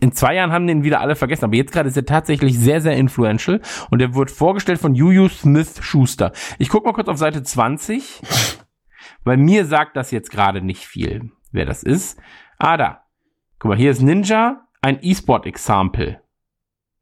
in 0.00 0.12
zwei 0.12 0.34
Jahren 0.34 0.52
haben 0.52 0.66
den 0.66 0.82
wieder 0.82 1.00
alle 1.00 1.16
vergessen, 1.16 1.44
aber 1.44 1.56
jetzt 1.56 1.72
gerade 1.72 1.88
ist 1.88 1.96
er 1.96 2.04
tatsächlich 2.04 2.58
sehr, 2.58 2.80
sehr 2.80 2.96
influential 2.96 3.60
und 3.90 4.00
er 4.00 4.14
wird 4.14 4.30
vorgestellt 4.30 4.80
von 4.80 4.94
Juju 4.94 5.28
Smith 5.28 5.78
Schuster. 5.80 6.32
Ich 6.58 6.68
guck 6.68 6.84
mal 6.84 6.92
kurz 6.92 7.08
auf 7.08 7.16
Seite 7.16 7.42
20, 7.42 8.22
weil 9.24 9.36
mir 9.36 9.66
sagt 9.66 9.96
das 9.96 10.10
jetzt 10.10 10.30
gerade 10.30 10.62
nicht 10.62 10.84
viel, 10.84 11.30
wer 11.52 11.66
das 11.66 11.82
ist. 11.82 12.18
Ah, 12.58 12.76
da. 12.76 13.04
Guck 13.58 13.70
mal, 13.70 13.78
hier 13.78 13.90
ist 13.90 14.02
Ninja, 14.02 14.66
ein 14.80 14.98
E-Sport-Example. 15.00 16.22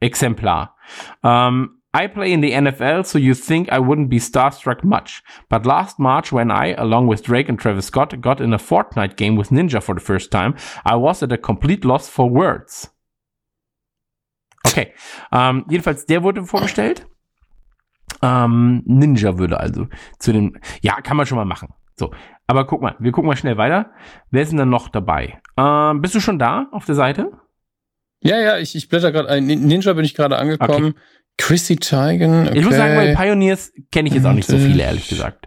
Exemplar. 0.01 0.77
Um, 1.23 1.79
I 1.95 2.07
play 2.07 2.33
in 2.33 2.43
the 2.43 2.53
NFL, 2.53 3.07
so 3.07 3.19
you 3.19 3.35
think 3.35 3.73
I 3.73 3.79
wouldn't 3.79 4.11
be 4.11 4.19
starstruck 4.19 4.85
much. 4.85 5.23
But 5.49 5.65
last 5.65 5.99
March, 5.99 6.31
when 6.31 6.51
I, 6.51 6.75
along 6.75 7.09
with 7.09 7.23
Drake 7.23 7.49
and 7.49 7.59
Travis 7.59 7.87
Scott, 7.87 8.21
got 8.21 8.41
in 8.41 8.53
a 8.53 8.59
Fortnite 8.59 9.17
game 9.17 9.37
with 9.37 9.49
Ninja 9.49 9.83
for 9.83 9.95
the 9.95 10.01
first 10.01 10.31
time, 10.31 10.55
I 10.85 10.97
was 10.97 11.23
at 11.23 11.33
a 11.33 11.39
complete 11.39 11.85
loss 11.85 12.09
for 12.09 12.29
words. 12.29 12.91
Okay, 14.67 14.93
ähm, 15.33 15.65
jedenfalls, 15.69 16.05
der 16.07 16.23
wurde 16.23 16.45
vorgestellt. 16.45 17.07
Ähm, 18.21 18.83
Ninja 18.85 19.39
würde 19.39 19.59
also 19.59 19.89
zu 20.19 20.33
den, 20.33 20.61
ja, 20.83 21.01
kann 21.01 21.17
man 21.17 21.27
schon 21.27 21.39
mal 21.39 21.45
machen. 21.45 21.73
So, 21.97 22.13
aber 22.47 22.67
guck 22.67 22.83
mal, 22.83 22.97
wir 22.99 23.13
gucken 23.13 23.29
mal 23.29 23.37
schnell 23.37 23.57
weiter. 23.57 23.93
Wer 24.31 24.43
ist 24.43 24.51
denn 24.51 24.59
dann 24.59 24.71
noch 24.71 24.89
dabei? 24.89 25.41
Ähm, 25.57 26.01
bist 26.03 26.15
du 26.15 26.21
schon 26.21 26.39
da 26.39 26.69
auf 26.71 26.85
der 26.85 26.95
Seite? 26.95 27.33
Ja, 28.23 28.39
ja, 28.41 28.59
ich, 28.59 28.75
ich 28.75 28.89
blätter 28.89 29.13
gerade 29.13 29.29
ein. 29.29 29.47
Ninja 29.47 29.93
bin 29.93 30.05
ich 30.05 30.15
gerade 30.15 30.39
angekommen. 30.39 30.87
Okay. 30.91 31.01
Chrissy 31.37 31.77
Teigen. 31.77 32.49
Okay. 32.49 32.59
Ich 32.59 32.65
muss 32.65 32.75
sagen, 32.75 32.97
bei 32.97 33.15
Pioneers 33.15 33.73
kenne 33.93 34.09
ich 34.09 34.15
jetzt 34.15 34.27
auch 34.27 34.33
nicht 34.33 34.49
so 34.49 34.57
viele, 34.59 34.83
ehrlich 34.83 35.09
gesagt. 35.09 35.47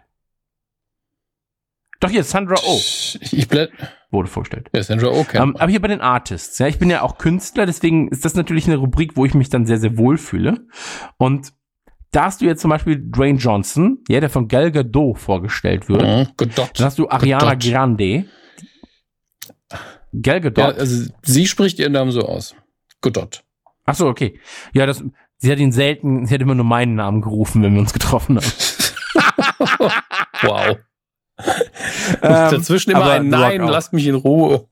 Doch 2.00 2.10
hier, 2.10 2.24
Sandra 2.24 2.56
Oh. 2.66 2.80
Ich 3.20 3.48
blätt. 3.48 3.72
Wurde 4.10 4.28
vorgestellt. 4.28 4.70
Ja, 4.74 4.84
Sandra 4.84 5.10
Oh 5.10 5.24
kennt 5.24 5.44
um, 5.44 5.56
Aber 5.56 5.70
hier 5.70 5.82
bei 5.82 5.88
den 5.88 6.02
Artists, 6.02 6.58
ja, 6.60 6.68
ich 6.68 6.80
bin 6.80 6.90
ja 6.90 7.02
auch 7.02 7.18
Künstler, 7.18 7.66
deswegen 7.66 8.10
ist 8.10 8.26
das 8.26 8.34
natürlich 8.36 8.66
eine 8.68 8.78
Rubrik, 8.78 9.16
wo 9.16 9.26
ich 9.26 9.34
mich 9.34 9.50
dann 9.50 9.66
sehr, 9.66 9.78
sehr 9.78 9.98
wohl 9.98 10.18
fühle. 10.18 10.66
Und 11.18 11.54
da 12.12 12.26
hast 12.26 12.42
du 12.42 12.46
jetzt 12.46 12.62
zum 12.62 12.70
Beispiel 12.70 12.98
Dwayne 12.98 13.38
Johnson, 13.40 14.00
ja, 14.10 14.20
der 14.20 14.30
von 14.30 14.48
Gal 14.48 14.72
Gadot 14.72 15.18
vorgestellt 15.20 15.88
wird. 15.88 16.02
Mhm, 16.02 16.28
Godot. 16.36 16.72
Dann 16.78 16.86
hast 16.86 16.98
du 17.00 17.08
Ariana 17.10 17.54
Gadot. 17.54 17.72
Grande. 17.72 18.26
Gal 20.14 20.36
Ja, 20.36 20.40
Gadot. 20.50 20.78
also 20.80 21.10
sie 21.22 21.48
spricht 21.48 21.80
ihren 21.80 21.94
Namen 21.94 22.12
so 22.12 22.22
aus. 22.22 22.56
Godot. 23.02 23.44
Ach 23.86 23.96
so, 23.96 24.08
okay. 24.08 24.40
Ja, 24.74 24.86
das, 24.86 25.04
sie 25.38 25.52
hat 25.52 25.60
ihn 25.60 25.72
selten, 25.72 26.26
sie 26.26 26.34
hat 26.34 26.42
immer 26.42 26.56
nur 26.56 26.66
meinen 26.66 26.96
Namen 26.96 27.22
gerufen, 27.22 27.64
wenn 27.64 27.74
wir 27.74 27.82
uns 27.82 27.94
getroffen 27.94 28.38
haben. 28.38 28.46
Wow. 30.44 30.78
Ähm, 32.22 32.52
Dazwischen 32.52 32.92
immer 32.92 33.10
ein 33.12 33.30
Nein, 33.30 33.62
lasst 33.64 33.94
mich 33.94 34.06
in 34.06 34.14
Ruhe. 34.14 34.68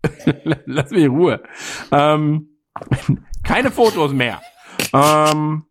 Lass 0.64 0.90
mich 0.90 1.02
in 1.02 1.10
Ruhe. 1.10 1.42
Ähm, 1.92 2.48
keine 3.44 3.70
Fotos 3.70 4.12
mehr. 4.14 4.40
Ähm, 4.94 5.64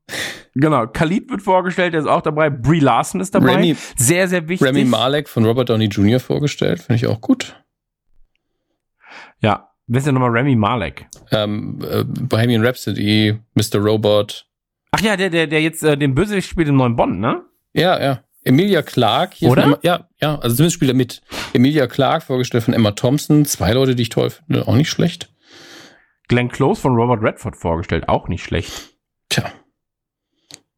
genau, 0.54 0.86
Khalid 0.88 1.32
wird 1.32 1.42
vorgestellt, 1.42 1.94
der 1.94 2.02
ist 2.02 2.08
auch 2.08 2.22
dabei. 2.22 2.52
Brie 2.52 2.80
Larson 2.82 3.20
ist 3.20 3.34
dabei. 3.34 3.56
Remy- 3.56 3.78
sehr, 3.98 4.28
sehr 4.28 4.48
wichtig. 4.48 4.68
Remy 4.68 4.86
Malek 4.86 5.28
von 5.28 5.44
Robert 5.44 5.70
Downey 5.70 5.86
Jr. 5.86 6.20
vorgestellt, 6.20 6.82
finde 6.82 6.98
ich 6.98 7.08
auch 7.08 7.22
gut. 7.22 7.56
ja, 9.40 9.72
wer 9.88 9.98
ist 9.98 10.08
denn 10.08 10.16
nochmal 10.16 10.32
Remy 10.32 10.56
Malek? 10.56 11.08
Ähm, 11.32 11.80
äh, 11.90 12.04
Bohemian 12.04 12.66
Rhapsody, 12.66 13.38
Mr. 13.54 13.80
Robot. 13.80 14.46
Ach 14.92 15.02
ja, 15.02 15.18
der, 15.18 15.30
der, 15.30 15.48
der 15.48 15.62
jetzt 15.62 15.84
äh, 15.84 15.98
den 15.98 16.16
Bösewicht 16.16 16.50
spielt 16.50 16.68
im 16.68 16.78
neuen 16.78 16.96
Bond, 16.96 17.20
ne? 17.20 17.42
Ja, 17.74 18.02
ja. 18.02 18.24
Emilia 18.46 18.82
Clark. 18.84 19.34
Hier 19.34 19.50
Oder? 19.50 19.64
Emma, 19.64 19.80
ja, 19.82 20.08
ja, 20.22 20.36
also 20.36 20.56
zumindest 20.56 20.76
spielt 20.76 20.92
er 20.92 20.96
mit. 20.96 21.22
Emilia 21.54 21.88
Clark, 21.88 22.24
vorgestellt 22.24 22.64
von 22.64 22.74
Emma 22.74 22.92
Thompson. 22.92 23.46
Zwei 23.46 23.74
Leute, 23.74 23.96
die 23.96 24.04
ich 24.04 24.10
toll 24.10 24.30
finde, 24.30 24.68
auch 24.68 24.76
nicht 24.76 24.90
schlecht. 24.90 25.34
Glenn 26.28 26.50
Close 26.50 26.80
von 26.80 26.96
Robert 26.96 27.22
Redford 27.22 27.56
vorgestellt, 27.56 28.08
auch 28.08 28.28
nicht 28.28 28.44
schlecht. 28.44 28.72
Tja. 29.30 29.52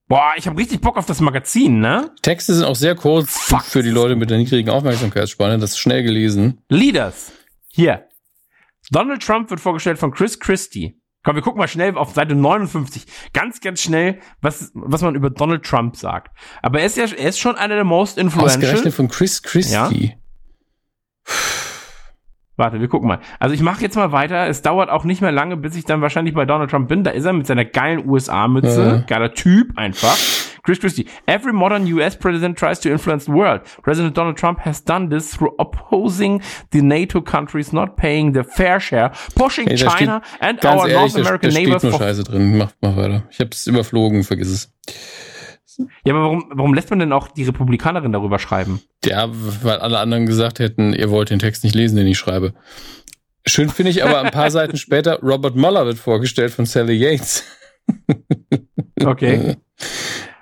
Boah, 0.08 0.34
ich 0.38 0.48
habe 0.48 0.58
richtig 0.58 0.80
Bock 0.80 0.98
auf 0.98 1.06
das 1.06 1.20
Magazin, 1.20 1.80
ne? 1.80 2.12
Texte 2.22 2.54
sind 2.54 2.63
auch 2.63 2.76
sehr 2.76 2.96
kurz 2.96 3.38
Fuck. 3.38 3.63
für 3.63 3.84
die 3.84 3.89
Leute 3.89 4.15
mit 4.15 4.30
der 4.30 4.38
niedrigen 4.38 4.70
Aufmerksamkeitsspanne. 4.70 5.60
Das 5.60 5.72
ist 5.72 5.80
schnell 5.80 6.04
gelesen. 6.04 6.62
Leaders. 6.70 7.34
Hier. 7.67 8.07
Donald 8.91 9.21
Trump 9.23 9.50
wird 9.50 9.60
vorgestellt 9.60 10.00
von 10.00 10.12
Chris 10.12 10.39
Christie. 10.39 11.00
Komm, 11.23 11.36
wir 11.36 11.41
gucken 11.41 11.60
mal 11.60 11.67
schnell 11.67 11.97
auf 11.97 12.13
Seite 12.13 12.36
59. 12.36 13.06
Ganz, 13.34 13.60
ganz 13.60 13.82
schnell, 13.82 14.19
was, 14.41 14.71
was 14.73 15.02
man 15.02 15.15
über 15.15 15.30
Donald 15.30 15.63
Trump 15.65 15.97
sagt. 15.97 16.38
Aber 16.62 16.80
er 16.80 16.86
ist 16.86 16.95
ja, 16.95 17.06
er 17.06 17.30
ist 17.30 17.39
schon 17.39 17.56
einer 17.56 17.76
der 17.76 17.84
most 17.84 18.17
influential. 18.17 18.63
Ausgerechnet 18.63 18.93
von 18.93 19.10
Chris 19.10 19.43
Christie. 19.43 20.13
Warte, 22.58 22.82
wir 22.82 22.88
gucken 22.88 23.08
mal. 23.08 23.20
Also 23.39 23.54
ich 23.54 23.62
mache 23.62 23.82
jetzt 23.82 23.96
mal 23.96 24.12
weiter. 24.12 24.48
Es 24.48 24.63
dauert 24.63 24.89
auch 24.89 25.04
nicht 25.04 25.22
mehr 25.22 25.32
lange, 25.32 25.58
bis 25.58 25.76
ich 25.76 25.86
dann 25.86 26.02
wahrscheinlich 26.02 26.34
bei 26.34 26.46
Donald 26.46 26.72
Trump 26.72 26.89
bin. 26.89 27.04
Da 27.04 27.12
ist 27.12 27.26
er 27.26 27.34
mit 27.34 27.46
seiner 27.46 27.65
geilen 27.65 28.08
USA-Mütze. 28.10 28.84
Ja. 28.84 28.98
Geiler 29.08 29.34
Typ 29.34 29.78
einfach. 29.78 30.17
Chris 30.63 30.80
Christie. 30.80 31.06
Every 31.28 31.54
modern 31.54 31.86
US 31.93 32.17
president 32.17 32.58
tries 32.58 32.80
to 32.82 32.89
influence 32.89 33.26
the 33.26 33.32
world. 33.32 33.62
President 33.84 34.17
Donald 34.17 34.38
Trump 34.38 34.60
has 34.65 34.84
done 34.84 35.10
this 35.10 35.32
through 35.32 35.54
opposing 35.60 36.41
the 36.72 36.82
NATO 36.82 37.22
countries 37.22 37.72
not 37.72 37.96
paying 37.96 38.34
their 38.34 38.43
fair 38.43 38.80
share, 38.82 39.12
pushing 39.36 39.67
Hey, 39.67 39.78
da 39.78 39.89
China 39.89 40.22
and 40.41 40.60
Ganz 40.60 40.82
our 40.82 40.89
ehrlich, 40.89 41.13
North 41.13 41.13
da, 41.13 41.22
American 41.22 41.50
da 41.50 41.52
steht 41.52 41.63
neighbors 41.63 41.84
nur 41.84 41.91
for 41.93 42.02
Scheiße 42.02 42.24
drin. 42.26 42.58
Mach, 42.58 42.72
mach 42.82 42.98
weiter. 42.98 43.24
Ich 43.30 43.39
hab's 43.39 43.65
überflogen, 43.67 44.24
vergiss 44.24 44.50
es. 44.50 44.74
Ja, 45.78 46.13
aber 46.13 46.24
warum, 46.24 46.46
warum 46.54 46.74
lässt 46.74 46.90
man 46.90 47.00
denn 47.00 47.13
auch 47.13 47.28
die 47.28 47.44
Republikanerin 47.44 48.12
darüber 48.12 48.40
schreiben? 48.40 48.82
Ja, 49.06 49.30
weil 49.30 49.80
alle 49.80 50.00
anderen 50.00 50.26
gesagt 50.26 50.60
hätten, 50.60 50.94
ihr 50.94 51.10
wollt 51.10 51.30
den 51.30 51.40
Text 51.40 51.63
nicht 51.63 51.76
lesen, 51.76 51.96
den 51.98 52.08
ich 52.08 52.18
schreibe. 52.18 52.54
Schön 53.46 53.70
finde 53.70 53.92
ich 53.92 54.04
aber 54.04 54.22
ein 54.22 54.32
paar 54.32 54.52
Seiten 54.52 54.78
später, 54.78 55.20
Robert 55.22 55.56
Mueller 55.56 55.86
wird 55.86 55.98
vorgestellt 55.98 56.52
von 56.52 56.66
Sally 56.66 56.96
Yates. 56.96 57.44
Okay. 59.04 59.58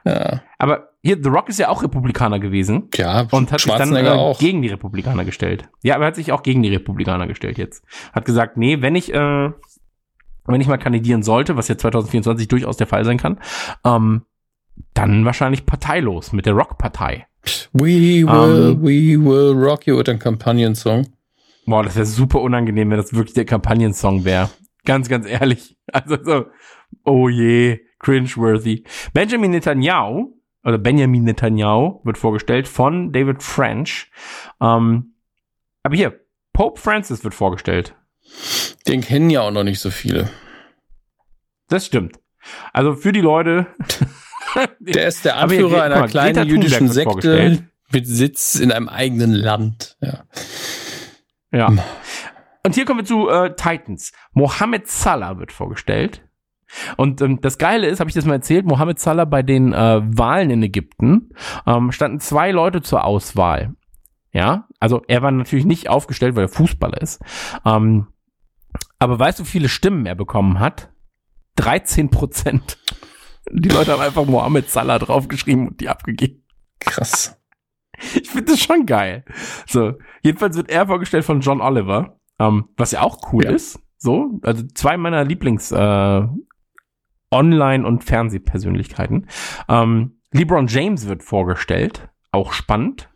Ja, 0.05 0.41
aber 0.57 0.89
hier, 1.03 1.17
The 1.21 1.29
Rock 1.29 1.49
ist 1.49 1.59
ja 1.59 1.69
auch 1.69 1.83
Republikaner 1.83 2.39
gewesen. 2.39 2.89
ja 2.95 3.27
Und 3.31 3.51
hat 3.51 3.59
sich 3.59 3.71
dann 3.73 3.95
äh, 3.95 4.33
gegen 4.39 4.61
die 4.61 4.69
Republikaner 4.69 5.25
gestellt. 5.25 5.67
Ja, 5.83 5.95
aber 5.95 6.05
er 6.05 6.07
hat 6.07 6.15
sich 6.15 6.31
auch 6.31 6.41
gegen 6.41 6.63
die 6.63 6.69
Republikaner 6.69 7.27
gestellt 7.27 7.57
jetzt. 7.57 7.83
Hat 8.13 8.25
gesagt, 8.25 8.55
nee, 8.55 8.81
wenn 8.81 8.95
ich, 8.95 9.13
äh, 9.13 9.51
wenn 10.45 10.61
ich 10.61 10.67
mal 10.67 10.77
kandidieren 10.77 11.21
sollte, 11.21 11.57
was 11.57 11.67
ja 11.67 11.77
2024 11.77 12.47
durchaus 12.47 12.77
der 12.77 12.87
Fall 12.87 13.03
sein 13.03 13.17
kann, 13.17 13.39
ähm, 13.83 14.23
dann 14.93 15.25
wahrscheinlich 15.25 15.65
parteilos 15.65 16.31
mit 16.31 16.45
der 16.45 16.53
Rock-Partei. 16.53 17.27
We 17.73 18.23
will, 18.25 18.71
Ähm. 18.71 18.81
we 18.81 19.17
will 19.23 19.53
rock 19.53 19.85
you 19.85 19.97
with 19.97 20.09
a 20.09 20.15
Kampagnen-Song. 20.15 21.07
Boah, 21.65 21.83
das 21.83 21.95
wäre 21.95 22.05
super 22.05 22.41
unangenehm, 22.41 22.89
wenn 22.91 22.97
das 22.97 23.13
wirklich 23.13 23.33
der 23.33 23.45
Kampagnensong 23.45 24.23
wäre. 24.23 24.49
Ganz, 24.85 25.09
ganz 25.09 25.27
ehrlich. 25.27 25.73
Also 25.93 26.17
so, 26.23 26.45
oh 27.03 27.29
je, 27.29 27.79
cringeworthy. 27.99 28.83
Benjamin 29.13 29.51
Netanyahu, 29.51 30.33
oder 30.63 30.79
Benjamin 30.79 31.23
Netanyahu, 31.25 32.01
wird 32.03 32.17
vorgestellt 32.17 32.67
von 32.67 33.13
David 33.13 33.43
French. 33.43 34.09
Ähm, 34.59 35.13
aber 35.83 35.95
hier, 35.95 36.19
Pope 36.53 36.81
Francis 36.81 37.23
wird 37.23 37.35
vorgestellt. 37.35 37.95
Den 38.87 39.01
kennen 39.01 39.29
ja 39.29 39.41
auch 39.41 39.51
noch 39.51 39.63
nicht 39.63 39.79
so 39.79 39.91
viele. 39.91 40.31
Das 41.69 41.85
stimmt. 41.85 42.17
Also 42.73 42.95
für 42.95 43.11
die 43.11 43.21
Leute. 43.21 43.67
Der 44.79 45.07
ist 45.07 45.25
der 45.25 45.37
Anführer 45.37 45.83
einer 45.83 45.99
mal, 45.99 46.09
kleinen 46.09 46.35
Greta 46.35 46.47
jüdischen 46.47 46.89
Sekte 46.89 47.63
mit 47.91 48.07
Sitz 48.07 48.55
in 48.55 48.71
einem 48.71 48.89
eigenen 48.89 49.31
Land. 49.31 49.97
Ja. 50.01 50.23
Ja. 51.51 51.71
Und 52.63 52.75
hier 52.75 52.85
kommen 52.85 53.01
wir 53.01 53.05
zu 53.05 53.29
äh, 53.29 53.55
Titans. 53.55 54.11
Mohammed 54.33 54.87
Salah 54.87 55.37
wird 55.37 55.51
vorgestellt. 55.51 56.21
Und 56.97 57.21
ähm, 57.21 57.39
das 57.41 57.57
Geile 57.57 57.87
ist, 57.87 57.99
habe 57.99 58.09
ich 58.09 58.15
das 58.15 58.25
mal 58.25 58.33
erzählt, 58.33 58.65
Mohammed 58.65 58.99
Salah 58.99 59.25
bei 59.25 59.43
den 59.43 59.71
äh, 59.71 60.01
Wahlen 60.03 60.49
in 60.49 60.63
Ägypten 60.63 61.29
ähm, 61.65 61.91
standen 61.91 62.19
zwei 62.19 62.51
Leute 62.51 62.81
zur 62.81 63.05
Auswahl. 63.05 63.75
Ja, 64.31 64.67
also 64.79 65.01
er 65.07 65.21
war 65.21 65.31
natürlich 65.31 65.65
nicht 65.65 65.89
aufgestellt, 65.89 66.35
weil 66.35 66.45
er 66.45 66.49
Fußballer 66.49 67.01
ist. 67.01 67.21
Ähm, 67.65 68.07
aber 68.99 69.17
weißt 69.17 69.39
du, 69.39 69.43
wie 69.43 69.49
viele 69.49 69.69
Stimmen 69.69 70.05
er 70.05 70.15
bekommen 70.15 70.59
hat? 70.59 70.89
13 71.55 72.09
Prozent. 72.09 72.77
Die 73.51 73.69
Leute 73.69 73.91
haben 73.93 74.01
einfach 74.01 74.25
Mohammed 74.25 74.69
Salah 74.69 74.99
draufgeschrieben 74.99 75.67
und 75.69 75.79
die 75.81 75.89
abgegeben. 75.89 76.43
Krass. 76.79 77.37
Ich 78.13 78.29
finde 78.29 78.51
das 78.51 78.59
schon 78.59 78.85
geil. 78.85 79.23
So, 79.67 79.93
jedenfalls 80.21 80.57
wird 80.57 80.69
er 80.69 80.85
vorgestellt 80.85 81.23
von 81.23 81.39
John 81.39 81.61
Oliver, 81.61 82.19
ähm, 82.39 82.67
was 82.75 82.91
ja 82.91 82.99
auch 83.01 83.31
cool 83.31 83.45
Ja. 83.45 83.51
ist. 83.51 83.79
So, 83.97 84.37
also 84.43 84.63
zwei 84.73 84.97
meiner 84.97 85.23
Lieblings 85.23 85.71
äh, 85.71 86.27
Online- 87.31 87.87
und 87.87 88.03
Fernsehpersönlichkeiten. 88.03 89.27
Ähm, 89.69 90.19
LeBron 90.33 90.67
James 90.67 91.07
wird 91.07 91.23
vorgestellt, 91.23 92.09
auch 92.33 92.51
spannend, 92.51 93.09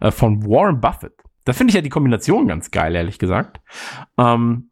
äh, 0.00 0.12
von 0.12 0.44
Warren 0.46 0.80
Buffett. 0.80 1.14
Da 1.44 1.52
finde 1.52 1.72
ich 1.72 1.74
ja 1.74 1.80
die 1.82 1.88
Kombination 1.88 2.46
ganz 2.46 2.70
geil, 2.70 2.94
ehrlich 2.94 3.18
gesagt. 3.18 3.60
Ähm, 4.16 4.70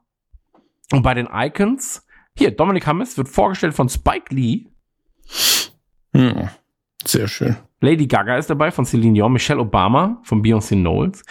und 0.93 1.03
bei 1.03 1.15
den 1.15 1.29
Icons, 1.33 2.07
hier, 2.37 2.53
Dominic 2.53 2.87
Hammes 2.87 3.19
wird 3.19 3.29
vorgestellt 3.29 3.75
von 3.75 3.89
Spike 3.89 4.33
Lee, 4.33 4.67
Hm. 6.15 6.49
Sehr 7.05 7.29
schön. 7.29 7.57
Lady 7.81 8.07
Gaga 8.07 8.39
ist 8.39 8.51
dabei 8.51 8.71
von 8.71 8.85
Celine 8.85 9.15
Dion, 9.15 9.33
Michelle 9.33 9.61
Obama 9.61 10.21
von 10.25 10.43
Beyoncé 10.43 10.75
Knowles. 10.75 11.23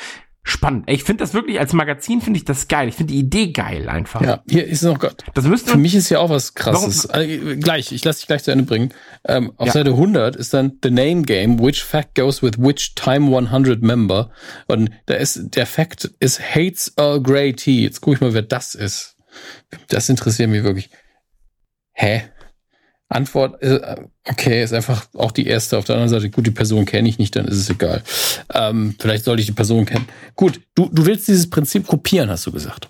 Spannend. 0.43 0.89
Ich 0.89 1.03
finde 1.03 1.25
das 1.25 1.33
wirklich 1.33 1.59
als 1.59 1.73
Magazin 1.73 2.21
finde 2.21 2.37
ich 2.37 2.45
das 2.45 2.69
geil. 2.69 2.87
Ich 2.87 2.95
finde 2.95 3.11
die 3.11 3.19
Idee 3.19 3.51
geil 3.51 3.89
einfach. 3.89 4.21
Ja, 4.21 4.41
hier 4.47 4.65
ist 4.65 4.81
noch 4.81 4.97
Gott. 4.97 5.25
Das 5.33 5.43
müsste 5.43 5.71
Für 5.71 5.77
mich 5.77 5.93
ist 5.93 6.07
ja 6.07 6.19
auch 6.19 6.29
was 6.29 6.53
krasses. 6.53 7.03
Äh, 7.13 7.57
gleich, 7.57 7.91
ich 7.91 8.05
lasse 8.05 8.19
dich 8.19 8.27
gleich 8.27 8.43
zu 8.43 8.51
Ende 8.51 8.63
bringen. 8.63 8.93
Ähm, 9.25 9.51
auf 9.57 9.67
Ja. 9.67 9.73
Seite 9.73 9.89
100 9.89 10.37
ist 10.37 10.53
dann 10.53 10.79
The 10.81 10.89
Name 10.89 11.23
Game, 11.23 11.59
which 11.59 11.83
fact 11.83 12.15
goes 12.15 12.41
with 12.41 12.53
which 12.57 12.95
Time 12.95 13.35
100 13.35 13.81
member. 13.81 14.31
Und 14.67 14.89
da 15.07 15.15
ist, 15.15 15.53
der 15.57 15.65
Fact 15.65 16.11
ist 16.21 16.39
hates 16.39 16.93
Earl 16.95 17.21
Grey 17.21 17.51
Tea. 17.51 17.83
Jetzt 17.83 17.99
gucke 17.99 18.15
ich 18.15 18.21
mal, 18.21 18.33
wer 18.33 18.41
das 18.41 18.73
ist. 18.73 19.17
Das 19.89 20.07
interessiert 20.07 20.49
mich 20.49 20.63
wirklich. 20.63 20.89
Hä? 21.91 22.23
Antwort, 23.09 23.61
äh, 23.61 23.95
okay, 24.25 24.63
ist 24.63 24.73
einfach 24.73 25.05
auch 25.13 25.31
die 25.31 25.47
erste. 25.47 25.77
Auf 25.77 25.85
der 25.85 25.95
anderen 25.95 26.09
Seite, 26.09 26.29
gut, 26.29 26.45
die 26.45 26.51
Person 26.51 26.85
kenne 26.85 27.07
ich 27.07 27.19
nicht, 27.19 27.35
dann 27.35 27.45
ist 27.45 27.57
es 27.57 27.69
egal. 27.69 28.03
Ähm, 28.53 28.95
vielleicht 28.99 29.23
sollte 29.23 29.41
ich 29.41 29.47
die 29.47 29.53
Person 29.53 29.85
kennen. 29.85 30.07
Gut, 30.35 30.61
du, 30.75 30.89
du 30.91 31.05
willst 31.05 31.27
dieses 31.27 31.49
Prinzip 31.49 31.87
kopieren, 31.87 32.29
hast 32.29 32.45
du 32.45 32.51
gesagt. 32.51 32.89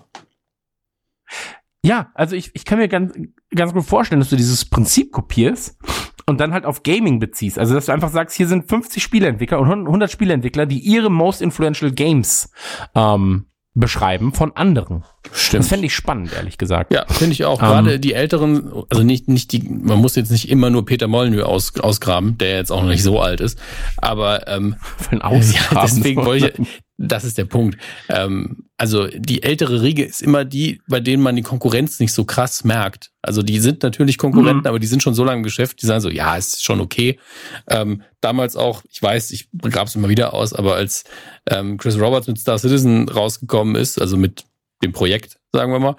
Ja, 1.83 2.11
also 2.15 2.35
ich, 2.35 2.51
ich 2.53 2.65
kann 2.65 2.79
mir 2.79 2.87
ganz, 2.87 3.13
ganz 3.55 3.73
gut 3.73 3.85
vorstellen, 3.85 4.19
dass 4.19 4.29
du 4.29 4.35
dieses 4.35 4.65
Prinzip 4.65 5.11
kopierst 5.11 5.77
und 6.25 6.39
dann 6.39 6.51
halt 6.51 6.65
auf 6.65 6.83
Gaming 6.83 7.19
beziehst. 7.19 7.59
Also 7.59 7.75
dass 7.75 7.85
du 7.85 7.93
einfach 7.93 8.11
sagst, 8.11 8.35
hier 8.35 8.47
sind 8.47 8.67
50 8.67 9.01
Spieleentwickler 9.01 9.59
und 9.59 9.69
100 9.69 10.11
Spieleentwickler, 10.11 10.65
die 10.65 10.79
ihre 10.79 11.09
most 11.09 11.41
influential 11.41 11.91
Games 11.91 12.51
ähm, 12.95 13.45
beschreiben 13.79 14.33
von 14.33 14.55
anderen. 14.55 15.03
Stimmt. 15.31 15.63
Das 15.63 15.69
fände 15.69 15.85
ich 15.87 15.95
spannend, 15.95 16.31
ehrlich 16.33 16.57
gesagt. 16.57 16.93
Ja, 16.93 17.05
finde 17.07 17.33
ich 17.33 17.45
auch. 17.45 17.61
Ähm, 17.61 17.67
Gerade 17.67 17.99
die 17.99 18.13
Älteren, 18.13 18.71
also 18.89 19.03
nicht, 19.03 19.27
nicht 19.27 19.51
die, 19.51 19.61
man 19.61 19.99
muss 19.99 20.15
jetzt 20.15 20.31
nicht 20.31 20.49
immer 20.49 20.69
nur 20.69 20.85
Peter 20.85 21.07
Molyneux 21.07 21.43
aus, 21.43 21.79
ausgraben, 21.79 22.37
der 22.37 22.55
jetzt 22.57 22.71
auch 22.71 22.81
noch 22.81 22.89
nicht 22.89 23.03
so 23.03 23.19
alt 23.19 23.41
ist. 23.41 23.59
Aber 23.97 24.47
ähm, 24.47 24.75
Für 24.97 25.11
ein 25.11 25.17
ja, 25.19 25.25
Ausgraben. 25.25 25.89
deswegen 25.95 26.25
wollte 26.25 26.53
ich, 26.57 26.81
das 26.97 27.23
ist 27.23 27.37
der 27.37 27.45
Punkt. 27.45 27.77
Ähm, 28.09 28.65
also 28.75 29.07
die 29.07 29.43
ältere 29.43 29.81
Riege 29.81 30.03
ist 30.03 30.21
immer 30.21 30.45
die, 30.45 30.81
bei 30.87 30.99
denen 30.99 31.21
man 31.21 31.35
die 31.35 31.43
Konkurrenz 31.43 31.99
nicht 31.99 32.13
so 32.13 32.25
krass 32.25 32.63
merkt. 32.63 33.11
Also 33.21 33.43
die 33.43 33.59
sind 33.59 33.83
natürlich 33.83 34.17
Konkurrenten, 34.17 34.61
mhm. 34.61 34.67
aber 34.67 34.79
die 34.79 34.87
sind 34.87 35.03
schon 35.03 35.13
so 35.13 35.23
lange 35.23 35.37
im 35.37 35.43
Geschäft, 35.43 35.81
die 35.81 35.85
sagen 35.85 36.01
so, 36.01 36.09
ja, 36.09 36.35
ist 36.35 36.63
schon 36.63 36.81
okay. 36.81 37.19
Ähm, 37.67 38.01
damals 38.21 38.55
auch, 38.55 38.83
ich 38.89 39.01
weiß, 39.01 39.31
ich 39.31 39.47
es 39.63 39.95
immer 39.95 40.09
wieder 40.09 40.33
aus, 40.33 40.53
aber 40.53 40.75
als 40.75 41.03
ähm, 41.49 41.77
Chris 41.77 41.99
Roberts 41.99 42.27
mit 42.27 42.39
Star 42.39 42.57
Citizen 42.57 43.09
rausgekommen 43.09 43.75
ist, 43.75 44.01
also 44.01 44.17
mit 44.17 44.45
dem 44.83 44.91
Projekt, 44.91 45.39
sagen 45.51 45.71
wir 45.71 45.79
mal, 45.79 45.95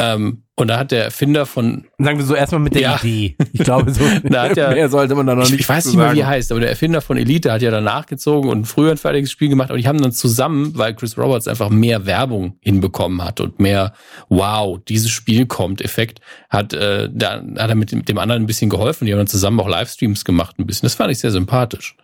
ähm, 0.00 0.44
und 0.56 0.68
da 0.68 0.78
hat 0.78 0.92
der 0.92 1.04
Erfinder 1.04 1.44
von. 1.46 1.86
Sagen 1.98 2.18
wir 2.18 2.24
so 2.24 2.34
erstmal 2.34 2.60
mit 2.60 2.74
der 2.74 2.82
ja. 2.82 2.98
Idee. 2.98 3.36
Ich 3.52 3.60
glaube, 3.60 3.90
so 3.92 4.02
da 4.24 4.44
hat 4.44 4.56
der, 4.56 4.70
mehr 4.70 4.88
sollte 4.88 5.14
man 5.14 5.26
da 5.26 5.34
noch 5.34 5.44
ich, 5.44 5.50
nicht. 5.52 5.60
Ich 5.60 5.68
weiß 5.68 5.86
nicht 5.86 5.96
mehr, 5.96 6.14
wie 6.14 6.20
er 6.20 6.26
heißt, 6.26 6.50
aber 6.52 6.60
der 6.60 6.70
Erfinder 6.70 7.00
von 7.00 7.18
Elite 7.18 7.52
hat 7.52 7.60
ja 7.60 7.70
danach 7.70 8.06
gezogen 8.06 8.48
und 8.48 8.64
früher 8.64 8.90
ein 8.90 8.96
fertiges 8.96 9.30
Spiel 9.30 9.48
gemacht. 9.48 9.70
Und 9.70 9.78
die 9.78 9.86
haben 9.86 10.00
dann 10.00 10.12
zusammen, 10.12 10.72
weil 10.76 10.94
Chris 10.94 11.18
Roberts 11.18 11.48
einfach 11.48 11.68
mehr 11.68 12.06
Werbung 12.06 12.56
hinbekommen 12.60 13.22
hat 13.22 13.40
und 13.40 13.60
mehr 13.60 13.92
Wow, 14.28 14.78
dieses 14.88 15.10
Spiel 15.10 15.46
kommt 15.46 15.82
Effekt, 15.82 16.20
hat, 16.48 16.72
äh, 16.72 17.08
da 17.12 17.42
hat 17.58 17.70
er 17.70 17.74
mit 17.74 17.92
dem, 17.92 18.04
dem 18.04 18.18
anderen 18.18 18.42
ein 18.42 18.46
bisschen 18.46 18.70
geholfen. 18.70 19.06
Die 19.06 19.12
haben 19.12 19.18
dann 19.18 19.26
zusammen 19.26 19.60
auch 19.60 19.68
Livestreams 19.68 20.24
gemacht 20.24 20.58
ein 20.58 20.66
bisschen. 20.66 20.86
Das 20.86 20.94
fand 20.94 21.10
ich 21.10 21.18
sehr 21.18 21.30
sympathisch. 21.30 21.96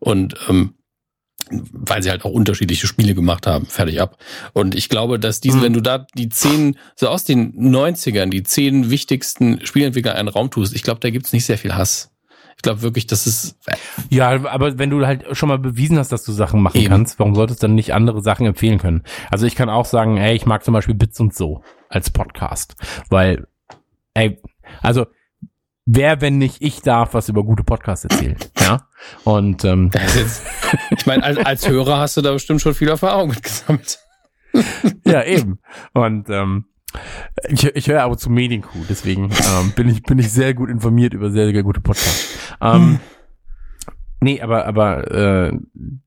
Und 0.00 0.34
ähm, 0.48 0.74
weil 1.50 2.02
sie 2.02 2.10
halt 2.10 2.24
auch 2.24 2.30
unterschiedliche 2.30 2.86
Spiele 2.86 3.14
gemacht 3.14 3.46
haben, 3.46 3.66
fertig 3.66 4.00
ab. 4.00 4.18
Und 4.52 4.74
ich 4.74 4.88
glaube, 4.88 5.18
dass 5.18 5.40
diese, 5.40 5.58
mhm. 5.58 5.62
wenn 5.62 5.72
du 5.72 5.80
da 5.80 6.06
die 6.16 6.28
zehn, 6.28 6.76
so 6.94 7.08
aus 7.08 7.24
den 7.24 7.54
90ern, 7.54 8.30
die 8.30 8.42
zehn 8.42 8.90
wichtigsten 8.90 9.64
Spielentwickler 9.64 10.12
in 10.12 10.18
einen 10.18 10.28
Raum 10.28 10.50
tust, 10.50 10.74
ich 10.74 10.82
glaube, 10.82 11.00
da 11.00 11.10
gibt's 11.10 11.32
nicht 11.32 11.44
sehr 11.44 11.58
viel 11.58 11.74
Hass. 11.74 12.10
Ich 12.56 12.62
glaube 12.62 12.80
wirklich, 12.80 13.06
das 13.06 13.26
ist. 13.26 13.58
Ja, 14.08 14.30
aber 14.46 14.78
wenn 14.78 14.88
du 14.88 15.06
halt 15.06 15.24
schon 15.36 15.50
mal 15.50 15.58
bewiesen 15.58 15.98
hast, 15.98 16.10
dass 16.10 16.24
du 16.24 16.32
Sachen 16.32 16.62
machen 16.62 16.78
eben. 16.78 16.88
kannst, 16.88 17.18
warum 17.18 17.34
solltest 17.34 17.62
du 17.62 17.66
dann 17.66 17.74
nicht 17.74 17.92
andere 17.92 18.22
Sachen 18.22 18.46
empfehlen 18.46 18.78
können? 18.78 19.02
Also 19.30 19.46
ich 19.46 19.56
kann 19.56 19.68
auch 19.68 19.84
sagen, 19.84 20.16
ey, 20.16 20.34
ich 20.34 20.46
mag 20.46 20.64
zum 20.64 20.72
Beispiel 20.72 20.94
Bits 20.94 21.20
und 21.20 21.34
so 21.34 21.62
als 21.90 22.08
Podcast, 22.08 22.74
weil, 23.10 23.46
ey, 24.14 24.40
also 24.80 25.06
wer, 25.86 26.20
wenn 26.20 26.36
nicht 26.36 26.60
ich 26.60 26.82
darf, 26.82 27.14
was 27.14 27.28
über 27.28 27.44
gute 27.44 27.64
Podcasts 27.64 28.04
erzählen. 28.04 28.36
Ja. 28.58 28.88
Und 29.22 29.64
ähm, 29.64 29.92
jetzt, 30.16 30.42
ich 30.90 31.06
meine, 31.06 31.22
als, 31.22 31.38
als 31.38 31.68
Hörer 31.68 31.98
hast 31.98 32.16
du 32.16 32.22
da 32.22 32.32
bestimmt 32.32 32.60
schon 32.60 32.74
viel 32.74 32.88
Erfahrung 32.88 33.28
mitgesammelt. 33.28 34.00
ja, 35.06 35.22
eben. 35.22 35.60
Und 35.92 36.28
ähm, 36.30 36.64
ich, 37.48 37.64
ich 37.64 37.86
höre 37.86 38.02
aber 38.02 38.16
zu 38.16 38.28
Medienkuh, 38.28 38.84
deswegen 38.88 39.30
ähm, 39.30 39.72
bin 39.76 39.88
ich 39.88 40.02
bin 40.02 40.18
ich 40.18 40.32
sehr 40.32 40.54
gut 40.54 40.68
informiert 40.68 41.14
über 41.14 41.30
sehr 41.30 41.52
sehr 41.52 41.62
gute 41.62 41.80
Podcasts. 41.80 42.36
Ähm, 42.60 42.72
hm. 42.74 43.00
Nee, 44.20 44.40
aber 44.40 44.66
aber 44.66 45.10
äh, 45.12 45.52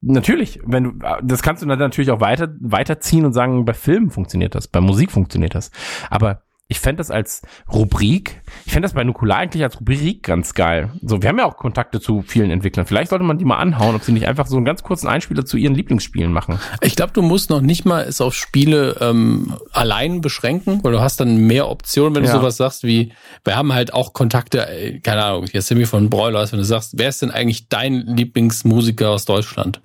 natürlich, 0.01 0.59
wenn 0.65 0.83
du 0.83 0.91
das 1.23 1.41
kannst 1.41 1.63
du 1.63 1.67
dann 1.67 1.79
natürlich 1.79 2.11
auch 2.11 2.19
weiter 2.19 2.53
weiterziehen 2.59 3.23
und 3.23 3.31
sagen, 3.31 3.63
bei 3.63 3.73
Filmen 3.73 4.09
funktioniert 4.09 4.55
das, 4.55 4.67
bei 4.67 4.81
Musik 4.81 5.11
funktioniert 5.11 5.55
das. 5.55 5.71
Aber 6.09 6.41
ich 6.71 6.79
fände 6.79 6.99
das 6.99 7.09
als 7.09 7.41
Rubrik, 7.73 8.41
ich 8.63 8.73
fände 8.73 8.85
das 8.85 8.93
bei 8.93 9.03
Nukular 9.03 9.39
eigentlich 9.39 9.63
als 9.63 9.79
Rubrik 9.79 10.21
ganz 10.21 10.53
geil. 10.53 10.91
So, 11.01 11.19
wir 11.19 11.29
haben 11.29 11.39
ja 11.39 11.45
auch 11.45 11.57
Kontakte 11.57 11.99
zu 11.99 12.21
vielen 12.21 12.51
Entwicklern. 12.51 12.85
Vielleicht 12.85 13.09
sollte 13.09 13.25
man 13.25 13.39
die 13.39 13.43
mal 13.45 13.57
anhauen, 13.57 13.95
ob 13.95 14.03
sie 14.03 14.11
nicht 14.11 14.27
einfach 14.27 14.45
so 14.45 14.55
einen 14.55 14.65
ganz 14.65 14.83
kurzen 14.83 15.07
Einspieler 15.07 15.45
zu 15.45 15.57
ihren 15.57 15.73
Lieblingsspielen 15.73 16.31
machen. 16.31 16.59
Ich 16.81 16.95
glaube, 16.95 17.11
du 17.11 17.23
musst 17.23 17.49
noch 17.49 17.61
nicht 17.61 17.85
mal 17.85 18.03
es 18.03 18.21
auf 18.21 18.35
Spiele 18.35 18.97
ähm, 19.01 19.55
allein 19.71 20.21
beschränken, 20.21 20.83
weil 20.83 20.91
du 20.91 21.01
hast 21.01 21.19
dann 21.19 21.47
mehr 21.47 21.67
Optionen, 21.67 22.13
wenn 22.13 22.21
du 22.21 22.29
ja. 22.29 22.35
sowas 22.35 22.57
sagst 22.57 22.83
wie, 22.83 23.13
wir 23.43 23.55
haben 23.55 23.73
halt 23.73 23.91
auch 23.95 24.13
Kontakte, 24.13 24.67
äh, 24.69 24.99
keine 24.99 25.23
Ahnung, 25.23 25.47
hier 25.51 25.63
Simi 25.63 25.87
von 25.87 26.11
Broilers, 26.11 26.51
wenn 26.51 26.59
du 26.59 26.65
sagst, 26.65 26.99
wer 26.99 27.09
ist 27.09 27.23
denn 27.23 27.31
eigentlich 27.31 27.67
dein 27.69 28.01
Lieblingsmusiker 28.05 29.09
aus 29.09 29.25
Deutschland? 29.25 29.81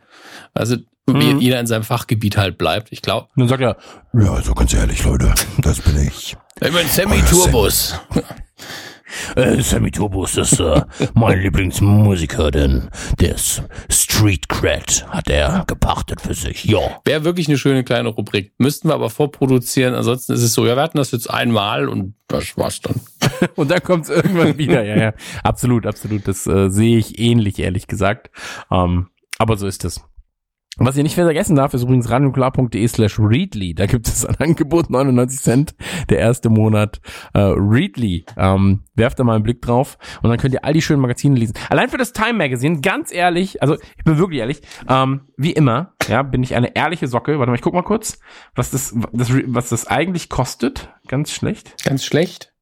Also 0.53 0.77
mhm. 1.07 1.39
jeder 1.41 1.61
in 1.61 1.67
seinem 1.67 1.85
Fachgebiet 1.85 2.37
halt 2.37 2.59
bleibt, 2.59 2.93
ich 2.93 3.03
glaube. 3.03 3.29
Dann 3.37 3.49
sagt 3.49 3.63
er, 3.63 3.77
ja, 4.13 4.33
also 4.33 4.55
ganz 4.55 4.73
ehrlich, 4.75 5.05
Leute, 5.05 5.35
das 5.59 5.81
bin 5.81 5.97
ich. 6.07 6.37
Ich 6.61 6.73
bin 6.73 6.87
Sammy 6.89 7.21
Turbus. 7.23 7.99
Äh, 9.37 9.63
Sammy 9.63 9.91
Turbus 9.91 10.37
ist 10.37 10.61
äh, 10.61 10.83
mein 11.15 11.41
Lieblingsmusiker, 11.41 12.51
denn 12.51 12.89
der 13.21 13.35
ist 13.35 13.63
Street 13.89 14.49
Cred 14.49 15.07
hat 15.09 15.29
er 15.29 15.65
gepachtet 15.67 16.21
für 16.21 16.35
sich. 16.35 16.65
Ja. 16.65 17.01
Wäre 17.05 17.25
wirklich 17.25 17.49
eine 17.49 17.59
schöne 17.59 17.85
kleine 17.85 18.09
Rubrik. 18.09 18.53
Müssten 18.59 18.89
wir 18.89 18.95
aber 18.95 19.11
vorproduzieren. 19.11 19.95
Ansonsten 19.95 20.33
ist 20.33 20.43
es 20.43 20.53
so, 20.53 20.67
ja, 20.67 20.77
wir 20.77 20.83
hatten 20.83 20.99
das 20.99 21.13
jetzt 21.13 21.31
einmal 21.31 21.89
und 21.89 22.15
das 22.29 22.57
war's 22.57 22.81
dann. 22.81 23.01
und 23.57 23.71
dann 23.71 23.83
kommt 23.83 24.05
es 24.05 24.11
irgendwann 24.11 24.59
wieder. 24.59 24.85
Ja, 24.85 24.97
ja. 24.97 25.13
Absolut, 25.43 25.87
absolut. 25.87 26.27
Das 26.27 26.47
äh, 26.47 26.69
sehe 26.71 26.99
ich 26.99 27.19
ähnlich, 27.19 27.59
ehrlich 27.59 27.87
gesagt. 27.87 28.31
Ähm, 28.71 29.09
aber 29.39 29.57
so 29.57 29.67
ist 29.67 29.85
es. 29.85 30.01
Was 30.77 30.97
ihr 30.97 31.05
nicht 31.05 31.15
vergessen 31.15 31.55
darf, 31.55 31.73
ist 31.73 31.85
übrigens 31.85 32.11
radionukular.de 32.11 32.89
slash 32.89 33.21
Readly. 33.21 33.75
Da 33.75 33.87
gibt 33.87 34.09
es 34.09 34.27
ein 34.27 34.35
Angebot, 34.39 34.91
99 34.91 35.41
Cent, 35.41 35.75
der 36.11 36.19
erste 36.19 36.51
Monat. 36.51 37.01
Äh, 37.33 37.39
Readly, 37.41 38.25
ähm, 38.37 38.83
werft 38.95 39.21
da 39.21 39.25
mal 39.25 39.37
einen 39.37 39.45
Blick 39.45 39.63
drauf 39.63 39.99
und 40.23 40.31
dann 40.31 40.39
könnt 40.39 40.53
ihr 40.53 40.65
all 40.65 40.73
die 40.73 40.83
schönen 40.83 41.01
Magazine 41.01 41.39
lesen. 41.39 41.55
Allein 41.71 41.89
für 41.89 41.99
das 41.99 42.13
Time 42.13 42.35
Magazine, 42.35 42.81
ganz 42.81 43.13
ehrlich, 43.13 43.63
also 43.63 43.77
ich 43.97 44.05
bin 44.05 44.19
wirklich 44.19 44.41
ehrlich, 44.41 44.63
ähm, 44.89 45.29
wie 45.37 45.53
immer, 45.53 45.95
ja, 46.09 46.23
bin 46.23 46.43
ich 46.43 46.57
eine 46.57 46.75
ehrliche 46.75 47.07
Socke. 47.07 47.39
Warte 47.39 47.51
mal, 47.51 47.57
ich 47.57 47.63
guck 47.63 47.75
mal 47.75 47.83
kurz, 47.83 48.19
was 48.57 48.71
das, 48.73 48.97
das 49.13 49.33
was 49.47 49.69
das 49.69 49.87
eigentlich 49.87 50.29
kostet. 50.29 50.93
Ganz 51.07 51.31
schlecht. 51.31 51.85
Ganz 51.85 52.05
schlecht? 52.05 52.53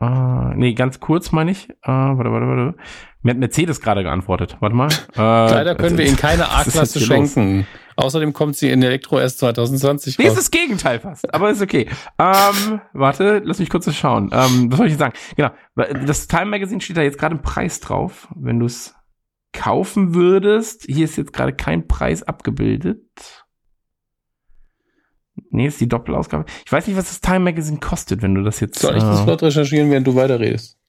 Äh, 0.00 0.54
nee, 0.56 0.74
ganz 0.74 0.98
kurz 0.98 1.30
meine 1.30 1.50
ich. 1.50 1.68
Äh, 1.70 1.74
warte, 1.84 2.32
warte, 2.32 2.46
warte. 2.46 2.74
Mir 3.22 3.32
hat 3.32 3.38
Mercedes 3.38 3.80
gerade 3.80 4.02
geantwortet. 4.02 4.56
Warte 4.60 4.74
mal. 4.74 4.88
Äh, 5.16 5.20
Leider 5.20 5.74
können 5.74 5.98
wir 5.98 6.06
Ihnen 6.06 6.16
keine 6.28 6.50
A-Klasse 6.50 7.00
schenken. 7.00 7.66
Außerdem 7.96 8.32
kommt 8.32 8.56
sie 8.56 8.70
in 8.70 8.82
Elektro 8.82 9.18
erst 9.18 9.40
2020 9.40 10.14
raus. 10.14 10.18
Nee, 10.18 10.28
ist 10.28 10.38
das 10.38 10.50
Gegenteil 10.50 11.00
fast, 11.00 11.32
aber 11.34 11.50
ist 11.50 11.60
okay. 11.60 11.86
Ähm, 12.18 12.80
warte, 12.94 13.42
lass 13.44 13.58
mich 13.58 13.68
kurz 13.68 13.92
schauen. 13.94 14.30
Ähm, 14.32 14.70
was 14.70 14.78
soll 14.78 14.86
ich 14.86 14.96
sagen? 14.96 15.12
Genau, 15.36 15.50
das 16.06 16.26
Time 16.26 16.46
Magazine 16.46 16.80
steht 16.80 16.96
da 16.96 17.02
jetzt 17.02 17.18
gerade 17.18 17.34
ein 17.34 17.42
Preis 17.42 17.80
drauf. 17.80 18.28
Wenn 18.34 18.58
du 18.58 18.66
es 18.66 18.94
kaufen 19.52 20.14
würdest, 20.14 20.84
hier 20.86 21.04
ist 21.04 21.16
jetzt 21.16 21.32
gerade 21.34 21.52
kein 21.52 21.86
Preis 21.88 22.22
abgebildet. 22.22 23.44
Nee, 25.50 25.66
ist 25.66 25.80
die 25.80 25.88
Doppelausgabe. 25.88 26.44
Ich 26.64 26.72
weiß 26.72 26.86
nicht, 26.86 26.96
was 26.96 27.08
das 27.08 27.20
Time 27.20 27.40
Magazine 27.40 27.80
kostet, 27.80 28.22
wenn 28.22 28.34
du 28.34 28.42
das 28.42 28.60
jetzt. 28.60 28.78
Soll 28.78 28.96
ich 28.96 29.02
das 29.02 29.26
äh, 29.26 29.30
recherchieren, 29.30 29.90
während 29.90 30.06
du 30.06 30.14
weiterredest? 30.14 30.79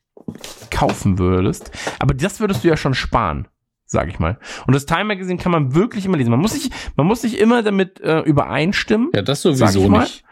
Kaufen 0.69 1.19
würdest. 1.19 1.71
Aber 1.99 2.13
das 2.13 2.39
würdest 2.39 2.63
du 2.63 2.67
ja 2.67 2.77
schon 2.77 2.93
sparen, 2.93 3.47
sag 3.85 4.07
ich 4.07 4.19
mal. 4.19 4.39
Und 4.67 4.73
das 4.73 4.85
Time 4.85 5.05
Magazine 5.05 5.37
kann 5.37 5.51
man 5.51 5.75
wirklich 5.75 6.05
immer 6.05 6.17
lesen. 6.17 6.31
Man 6.31 6.39
muss 6.39 6.53
sich, 6.53 6.69
man 6.95 7.07
muss 7.07 7.21
sich 7.21 7.39
immer 7.39 7.63
damit 7.63 7.99
äh, 8.01 8.19
übereinstimmen. 8.21 9.09
Ja, 9.13 9.21
das 9.21 9.41
sowieso 9.41 9.89
nicht. 9.89 10.23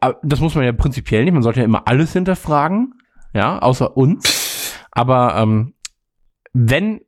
Aber 0.00 0.18
das 0.22 0.40
muss 0.40 0.54
man 0.54 0.64
ja 0.64 0.72
prinzipiell 0.72 1.24
nicht. 1.24 1.32
Man 1.32 1.42
sollte 1.42 1.60
ja 1.60 1.64
immer 1.64 1.86
alles 1.86 2.12
hinterfragen. 2.12 2.94
Ja, 3.32 3.58
außer 3.58 3.96
uns. 3.96 4.74
Aber 4.90 5.36
ähm, 5.36 5.74
wenn 6.52 7.00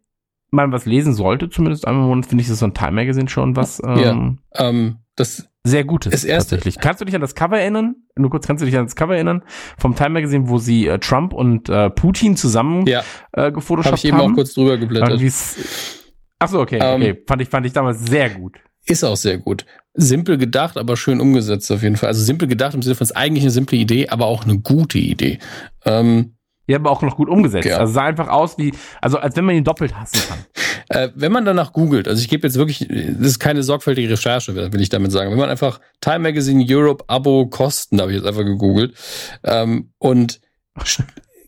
man 0.50 0.72
was 0.72 0.86
lesen 0.86 1.14
sollte, 1.14 1.50
zumindest 1.50 1.86
einmal 1.86 2.04
im 2.04 2.08
Monat, 2.08 2.26
finde 2.26 2.42
ich 2.42 2.48
das 2.48 2.58
so 2.58 2.66
ein 2.66 2.74
Time 2.74 2.92
Magazine 2.92 3.28
schon 3.28 3.56
was. 3.56 3.82
Ähm, 3.84 4.38
ja, 4.54 4.68
ähm, 4.68 4.96
das 5.16 5.48
sehr 5.64 5.84
Gutes 5.84 6.14
ist 6.14 6.24
erst 6.24 6.50
tatsächlich. 6.50 6.78
Kannst 6.78 7.00
du 7.00 7.04
dich 7.04 7.14
an 7.14 7.20
das 7.20 7.34
Cover 7.34 7.58
erinnern? 7.58 7.96
Nur 8.16 8.30
kurz, 8.30 8.46
kannst 8.46 8.62
du 8.62 8.66
dich 8.66 8.76
an 8.76 8.86
das 8.86 8.96
Cover 8.96 9.14
erinnern 9.14 9.42
vom 9.76 9.94
Time 9.94 10.10
Magazine, 10.10 10.48
wo 10.48 10.58
sie 10.58 10.86
äh, 10.86 10.98
Trump 10.98 11.32
und 11.32 11.68
äh, 11.68 11.90
Putin 11.90 12.36
zusammen 12.36 12.86
ja. 12.86 13.02
äh, 13.32 13.52
gefotoshoppt 13.52 13.92
Hab 13.92 13.98
ich 13.98 14.04
eben 14.06 14.20
auch 14.20 14.32
kurz 14.32 14.54
drüber 14.54 14.78
geblättert. 14.78 15.20
Ach 16.40 16.48
so, 16.48 16.60
okay, 16.60 16.76
um, 16.76 17.02
okay. 17.02 17.22
Fand 17.26 17.42
ich, 17.42 17.48
fand 17.48 17.66
ich 17.66 17.72
damals 17.72 18.06
sehr 18.06 18.30
gut. 18.30 18.58
Ist 18.86 19.04
auch 19.04 19.16
sehr 19.16 19.38
gut. 19.38 19.66
Simpel 19.94 20.38
gedacht, 20.38 20.78
aber 20.78 20.96
schön 20.96 21.20
umgesetzt 21.20 21.70
auf 21.72 21.82
jeden 21.82 21.96
Fall. 21.96 22.08
Also 22.08 22.22
simpel 22.22 22.48
gedacht 22.48 22.74
im 22.74 22.82
Sinne 22.82 22.94
von, 22.94 23.04
es 23.04 23.10
ist 23.10 23.16
eigentlich 23.16 23.42
eine 23.42 23.50
simple 23.50 23.76
Idee, 23.76 24.08
aber 24.08 24.26
auch 24.26 24.44
eine 24.44 24.58
gute 24.58 24.98
Idee. 24.98 25.38
Ähm, 25.84 26.37
ja, 26.68 26.76
aber 26.76 26.90
auch 26.90 27.02
noch 27.02 27.16
gut 27.16 27.28
umgesetzt. 27.28 27.66
Ja. 27.66 27.78
Also 27.78 27.94
sah 27.94 28.04
einfach 28.04 28.28
aus 28.28 28.58
wie, 28.58 28.72
also 29.00 29.18
als 29.18 29.34
wenn 29.36 29.44
man 29.46 29.56
ihn 29.56 29.64
doppelt 29.64 29.96
hassen 29.96 30.20
kann. 30.28 30.38
Äh, 30.90 31.10
wenn 31.14 31.32
man 31.32 31.44
danach 31.44 31.74
googelt, 31.74 32.08
also 32.08 32.22
ich 32.22 32.30
gebe 32.30 32.46
jetzt 32.46 32.56
wirklich, 32.56 32.78
das 32.88 33.26
ist 33.26 33.38
keine 33.38 33.62
sorgfältige 33.62 34.08
Recherche, 34.08 34.54
will 34.54 34.80
ich 34.80 34.88
damit 34.88 35.12
sagen. 35.12 35.30
Wenn 35.30 35.36
man 35.36 35.50
einfach 35.50 35.82
Time 36.00 36.20
Magazine 36.20 36.64
Europe 36.66 37.04
Abo 37.08 37.46
Kosten, 37.46 37.98
da 37.98 38.04
habe 38.04 38.12
ich 38.12 38.16
jetzt 38.16 38.26
einfach 38.26 38.42
gegoogelt. 38.42 38.94
Ähm, 39.44 39.92
und 39.98 40.40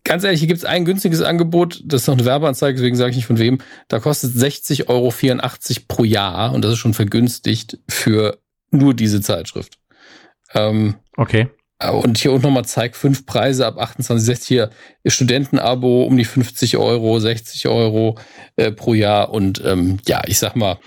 ganz 0.04 0.24
ehrlich, 0.24 0.40
hier 0.40 0.48
gibt 0.48 0.58
es 0.58 0.66
ein 0.66 0.84
günstiges 0.84 1.22
Angebot, 1.22 1.80
das 1.86 2.02
ist 2.02 2.08
noch 2.08 2.16
eine 2.16 2.26
Werbeanzeige, 2.26 2.76
deswegen 2.76 2.96
sage 2.96 3.12
ich 3.12 3.16
nicht 3.16 3.26
von 3.26 3.38
wem. 3.38 3.60
Da 3.88 3.98
kostet 3.98 4.32
60,84 4.32 4.88
Euro 4.88 5.10
pro 5.88 6.04
Jahr 6.04 6.52
und 6.52 6.62
das 6.62 6.72
ist 6.72 6.78
schon 6.78 6.92
vergünstigt 6.92 7.78
für 7.88 8.36
nur 8.70 8.92
diese 8.92 9.22
Zeitschrift. 9.22 9.78
Ähm, 10.52 10.96
okay. 11.16 11.48
Und 11.88 12.18
hier 12.18 12.32
unten 12.32 12.46
nochmal 12.46 12.66
zeigt 12.66 12.94
fünf 12.94 13.24
Preise 13.24 13.66
ab 13.66 13.78
28, 13.78 14.24
60 14.26 14.48
hier 14.48 14.70
Studentenabo 15.06 16.04
um 16.04 16.16
die 16.16 16.26
50 16.26 16.76
Euro, 16.76 17.18
60 17.18 17.68
Euro 17.68 18.18
äh, 18.56 18.70
pro 18.70 18.92
Jahr 18.92 19.30
und 19.30 19.64
ähm, 19.64 19.98
ja, 20.06 20.22
ich 20.26 20.38
sag 20.38 20.56
mal, 20.56 20.78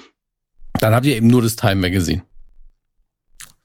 dann 0.79 0.93
habt 0.93 1.05
ihr 1.05 1.15
eben 1.15 1.27
nur 1.27 1.41
das 1.41 1.55
Time 1.55 1.75
Magazine. 1.75 2.23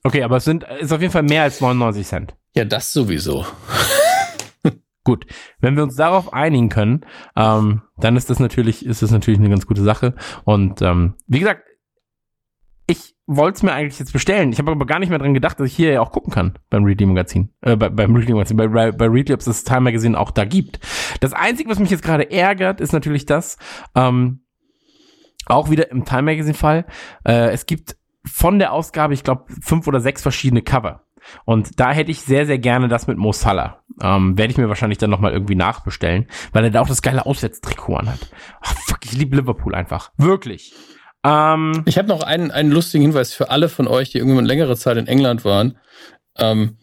Okay, 0.04 0.22
aber 0.22 0.38
es 0.38 0.44
sind 0.44 0.64
ist 0.80 0.92
auf 0.92 1.02
jeden 1.02 1.12
Fall 1.12 1.22
mehr 1.22 1.42
als 1.42 1.60
99 1.60 2.06
Cent. 2.06 2.34
Ja, 2.54 2.64
das 2.64 2.92
sowieso. 2.94 3.44
Gut, 5.04 5.26
wenn 5.60 5.76
wir 5.76 5.82
uns 5.82 5.96
darauf 5.96 6.32
einigen 6.32 6.70
können, 6.70 7.04
ähm, 7.36 7.82
dann 7.98 8.16
ist 8.16 8.30
das 8.30 8.40
natürlich, 8.40 8.86
ist 8.86 9.02
das 9.02 9.10
natürlich 9.10 9.40
eine 9.40 9.50
ganz 9.50 9.66
gute 9.66 9.82
Sache. 9.82 10.14
Und 10.44 10.80
ähm, 10.80 11.14
wie 11.26 11.40
gesagt, 11.40 11.67
ich 12.88 13.14
wollte 13.26 13.56
es 13.56 13.62
mir 13.62 13.72
eigentlich 13.72 13.98
jetzt 13.98 14.12
bestellen. 14.12 14.50
Ich 14.50 14.58
habe 14.58 14.72
aber 14.72 14.86
gar 14.86 14.98
nicht 14.98 15.10
mehr 15.10 15.18
dran 15.18 15.34
gedacht, 15.34 15.60
dass 15.60 15.66
ich 15.68 15.76
hier 15.76 15.92
ja 15.92 16.00
auch 16.00 16.10
gucken 16.10 16.32
kann 16.32 16.58
beim 16.70 16.84
Readly 16.84 17.06
Magazin. 17.06 17.50
Äh, 17.60 17.76
bei, 17.76 17.90
beim 17.90 18.16
Readly 18.16 18.32
Magazin, 18.32 18.56
bei, 18.56 18.66
bei, 18.66 18.90
bei 18.90 19.06
Readly, 19.06 19.34
ob 19.34 19.40
es 19.40 19.46
das 19.46 19.62
Time 19.62 19.82
Magazine 19.82 20.18
auch 20.18 20.30
da 20.30 20.46
gibt. 20.46 20.80
Das 21.20 21.34
Einzige, 21.34 21.68
was 21.68 21.78
mich 21.78 21.90
jetzt 21.90 22.02
gerade 22.02 22.30
ärgert, 22.30 22.80
ist 22.80 22.92
natürlich 22.92 23.26
das, 23.26 23.58
ähm, 23.94 24.40
auch 25.44 25.70
wieder 25.70 25.90
im 25.90 26.06
Time 26.06 26.22
Magazine 26.22 26.54
Fall, 26.54 26.86
äh, 27.24 27.50
es 27.50 27.66
gibt 27.66 27.96
von 28.24 28.58
der 28.58 28.72
Ausgabe, 28.72 29.12
ich 29.12 29.22
glaube, 29.22 29.44
fünf 29.60 29.86
oder 29.86 30.00
sechs 30.00 30.22
verschiedene 30.22 30.62
Cover. 30.62 31.02
Und 31.44 31.78
da 31.78 31.92
hätte 31.92 32.10
ich 32.10 32.22
sehr, 32.22 32.46
sehr 32.46 32.58
gerne 32.58 32.88
das 32.88 33.06
mit 33.06 33.18
Mo 33.18 33.32
Salah. 33.32 33.82
Ähm, 34.00 34.38
Werde 34.38 34.50
ich 34.50 34.58
mir 34.58 34.68
wahrscheinlich 34.68 34.98
dann 34.98 35.10
nochmal 35.10 35.32
irgendwie 35.32 35.56
nachbestellen, 35.56 36.26
weil 36.52 36.64
er 36.64 36.70
da 36.70 36.80
auch 36.80 36.88
das 36.88 37.02
geile 37.02 37.26
Auswärtstrikot 37.26 37.96
anhat. 37.96 38.30
Ach, 38.62 38.74
fuck, 38.86 39.04
ich 39.04 39.12
liebe 39.12 39.36
Liverpool 39.36 39.74
einfach. 39.74 40.10
Wirklich. 40.16 40.74
Ähm, 41.24 41.82
ich 41.86 41.98
habe 41.98 42.08
noch 42.08 42.22
einen, 42.22 42.50
einen 42.50 42.70
lustigen 42.70 43.02
Hinweis 43.02 43.32
für 43.32 43.50
alle 43.50 43.68
von 43.68 43.88
euch, 43.88 44.10
die 44.10 44.18
irgendwann 44.18 44.46
längere 44.46 44.76
Zeit 44.76 44.96
in 44.96 45.06
England 45.06 45.44
waren. 45.44 45.78
Ähm, 46.36 46.78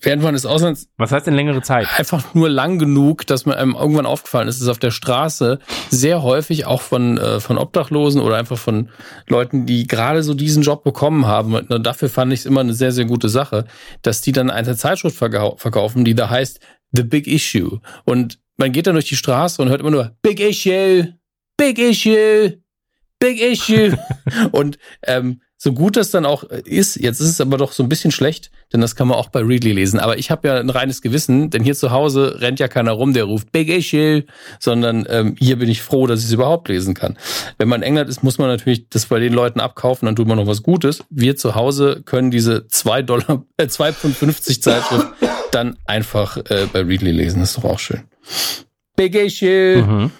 während 0.00 0.22
man 0.22 0.34
des 0.34 0.46
Auslands. 0.46 0.88
Was 0.96 1.12
heißt 1.12 1.26
denn 1.26 1.34
längere 1.34 1.62
Zeit? 1.62 1.86
Einfach 1.98 2.34
nur 2.34 2.48
lang 2.48 2.78
genug, 2.78 3.26
dass 3.26 3.46
man 3.46 3.56
einem 3.56 3.74
irgendwann 3.74 4.06
aufgefallen 4.06 4.48
ist, 4.48 4.60
dass 4.60 4.68
auf 4.68 4.78
der 4.78 4.90
Straße 4.90 5.58
sehr 5.90 6.22
häufig 6.22 6.66
auch 6.66 6.80
von, 6.80 7.18
äh, 7.18 7.40
von 7.40 7.58
Obdachlosen 7.58 8.20
oder 8.20 8.36
einfach 8.36 8.58
von 8.58 8.90
Leuten, 9.28 9.66
die 9.66 9.86
gerade 9.86 10.22
so 10.22 10.34
diesen 10.34 10.62
Job 10.62 10.84
bekommen 10.84 11.26
haben. 11.26 11.54
Und 11.54 11.86
dafür 11.86 12.08
fand 12.08 12.32
ich 12.32 12.40
es 12.40 12.46
immer 12.46 12.60
eine 12.60 12.74
sehr, 12.74 12.92
sehr 12.92 13.04
gute 13.04 13.28
Sache, 13.28 13.66
dass 14.02 14.20
die 14.20 14.32
dann 14.32 14.50
eine 14.50 14.76
Zeitschrift 14.76 15.16
verkaufen, 15.16 16.04
die 16.04 16.14
da 16.14 16.30
heißt 16.30 16.60
The 16.92 17.02
Big 17.02 17.26
Issue. 17.26 17.80
Und 18.04 18.38
man 18.56 18.72
geht 18.72 18.86
dann 18.86 18.94
durch 18.94 19.08
die 19.08 19.16
Straße 19.16 19.60
und 19.60 19.68
hört 19.68 19.80
immer 19.80 19.90
nur 19.90 20.16
Big 20.22 20.40
Issue, 20.40 21.14
Big 21.56 21.78
Issue, 21.78 22.61
Big 23.22 23.40
Issue. 23.40 23.96
und 24.50 24.78
ähm, 25.04 25.40
so 25.56 25.72
gut 25.72 25.96
das 25.96 26.10
dann 26.10 26.26
auch 26.26 26.42
ist, 26.42 26.96
jetzt 26.96 27.20
ist 27.20 27.28
es 27.28 27.40
aber 27.40 27.56
doch 27.56 27.70
so 27.70 27.84
ein 27.84 27.88
bisschen 27.88 28.10
schlecht, 28.10 28.50
denn 28.72 28.80
das 28.80 28.96
kann 28.96 29.06
man 29.06 29.16
auch 29.16 29.28
bei 29.28 29.40
Readly 29.40 29.70
lesen. 29.70 30.00
Aber 30.00 30.18
ich 30.18 30.32
habe 30.32 30.48
ja 30.48 30.58
ein 30.58 30.70
reines 30.70 31.02
Gewissen, 31.02 31.50
denn 31.50 31.62
hier 31.62 31.76
zu 31.76 31.92
Hause 31.92 32.40
rennt 32.40 32.58
ja 32.58 32.66
keiner 32.66 32.90
rum, 32.90 33.12
der 33.12 33.22
ruft 33.22 33.52
Big 33.52 33.68
Issue, 33.68 34.24
sondern 34.58 35.06
ähm, 35.08 35.36
hier 35.38 35.56
bin 35.56 35.68
ich 35.68 35.82
froh, 35.82 36.08
dass 36.08 36.18
ich 36.18 36.26
es 36.26 36.32
überhaupt 36.32 36.68
lesen 36.68 36.94
kann. 36.94 37.16
Wenn 37.58 37.68
man 37.68 37.82
in 37.82 37.86
England 37.86 38.10
ist, 38.10 38.24
muss 38.24 38.38
man 38.38 38.48
natürlich 38.48 38.88
das 38.88 39.06
bei 39.06 39.20
den 39.20 39.32
Leuten 39.32 39.60
abkaufen, 39.60 40.06
dann 40.06 40.16
tut 40.16 40.26
man 40.26 40.36
noch 40.36 40.48
was 40.48 40.64
Gutes. 40.64 41.04
Wir 41.10 41.36
zu 41.36 41.54
Hause 41.54 42.02
können 42.04 42.32
diese 42.32 42.66
zwei 42.66 43.02
Dollar, 43.02 43.46
äh, 43.56 43.66
2,50 43.66 44.60
Zeitschrift 44.60 45.06
dann 45.52 45.76
einfach 45.84 46.38
äh, 46.38 46.66
bei 46.72 46.80
Readly 46.80 47.12
lesen. 47.12 47.38
Das 47.38 47.50
ist 47.50 47.58
doch 47.58 47.70
auch 47.70 47.78
schön. 47.78 48.02
Big 48.96 49.14
Issue. 49.14 49.84
Mhm. 49.86 50.10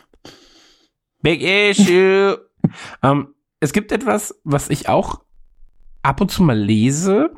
Big 1.20 1.42
Issue. 1.42 2.38
Ähm, 3.02 3.28
es 3.60 3.72
gibt 3.72 3.92
etwas, 3.92 4.40
was 4.44 4.70
ich 4.70 4.88
auch 4.88 5.20
ab 6.02 6.20
und 6.20 6.30
zu 6.30 6.42
mal 6.42 6.58
lese, 6.58 7.30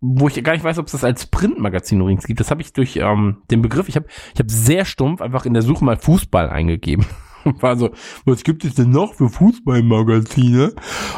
wo 0.00 0.28
ich 0.28 0.42
gar 0.44 0.52
nicht 0.52 0.64
weiß, 0.64 0.78
ob 0.78 0.86
es 0.86 0.92
das 0.92 1.04
als 1.04 1.26
Printmagazin 1.26 2.00
übrigens 2.00 2.26
gibt. 2.26 2.40
Das 2.40 2.50
habe 2.50 2.60
ich 2.60 2.72
durch 2.74 2.96
ähm, 2.96 3.38
den 3.50 3.62
Begriff, 3.62 3.88
ich 3.88 3.96
habe 3.96 4.06
ich 4.34 4.40
hab 4.40 4.50
sehr 4.50 4.84
stumpf 4.84 5.22
einfach 5.22 5.46
in 5.46 5.54
der 5.54 5.62
Suche 5.62 5.84
mal 5.84 5.96
Fußball 5.96 6.50
eingegeben. 6.50 7.06
War 7.44 7.76
so, 7.78 7.90
was 8.26 8.44
gibt 8.44 8.64
es 8.64 8.74
denn 8.74 8.90
noch 8.90 9.14
für 9.14 9.30
Fußballmagazine? 9.30 10.74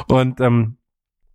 Und 0.08 0.40
ähm, 0.40 0.76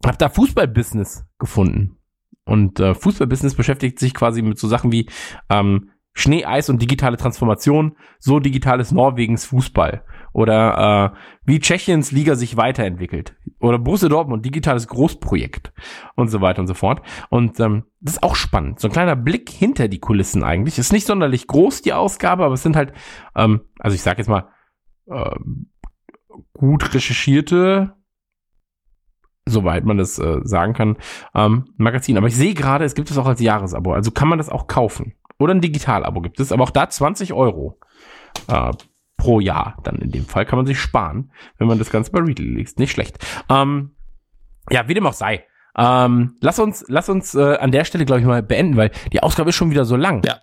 habe 0.05 0.17
da 0.17 0.29
Fußballbusiness 0.29 1.25
gefunden. 1.37 1.97
Und 2.45 2.79
äh, 2.79 2.95
Fußballbusiness 2.95 3.55
beschäftigt 3.55 3.99
sich 3.99 4.13
quasi 4.13 4.41
mit 4.41 4.57
so 4.57 4.67
Sachen 4.67 4.91
wie 4.91 5.09
ähm, 5.49 5.89
Schnee, 6.13 6.45
Eis 6.45 6.69
und 6.69 6.81
digitale 6.81 7.17
Transformation. 7.17 7.97
So 8.19 8.39
digitales 8.39 8.91
Norwegens 8.91 9.45
Fußball 9.45 10.03
oder 10.33 11.13
äh, 11.13 11.17
wie 11.45 11.59
Tschechiens 11.59 12.11
Liga 12.11 12.35
sich 12.35 12.57
weiterentwickelt 12.57 13.35
oder 13.59 13.79
Borussia 13.79 14.09
Dortmund 14.09 14.45
digitales 14.45 14.87
Großprojekt 14.87 15.73
und 16.15 16.29
so 16.29 16.41
weiter 16.41 16.61
und 16.61 16.67
so 16.67 16.73
fort. 16.73 17.01
Und 17.29 17.59
ähm, 17.59 17.83
das 17.99 18.15
ist 18.15 18.23
auch 18.23 18.35
spannend. 18.35 18.79
So 18.79 18.87
ein 18.87 18.91
kleiner 18.91 19.15
Blick 19.15 19.49
hinter 19.49 19.87
die 19.87 19.99
Kulissen 19.99 20.43
eigentlich. 20.43 20.77
Ist 20.77 20.93
nicht 20.93 21.07
sonderlich 21.07 21.47
groß 21.47 21.81
die 21.81 21.93
Ausgabe 21.93 22.45
aber 22.45 22.53
es 22.53 22.63
sind 22.63 22.75
halt 22.75 22.93
ähm, 23.35 23.61
also 23.79 23.95
ich 23.95 24.01
sage 24.01 24.19
jetzt 24.19 24.29
mal 24.29 24.47
äh, 25.07 25.35
gut 26.53 26.93
recherchierte 26.93 27.93
soweit 29.45 29.85
man 29.85 29.97
das 29.97 30.19
äh, 30.19 30.39
sagen 30.43 30.73
kann 30.73 30.97
ähm, 31.33 31.65
Magazin 31.77 32.17
aber 32.17 32.27
ich 32.27 32.35
sehe 32.35 32.53
gerade 32.53 32.85
es 32.85 32.95
gibt 32.95 33.11
es 33.11 33.17
auch 33.17 33.27
als 33.27 33.41
Jahresabo. 33.41 33.93
Also 33.93 34.11
kann 34.11 34.27
man 34.27 34.37
das 34.37 34.49
auch 34.49 34.67
kaufen. 34.67 35.13
Oder 35.39 35.55
ein 35.55 35.61
Digitalabo 35.61 36.21
gibt 36.21 36.39
es 36.39 36.51
aber 36.51 36.63
auch 36.63 36.69
da 36.69 36.87
20 36.87 37.33
Euro 37.33 37.79
äh, 38.47 38.71
pro 39.21 39.39
Jahr. 39.39 39.77
Dann 39.83 39.97
in 39.97 40.09
dem 40.09 40.25
Fall 40.25 40.47
kann 40.47 40.57
man 40.57 40.65
sich 40.65 40.79
sparen, 40.79 41.31
wenn 41.59 41.67
man 41.67 41.77
das 41.77 41.91
Ganze 41.91 42.11
bei 42.11 42.19
Readly 42.19 42.55
liest. 42.55 42.79
Nicht 42.79 42.91
schlecht. 42.91 43.19
Ähm, 43.49 43.91
ja, 44.71 44.87
wie 44.87 44.95
dem 44.95 45.05
auch 45.05 45.13
sei. 45.13 45.45
Ähm, 45.77 46.37
lass 46.41 46.57
uns, 46.57 46.83
lass 46.87 47.07
uns 47.07 47.35
äh, 47.35 47.57
an 47.57 47.71
der 47.71 47.85
Stelle, 47.85 48.05
glaube 48.05 48.21
ich, 48.21 48.25
mal 48.25 48.41
beenden, 48.41 48.77
weil 48.77 48.89
die 49.13 49.21
Ausgabe 49.21 49.49
ist 49.49 49.55
schon 49.55 49.69
wieder 49.69 49.85
so 49.85 49.95
lang. 49.95 50.23
Ja. 50.25 50.39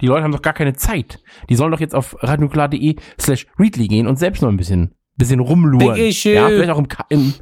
Die 0.00 0.06
Leute 0.06 0.24
haben 0.24 0.32
doch 0.32 0.40
gar 0.40 0.54
keine 0.54 0.72
Zeit. 0.72 1.20
Die 1.50 1.56
sollen 1.56 1.72
doch 1.72 1.80
jetzt 1.80 1.94
auf 1.94 2.16
radionukular.de 2.22 2.96
slash 3.20 3.46
Readly 3.58 3.86
gehen 3.86 4.06
und 4.06 4.18
selbst 4.18 4.40
noch 4.40 4.48
ein 4.48 4.56
bisschen, 4.56 4.94
bisschen 5.16 5.40
rumluren. 5.40 5.94
Big 5.94 6.08
issue. 6.08 6.32
Ja, 6.32 6.48
vielleicht 6.48 6.70
auch 6.70 6.78
im, 6.78 6.88
im 7.10 7.34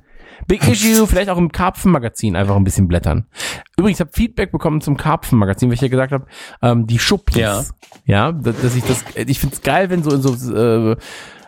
Big 0.47 0.67
Issue, 0.69 1.07
vielleicht 1.07 1.31
auch 1.31 1.39
im 1.39 1.53
Karpfenmagazin 1.53 2.37
einfach 2.37 2.57
ein 2.57 2.65
bisschen 2.65 2.89
blättern. 2.89 3.27
Übrigens, 3.77 3.99
ich 3.99 4.01
habe 4.01 4.13
Feedback 4.13 4.53
bekommen 4.53 4.81
zum 4.81 4.97
Karpfenmagazin, 4.97 5.69
weil 5.69 5.75
ich 5.75 5.81
ja 5.81 5.89
gesagt 5.89 6.13
habe, 6.13 6.27
ähm, 6.63 6.87
die 6.87 6.99
Schuppis. 6.99 7.37
Ja. 7.37 7.65
ja, 8.05 8.33
dass 8.33 8.77
ich 8.77 8.85
das, 8.85 9.05
ich 9.15 9.39
find's 9.39 9.63
geil, 9.63 9.91
wenn 9.91 10.03
so 10.03 10.11
in 10.11 10.23
so 10.23 10.55
äh, 10.55 10.97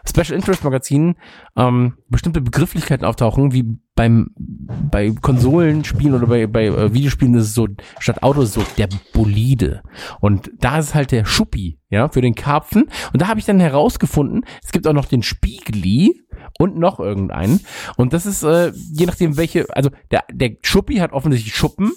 Special 0.09 0.37
Interest 0.37 0.63
Magazinen 0.65 1.17
ähm, 1.57 1.95
bestimmte 2.09 2.41
Begrifflichkeiten 2.41 3.05
auftauchen, 3.05 3.53
wie 3.53 3.79
beim 3.95 4.31
bei 4.37 5.11
Konsolenspielen 5.11 6.15
oder 6.15 6.27
bei, 6.27 6.47
bei 6.47 6.67
äh, 6.67 6.95
Videospielen 6.95 7.35
ist 7.35 7.45
es 7.45 7.55
so, 7.55 7.67
statt 7.99 8.23
Auto 8.23 8.43
ist 8.43 8.51
es 8.51 8.55
so 8.55 8.65
der 8.77 8.89
Bolide. 9.13 9.83
Und 10.21 10.51
da 10.59 10.79
ist 10.79 10.95
halt 10.95 11.13
der 11.13 11.25
Schuppi, 11.25 11.79
ja, 11.89 12.09
für 12.09 12.21
den 12.21 12.35
Karpfen. 12.35 12.85
Und 13.13 13.23
da 13.23 13.29
habe 13.29 13.41
ich 13.41 13.47
dann 13.47 13.59
herausgefunden, 13.59 14.45
es 14.63 14.73
gibt 14.73 14.87
auch 14.87 14.93
noch 14.93 15.07
den 15.07 15.23
Spiegli, 15.23 16.23
und 16.59 16.77
noch 16.79 17.01
irgendeinen. 17.01 17.61
Und 17.97 18.13
das 18.13 18.27
ist, 18.27 18.43
äh, 18.43 18.73
je 18.93 19.07
nachdem 19.07 19.37
welche, 19.37 19.67
also 19.75 19.91
der, 20.11 20.25
der 20.33 20.57
Schuppi 20.63 20.97
hat 20.97 21.13
offensichtlich 21.13 21.55
Schuppen, 21.55 21.93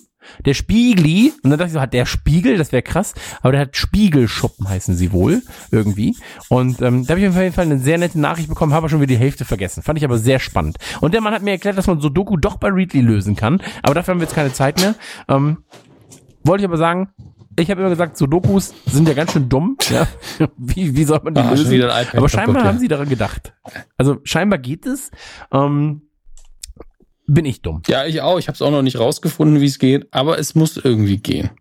der 0.46 0.54
Spiegli, 0.54 1.34
und 1.44 1.50
dann 1.50 1.60
dachte 1.60 1.68
ich 1.68 1.74
so, 1.74 1.82
hat 1.82 1.94
der 1.94 2.06
Spiegel, 2.06 2.58
das 2.58 2.72
wäre 2.72 2.84
krass, 2.84 3.14
aber 3.42 3.54
der 3.54 3.62
hat 3.62 3.78
Spiegelschuppen 3.78 4.68
heißen 4.68 4.96
sie 4.96 5.12
wohl, 5.12 5.42
irgendwie. 5.72 6.16
Und 6.50 6.82
ähm, 6.82 7.06
da 7.06 7.12
habe 7.12 7.22
ich 7.22 7.28
auf 7.28 7.36
jeden 7.36 7.54
Fall 7.54 7.66
eine 7.66 7.80
sehr 7.80 7.98
nette 7.98 8.20
Nachricht 8.20 8.50
bekommen, 8.50 8.74
habe 8.74 8.90
schon 8.90 9.02
wieder 9.02 9.14
die 9.14 9.20
Hälfte 9.20 9.46
vergessen. 9.46 9.82
Fand 9.82 9.98
ich 9.98 10.06
aber 10.06 10.18
sehr 10.18 10.40
spannend. 10.40 10.78
Und 11.02 11.14
der 11.14 11.22
Mann 11.22 11.34
hat 11.34 11.42
mir 11.42 11.52
erklärt, 11.52 11.78
dass 11.78 11.88
man 11.88 12.02
Sudoku 12.02 12.38
doch 12.38 12.58
bei 12.58 12.70
Readly 12.70 13.02
lösen 13.02 13.36
kann, 13.36 13.62
aber 13.82 13.96
dafür 13.96 14.14
haben 14.14 14.20
wir 14.20 14.26
jetzt 14.26 14.36
keine 14.36 14.54
Zeit 14.54 14.80
mehr. 14.80 14.96
Ähm, 15.28 15.64
wollte 16.44 16.64
ich 16.64 16.68
aber 16.68 16.78
sagen, 16.78 17.10
ich 17.60 17.70
habe 17.72 17.82
immer 17.82 17.90
gesagt, 17.90 18.18
Sudokus 18.18 18.74
sind 18.86 19.08
ja 19.08 19.14
ganz 19.14 19.34
schön 19.34 19.50
dumm. 19.50 19.78
Ja? 19.90 20.08
Wie, 20.58 20.96
wie 20.96 21.04
soll 21.04 21.20
man 21.24 21.34
die 21.34 21.42
ah, 21.42 21.52
lösen? 21.52 21.84
Aber 21.84 22.30
scheinbar 22.30 22.56
kaputt, 22.56 22.68
haben 22.68 22.80
sie 22.80 22.88
daran 22.88 23.10
gedacht. 23.10 23.54
Also 23.98 24.18
scheinbar 24.24 24.60
geht 24.60 24.86
es. 24.86 25.12
Ähm, 25.52 26.02
bin 27.28 27.46
ich 27.46 27.62
dumm. 27.62 27.82
Ja, 27.88 28.06
ich 28.06 28.22
auch. 28.22 28.40
Ich 28.40 28.48
habe 28.48 28.56
es 28.56 28.62
auch 28.62 28.72
noch 28.72 28.82
nicht 28.82 29.00
rausgefunden, 29.00 29.62
wie 29.62 29.68
es 29.68 29.80
geht, 29.80 30.08
aber 30.12 30.40
es 30.40 30.56
muss 30.56 30.78
irgendwie 30.78 31.18
gehen. 31.18 31.52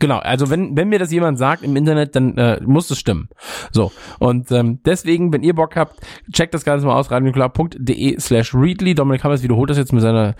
Genau, 0.00 0.18
also 0.18 0.48
wenn, 0.48 0.76
wenn 0.76 0.88
mir 0.88 0.98
das 0.98 1.12
jemand 1.12 1.38
sagt 1.38 1.62
im 1.62 1.76
Internet, 1.76 2.16
dann 2.16 2.36
äh, 2.38 2.58
muss 2.64 2.90
es 2.90 2.98
stimmen. 2.98 3.28
So, 3.70 3.92
und 4.18 4.50
ähm, 4.50 4.80
deswegen, 4.82 5.30
wenn 5.30 5.42
ihr 5.42 5.54
Bock 5.54 5.76
habt, 5.76 6.00
checkt 6.32 6.54
das 6.54 6.64
Ganze 6.64 6.86
mal 6.86 6.98
aus, 6.98 7.10
radionukular.de 7.10 8.18
slash 8.18 8.54
readly. 8.54 8.94
Dominik 8.94 9.22
Hammers 9.22 9.42
wiederholt 9.42 9.68
das 9.68 9.76
jetzt 9.76 9.92
mit 9.92 10.00
seiner 10.00 10.36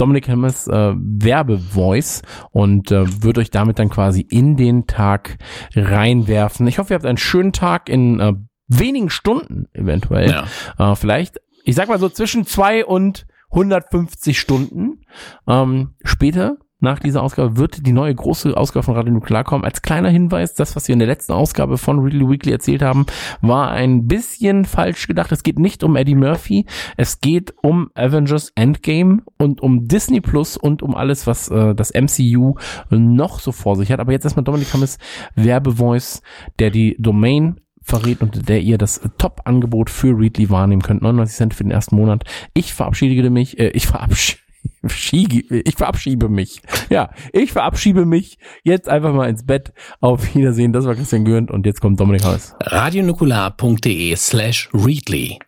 Dominik 0.00 0.28
Hammers 0.28 0.66
äh, 0.68 0.94
Werbevoice 0.96 2.22
und 2.50 2.90
äh, 2.90 3.22
wird 3.22 3.38
euch 3.38 3.50
damit 3.50 3.78
dann 3.78 3.90
quasi 3.90 4.20
in 4.22 4.56
den 4.56 4.86
Tag 4.86 5.38
reinwerfen. 5.74 6.66
Ich 6.66 6.78
hoffe, 6.78 6.94
ihr 6.94 6.96
habt 6.96 7.06
einen 7.06 7.18
schönen 7.18 7.52
Tag 7.52 7.88
in 7.88 8.20
äh, 8.20 8.32
wenigen 8.68 9.10
Stunden 9.10 9.66
eventuell. 9.72 10.30
Ja. 10.30 10.92
Äh, 10.92 10.96
vielleicht, 10.96 11.40
ich 11.64 11.74
sag 11.74 11.88
mal 11.88 11.98
so 11.98 12.08
zwischen 12.08 12.46
zwei 12.46 12.84
und 12.84 13.26
150 13.50 14.38
Stunden 14.38 15.00
ähm, 15.46 15.94
später 16.04 16.58
nach 16.80 17.00
dieser 17.00 17.22
Ausgabe 17.22 17.56
wird 17.56 17.86
die 17.86 17.92
neue 17.92 18.14
große 18.14 18.56
Ausgabe 18.56 18.84
von 18.84 18.94
Radio 18.94 19.12
Nuklear 19.12 19.44
kommen. 19.44 19.64
Als 19.64 19.82
kleiner 19.82 20.10
Hinweis, 20.10 20.54
das, 20.54 20.76
was 20.76 20.86
wir 20.86 20.92
in 20.92 21.00
der 21.00 21.08
letzten 21.08 21.32
Ausgabe 21.32 21.76
von 21.76 21.98
Really 21.98 22.28
Weekly 22.28 22.52
erzählt 22.52 22.82
haben, 22.82 23.06
war 23.40 23.72
ein 23.72 24.06
bisschen 24.06 24.64
falsch 24.64 25.08
gedacht. 25.08 25.32
Es 25.32 25.42
geht 25.42 25.58
nicht 25.58 25.82
um 25.82 25.96
Eddie 25.96 26.14
Murphy, 26.14 26.66
es 26.96 27.20
geht 27.20 27.54
um 27.62 27.90
Avengers 27.94 28.52
Endgame 28.54 29.22
und 29.38 29.60
um 29.60 29.88
Disney 29.88 30.20
Plus 30.20 30.56
und 30.56 30.82
um 30.82 30.94
alles, 30.94 31.26
was 31.26 31.48
äh, 31.48 31.74
das 31.74 31.92
MCU 31.92 32.54
noch 32.90 33.40
so 33.40 33.52
vor 33.52 33.76
sich 33.76 33.90
hat. 33.90 34.00
Aber 34.00 34.12
jetzt 34.12 34.24
erstmal 34.24 34.44
Dominik 34.44 34.72
Hammes 34.72 34.98
Werbevoice, 35.34 36.22
der 36.58 36.70
die 36.70 36.96
Domain 36.98 37.60
verrät 37.82 38.20
und 38.20 38.48
der 38.48 38.60
ihr 38.60 38.78
das 38.78 39.00
Top-Angebot 39.18 39.90
für 39.90 40.16
Readly 40.16 40.50
wahrnehmen 40.50 40.82
könnt. 40.82 41.02
99 41.02 41.36
Cent 41.36 41.54
für 41.54 41.64
den 41.64 41.70
ersten 41.72 41.96
Monat. 41.96 42.24
Ich 42.54 42.74
verabschiede 42.74 43.30
mich, 43.30 43.58
äh, 43.58 43.70
ich 43.70 43.86
verabschiede 43.86 44.47
Ich 44.82 45.76
verabschiede 45.76 46.28
mich. 46.28 46.62
Ja, 46.88 47.10
ich 47.32 47.52
verabschiede 47.52 48.04
mich 48.04 48.38
jetzt 48.62 48.88
einfach 48.88 49.12
mal 49.12 49.28
ins 49.28 49.44
Bett. 49.44 49.72
Auf 50.00 50.34
Wiedersehen. 50.34 50.72
Das 50.72 50.84
war 50.84 50.94
Christian 50.94 51.24
Gürnt 51.24 51.50
und 51.50 51.66
jetzt 51.66 51.80
kommt 51.80 52.00
Dominik 52.00 52.24
Haus. 52.24 52.54
Radionukular.de 52.60 54.16
slash 54.16 54.70
Readly. 54.72 55.38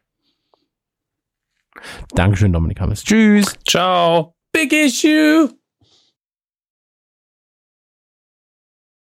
Dankeschön, 2.15 2.53
Dominik 2.53 2.81
Hammes. 2.81 3.05
Tschüss. 3.05 3.57
Ciao. 3.67 4.35
Big 4.53 4.73
Issue. 4.73 5.51